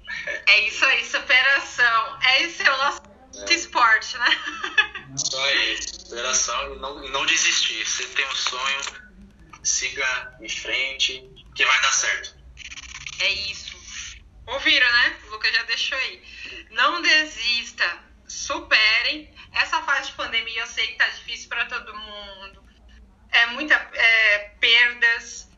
[0.48, 2.20] É isso aí, superação.
[2.22, 3.02] É esse é o nosso
[3.48, 4.44] Que esporte, né?
[5.16, 7.86] Só aí, superação e não, não desistir.
[7.88, 8.82] Se tem um sonho,
[9.64, 12.36] siga em frente, que vai dar certo.
[13.20, 13.72] É isso.
[14.48, 15.20] Ouviram, né?
[15.28, 16.22] O Lucas já deixou aí.
[16.72, 19.34] Não desista, superem.
[19.54, 22.64] Essa fase de pandemia eu sei que tá difícil para todo mundo.
[23.32, 25.50] É muita é, perdas,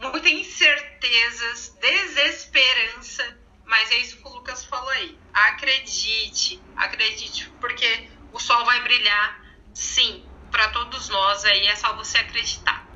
[0.00, 3.38] muitas incertezas, desesperança.
[3.64, 5.18] Mas é isso que o Lucas falou aí.
[5.32, 9.44] Acredite, acredite, porque o sol vai brilhar,
[9.74, 11.66] sim, para todos nós aí.
[11.66, 12.86] É só você acreditar.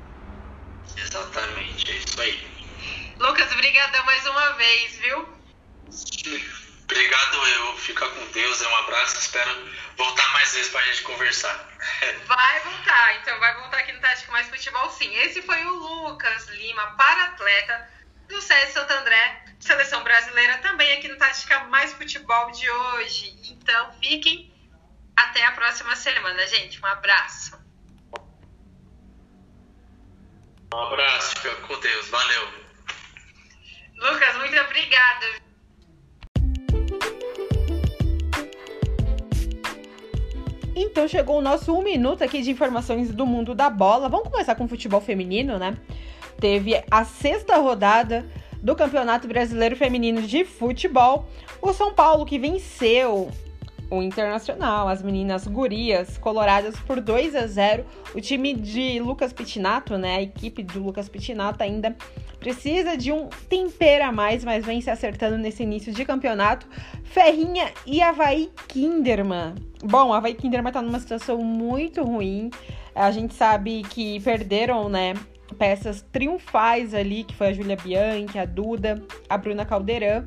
[0.97, 2.53] Exatamente, é isso aí.
[3.19, 5.43] Lucas, obrigada mais uma vez, viu?
[6.83, 7.77] Obrigado eu.
[7.77, 8.61] Fica com Deus.
[8.61, 9.17] É um abraço.
[9.17, 9.49] Espero
[9.97, 11.69] voltar mais vezes pra gente conversar.
[12.25, 15.13] Vai voltar, então vai voltar aqui no Tática Mais Futebol sim.
[15.17, 17.89] Esse foi o Lucas Lima, para atleta
[18.27, 23.37] do SESI Santo André, seleção brasileira, também aqui no Tática Mais Futebol de hoje.
[23.49, 24.53] Então fiquem
[25.15, 26.81] até a próxima semana, gente.
[26.81, 27.61] Um abraço.
[30.73, 32.07] Um abraço, fica com Deus.
[32.07, 32.63] Valeu.
[33.95, 35.42] Lucas, muito obrigada.
[40.75, 44.09] Então chegou o nosso um minuto aqui de informações do mundo da bola.
[44.09, 45.77] Vamos começar com o futebol feminino, né?
[46.39, 48.25] Teve a sexta rodada
[48.61, 51.27] do Campeonato Brasileiro Feminino de Futebol.
[51.61, 53.29] O São Paulo que venceu
[53.97, 57.85] o Internacional, as meninas gurias coloradas por 2 a 0.
[58.15, 61.95] O time de Lucas Pitinato, né, a equipe do Lucas Pitinato ainda
[62.39, 66.67] precisa de um tempero a mais, mas vem se acertando nesse início de campeonato.
[67.03, 69.55] Ferrinha e Havaí Kinderman.
[69.83, 72.49] Bom, Havaí Kinderman tá numa situação muito ruim.
[72.95, 75.13] A gente sabe que perderam, né,
[75.57, 80.25] peças triunfais ali, que foi a Júlia Bianchi, a Duda, a Bruna Caldeirão.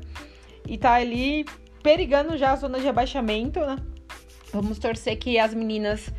[0.67, 1.45] E tá ali
[1.81, 3.77] perigando já a zona de rebaixamento, né?
[4.51, 6.11] Vamos torcer que as meninas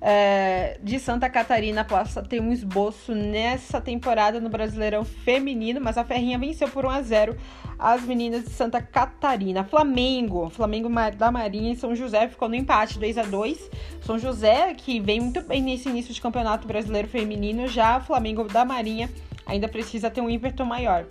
[0.00, 6.04] é, de Santa Catarina possam ter um esboço nessa temporada no Brasileirão Feminino, mas a
[6.04, 7.36] Ferrinha venceu por 1 a 0
[7.78, 9.62] as meninas de Santa Catarina.
[9.62, 13.70] Flamengo, Flamengo da Marinha e São José ficou no empate 2 a 2
[14.00, 18.64] São José, que vem muito bem nesse início de campeonato brasileiro feminino, já Flamengo da
[18.64, 19.08] Marinha
[19.46, 21.06] ainda precisa ter um ímpeto maior.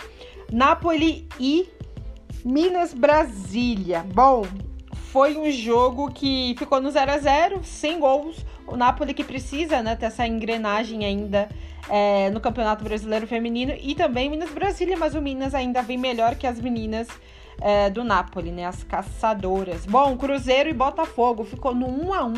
[0.52, 1.70] Napoli e
[2.44, 4.06] Minas Brasília.
[4.14, 4.46] Bom,
[5.12, 8.46] foi um jogo que ficou no 0 a 0 sem gols.
[8.66, 11.50] O Napoli que precisa né, ter essa engrenagem ainda
[11.90, 16.36] é, no Campeonato Brasileiro Feminino e também Minas Brasília, mas o Minas ainda vem melhor
[16.36, 17.08] que as meninas
[17.60, 18.66] é, do Napoli, né?
[18.66, 19.86] As caçadoras.
[19.86, 22.34] Bom, Cruzeiro e Botafogo ficou no 1 a 1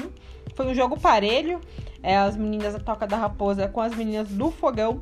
[0.55, 1.61] Foi um jogo parelho.
[2.01, 5.01] É, as meninas da Toca da Raposa com as meninas do Fogão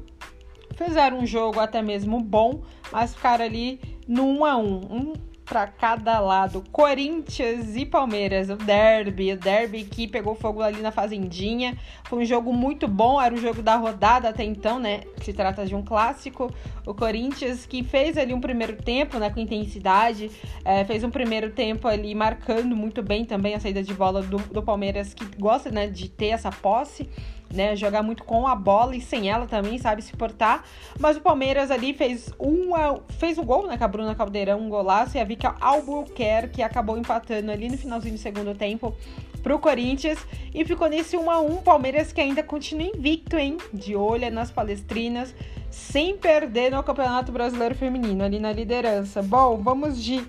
[0.76, 2.62] fizeram um jogo até mesmo bom,
[2.92, 5.14] mas ficaram ali no 1 a 1 um
[5.52, 6.64] para cada lado.
[6.72, 11.78] Corinthians e Palmeiras, o derby, o derby que pegou fogo ali na Fazendinha.
[12.06, 15.02] Foi um jogo muito bom, era o jogo da rodada até então, né?
[15.22, 16.50] Se trata de um clássico.
[16.86, 20.32] O Corinthians que fez ali um primeiro tempo, né, com intensidade,
[20.64, 24.38] é, fez um primeiro tempo ali marcando muito bem também a saída de bola do,
[24.38, 27.10] do Palmeiras, que gosta, né, de ter essa posse
[27.54, 27.76] né?
[27.76, 30.64] Jogar muito com a bola e sem ela também, sabe se portar.
[31.00, 32.72] Mas o Palmeiras ali fez um,
[33.18, 33.78] fez um gol, né?
[33.78, 35.18] Com a Bruna Caldeirão, um golaço.
[35.18, 38.96] E a Vika Albuquerque acabou empatando ali no finalzinho do segundo tempo
[39.42, 40.20] pro Corinthians.
[40.54, 43.58] E ficou nesse 1 a 1 Palmeiras que ainda continua invicto, hein?
[43.74, 45.34] De olho nas palestrinas,
[45.70, 49.22] sem perder no Campeonato Brasileiro Feminino, ali na liderança.
[49.22, 50.24] Bom, vamos de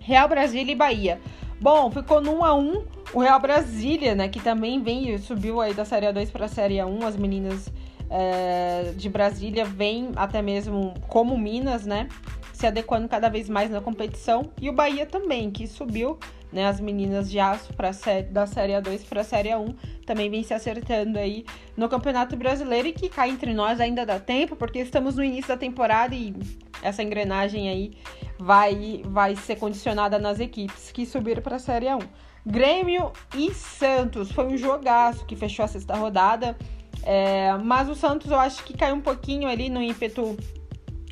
[0.00, 1.20] Real Brasília e Bahia.
[1.60, 2.84] Bom, ficou no 1 a 1
[3.14, 6.76] o Real Brasília, né, que também vem, subiu aí da Série A2 para a Série
[6.76, 7.72] A1, as meninas
[8.10, 12.08] é, de Brasília vêm até mesmo como Minas, né,
[12.52, 16.18] se adequando cada vez mais na competição, e o Bahia também, que subiu,
[16.52, 19.74] né, as meninas de aço pra série, da Série A2 para a Série A1,
[20.04, 21.44] também vem se acertando aí
[21.76, 25.48] no Campeonato Brasileiro e que cai entre nós ainda dá tempo, porque estamos no início
[25.48, 26.34] da temporada e
[26.82, 27.92] essa engrenagem aí
[28.38, 32.06] vai, vai ser condicionada nas equipes que subiram para a Série A1.
[32.46, 34.30] Grêmio e Santos.
[34.30, 36.56] Foi um jogaço que fechou a sexta rodada.
[37.02, 40.36] É, mas o Santos eu acho que caiu um pouquinho ali no ímpeto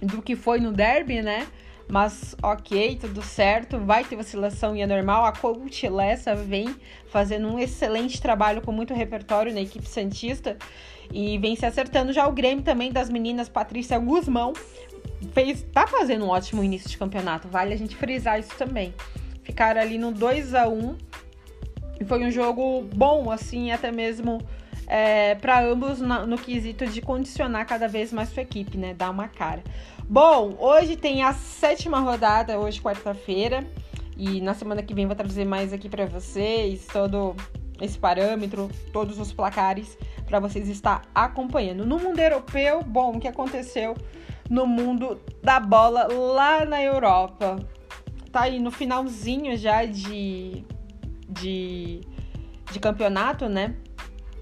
[0.01, 1.47] do que foi no derby, né?
[1.89, 5.25] Mas ok, tudo certo, vai ter vacilação e é normal.
[5.25, 6.75] A coach Lessa vem
[7.09, 10.57] fazendo um excelente trabalho com muito repertório na equipe Santista
[11.13, 12.13] e vem se acertando.
[12.13, 14.55] Já o Grêmio também das meninas Patrícia Guzmão
[15.33, 18.95] fez, tá fazendo um ótimo início de campeonato, vale a gente frisar isso também.
[19.43, 20.97] Ficaram ali no 2 a 1
[22.01, 24.41] e foi um jogo bom, assim, até mesmo
[24.87, 28.95] é, para ambos no, no, quesito de condicionar cada vez mais sua equipe, né?
[28.95, 29.63] Dar uma cara.
[30.09, 33.67] Bom, hoje tem a sétima rodada, hoje quarta-feira.
[34.17, 37.35] E na semana que vem vou trazer mais aqui para vocês todo
[37.81, 41.87] esse parâmetro, todos os placares para vocês estar acompanhando.
[41.87, 43.97] No mundo europeu, bom, o que aconteceu
[44.49, 47.57] no mundo da bola lá na Europa?
[48.31, 50.65] Tá aí no finalzinho já de
[51.29, 52.03] de,
[52.71, 53.75] de campeonato, né?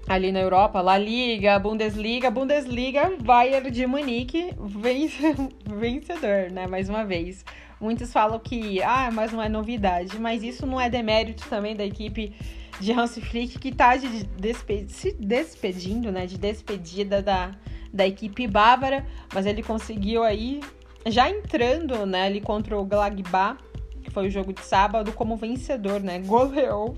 [0.07, 5.33] Ali na Europa, La Liga, Bundesliga, Bundesliga, Bayern de Munique, vence,
[5.65, 6.67] vencedor, né?
[6.67, 7.45] Mais uma vez.
[7.79, 11.85] Muitos falam que, ah, mas não é novidade, mas isso não é demérito também da
[11.85, 12.33] equipe
[12.79, 16.25] de Hans Flick, que tá de despe se despedindo, né?
[16.25, 17.51] De despedida da,
[17.93, 20.59] da equipe bávara, mas ele conseguiu aí,
[21.05, 23.57] já entrando, né, ali contra o Glagbá,
[24.03, 26.19] que foi o jogo de sábado, como vencedor, né?
[26.19, 26.97] Goleou,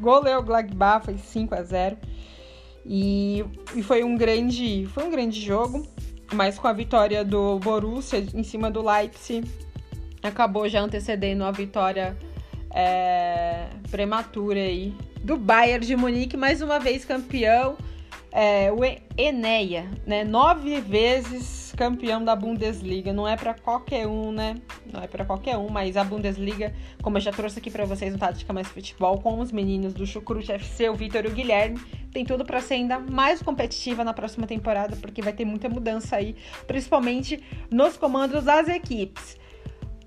[0.00, 1.96] goleou o Glagbá, foi 5 a 0
[2.88, 3.44] e,
[3.74, 5.86] e foi um grande, foi um grande jogo,
[6.32, 9.48] mas com a vitória do Borussia em cima do Leipzig,
[10.22, 12.16] acabou já antecedendo a vitória
[12.72, 17.76] é, prematura aí do Bayern de Munique, mais uma vez campeão
[18.36, 18.80] é, o
[19.16, 20.22] Eneia, né?
[20.22, 23.12] Nove vezes campeão da Bundesliga.
[23.12, 24.56] Não é para qualquer um, né?
[24.90, 28.12] Não é para qualquer um, mas a Bundesliga, como eu já trouxe aqui para vocês
[28.12, 31.78] no Tática Mais Futebol, com os meninos do Chucrute FC, o Vitor e o Guilherme,
[32.12, 36.16] tem tudo para ser ainda mais competitiva na próxima temporada, porque vai ter muita mudança
[36.16, 36.34] aí,
[36.66, 39.38] principalmente nos comandos das equipes.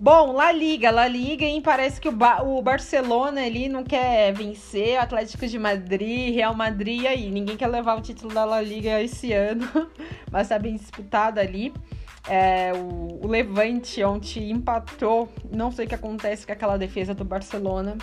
[0.02, 1.62] Bom, La Liga, La Liga, hein?
[1.62, 6.56] Parece que o, ba o Barcelona ali não quer vencer, o Atlético de Madrid, Real
[6.56, 7.30] Madrid, e aí?
[7.30, 9.68] Ninguém quer levar o título da La Liga esse ano,
[10.32, 11.74] mas tá bem disputado ali.
[12.30, 17.26] É, o, o, Levante ontem empatou, não sei o que acontece com aquela defesa do
[17.26, 17.98] Barcelona.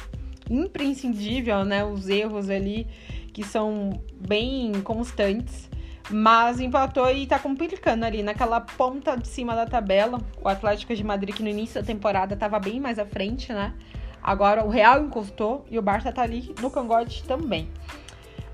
[0.51, 1.83] Imprescindível, né?
[1.83, 2.87] Os erros ali
[3.33, 5.71] que são bem constantes
[6.11, 10.21] mas empatou e tá complicando ali naquela ponta de cima da tabela.
[10.41, 13.75] O Atlético de Madrid, que no início da temporada estava bem mais à frente, né?
[14.23, 17.69] Agora o Real encostou e o Barça tá ali no cangote também.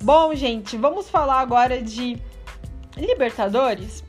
[0.02, 2.20] Bom, gente, vamos falar agora de
[2.96, 4.04] Libertadores.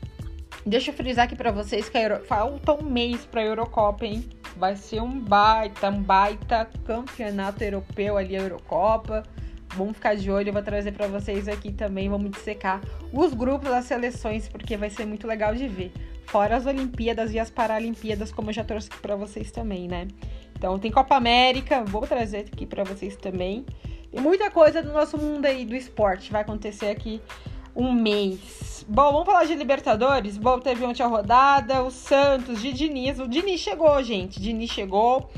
[0.65, 2.23] Deixa eu frisar aqui para vocês que Euro...
[2.25, 4.27] falta um mês para a Eurocopa, hein?
[4.55, 9.23] Vai ser um baita, um baita campeonato europeu ali, a Eurocopa.
[9.75, 12.81] Vamos ficar de olho, eu vou trazer para vocês aqui também, vamos dissecar
[13.11, 15.91] os grupos das seleções, porque vai ser muito legal de ver.
[16.25, 20.07] Fora as Olimpíadas e as Paralimpíadas, como eu já trouxe aqui para vocês também, né?
[20.55, 23.65] Então tem Copa América, vou trazer aqui para vocês também.
[24.11, 27.19] E muita coisa do nosso mundo aí do esporte vai acontecer aqui
[27.75, 28.85] um mês.
[28.87, 30.37] Bom, vamos falar de Libertadores.
[30.37, 33.19] Bom, teve ontem a rodada, o Santos de Diniz.
[33.19, 34.39] O Diniz chegou, gente.
[34.39, 35.29] Diniz chegou.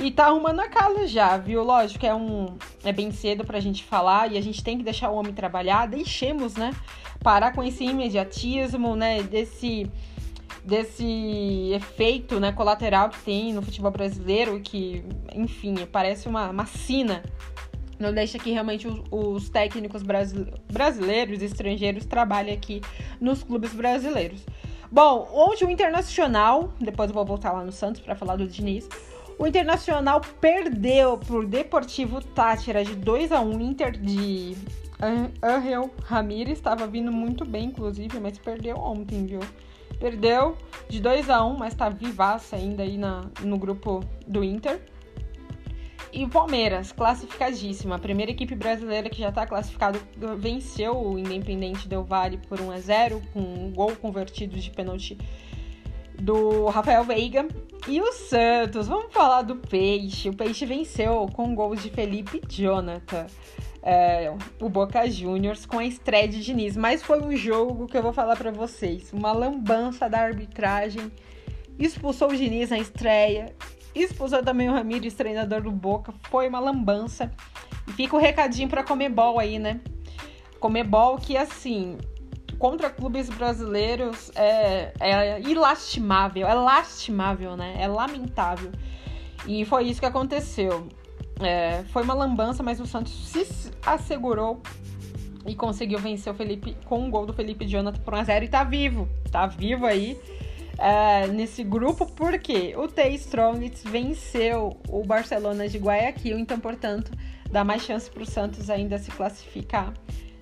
[0.00, 1.62] E tá arrumando a casa já, viu?
[1.62, 2.56] Lógico que é um.
[2.82, 5.86] É bem cedo pra gente falar e a gente tem que deixar o homem trabalhar.
[5.86, 6.74] Deixemos, né?
[7.22, 9.22] Parar com esse imediatismo, né?
[9.22, 9.90] Desse
[10.64, 15.02] desse efeito né, colateral que tem no futebol brasileiro, que,
[15.34, 17.22] enfim, parece uma, uma sina.
[17.98, 22.80] Não deixa que realmente os, os técnicos brasileiros e estrangeiros trabalhem aqui
[23.20, 24.44] nos clubes brasileiros.
[24.90, 28.88] Bom, hoje o Internacional, depois eu vou voltar lá no Santos para falar do Diniz.
[29.40, 34.54] O Internacional perdeu por Deportivo Tátira de 2 a 1 Inter de
[35.42, 39.40] Angel Ramírez estava vindo muito bem, inclusive, mas perdeu ontem, viu?
[39.98, 40.58] Perdeu
[40.90, 44.78] de 2 a 1 mas tá vivaça ainda aí na, no grupo do Inter.
[46.12, 47.94] E o Palmeiras, classificadíssima.
[47.94, 49.98] A primeira equipe brasileira que já está classificada
[50.36, 55.16] venceu o Independente Del Valle por 1 a 0 com um gol convertido de pênalti
[56.20, 57.46] do Rafael Veiga.
[57.88, 60.28] E o Santos, vamos falar do Peixe.
[60.28, 63.26] O Peixe venceu com gols de Felipe Jonathan.
[63.82, 66.76] É, o Boca Juniors com a estreia de Diniz.
[66.76, 69.12] Mas foi um jogo que eu vou falar para vocês.
[69.12, 71.10] Uma lambança da arbitragem.
[71.78, 73.54] Expulsou o Diniz na estreia.
[73.94, 76.12] Expulsou também o Ramires, treinador do Boca.
[76.30, 77.32] Foi uma lambança.
[77.88, 79.80] E fica o recadinho pra Comebol aí, né?
[80.60, 81.96] Comebol que, assim,
[82.60, 87.74] contra clubes brasileiros é, é ilastimável, é lastimável, né?
[87.78, 88.70] É lamentável.
[89.46, 90.86] E foi isso que aconteceu.
[91.40, 94.60] É, foi uma lambança, mas o Santos se assegurou
[95.46, 98.62] e conseguiu vencer o Felipe com um gol do Felipe Jonathan por 1x0 e tá
[98.62, 99.08] vivo.
[99.32, 100.20] Tá vivo aí
[100.76, 107.10] é, nesse grupo, porque o T Strongest venceu o Barcelona de Guayaquil, então, portanto,
[107.50, 109.94] dá mais chance pro Santos ainda se classificar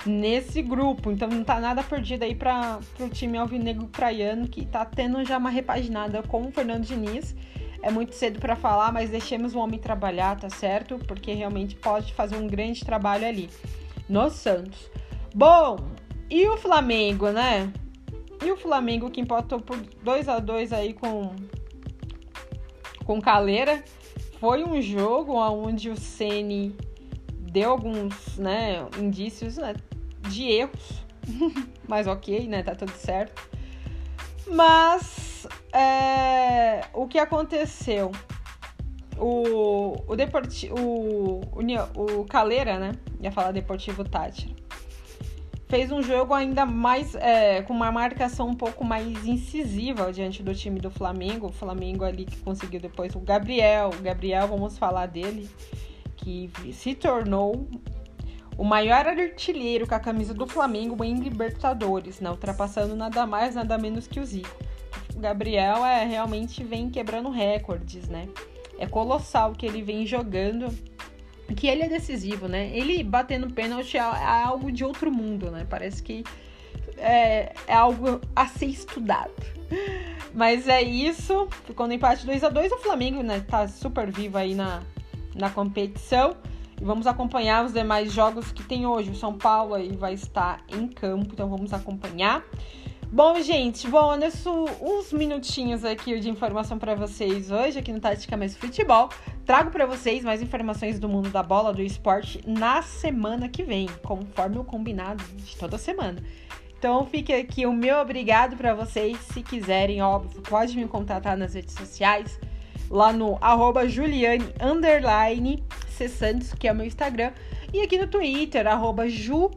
[0.07, 1.11] nesse grupo.
[1.11, 5.39] Então não tá nada perdido aí para o time alvinegro praiano que tá tendo já
[5.39, 7.35] uma repaginada com o Fernando Diniz.
[7.83, 10.99] É muito cedo para falar, mas deixemos o homem trabalhar, tá certo?
[11.07, 13.49] Porque realmente pode fazer um grande trabalho ali
[14.09, 14.91] no Santos.
[15.35, 15.77] Bom,
[16.29, 17.73] e o Flamengo, né?
[18.45, 21.35] E o Flamengo que empatou por 2 a 2 aí com
[23.05, 23.83] com Caleira
[24.39, 26.77] foi um jogo onde o Ceni
[27.59, 29.75] deu alguns né, indícios né,
[30.29, 31.05] de erros,
[31.89, 32.63] mas ok, né?
[32.63, 33.49] Tá tudo certo.
[34.47, 38.13] Mas é, o que aconteceu?
[39.19, 42.93] O, o, Deporti, o, o, o Caleira, né?
[43.21, 44.55] Ia falar Deportivo Tátira.
[45.67, 50.55] Fez um jogo ainda mais é, com uma marcação um pouco mais incisiva diante do
[50.55, 51.49] time do Flamengo.
[51.49, 53.91] O Flamengo ali que conseguiu depois o Gabriel.
[53.99, 55.51] O Gabriel, vamos falar dele,
[56.19, 57.69] que se tornou
[58.57, 62.29] o maior artilheiro com a camisa do Flamengo em Libertadores, né?
[62.31, 64.51] ultrapassando nada mais, nada menos que o Zico.
[65.15, 68.29] O Gabriel é realmente vem quebrando recordes, né?
[68.79, 70.69] É colossal que ele vem jogando,
[71.57, 72.71] que ele é decisivo, né?
[72.73, 75.67] Ele batendo pênalti é, é algo de outro mundo, né?
[75.69, 76.25] Parece que
[76.97, 79.33] é, é algo a ser estudado.
[80.35, 81.49] Mas é isso.
[81.65, 84.83] Ficou no empate 2 a 2 O Flamengo, né, tá super vivo aí na,
[85.35, 86.37] na competição.
[86.81, 89.11] E vamos acompanhar os demais jogos que tem hoje.
[89.11, 92.45] O São Paulo aí vai estar em campo, então vamos acompanhar.
[93.11, 98.37] Bom, gente, bom, nesse uns minutinhos aqui de informação para vocês hoje aqui no Tática
[98.37, 99.09] Mais Futebol.
[99.47, 103.89] Trago para vocês mais informações do mundo da bola, do esporte na semana que vem,
[104.05, 106.23] conforme o combinado de toda semana.
[106.79, 109.19] Então fique aqui o meu obrigado para vocês.
[109.33, 112.39] Se quiserem, óbvio, pode me contatar nas redes sociais,
[112.91, 114.45] lá no arroba Juliane
[115.89, 116.09] C.
[116.09, 117.33] Santos, que é o meu Instagram,
[117.73, 119.51] e aqui no Twitter, arroba Ju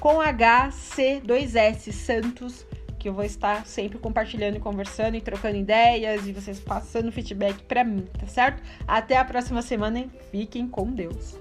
[0.00, 2.66] com HC2S Santos
[3.02, 7.60] que eu vou estar sempre compartilhando e conversando e trocando ideias e vocês passando feedback
[7.64, 8.62] para mim, tá certo?
[8.86, 11.36] Até a próxima semana e fiquem com Deus.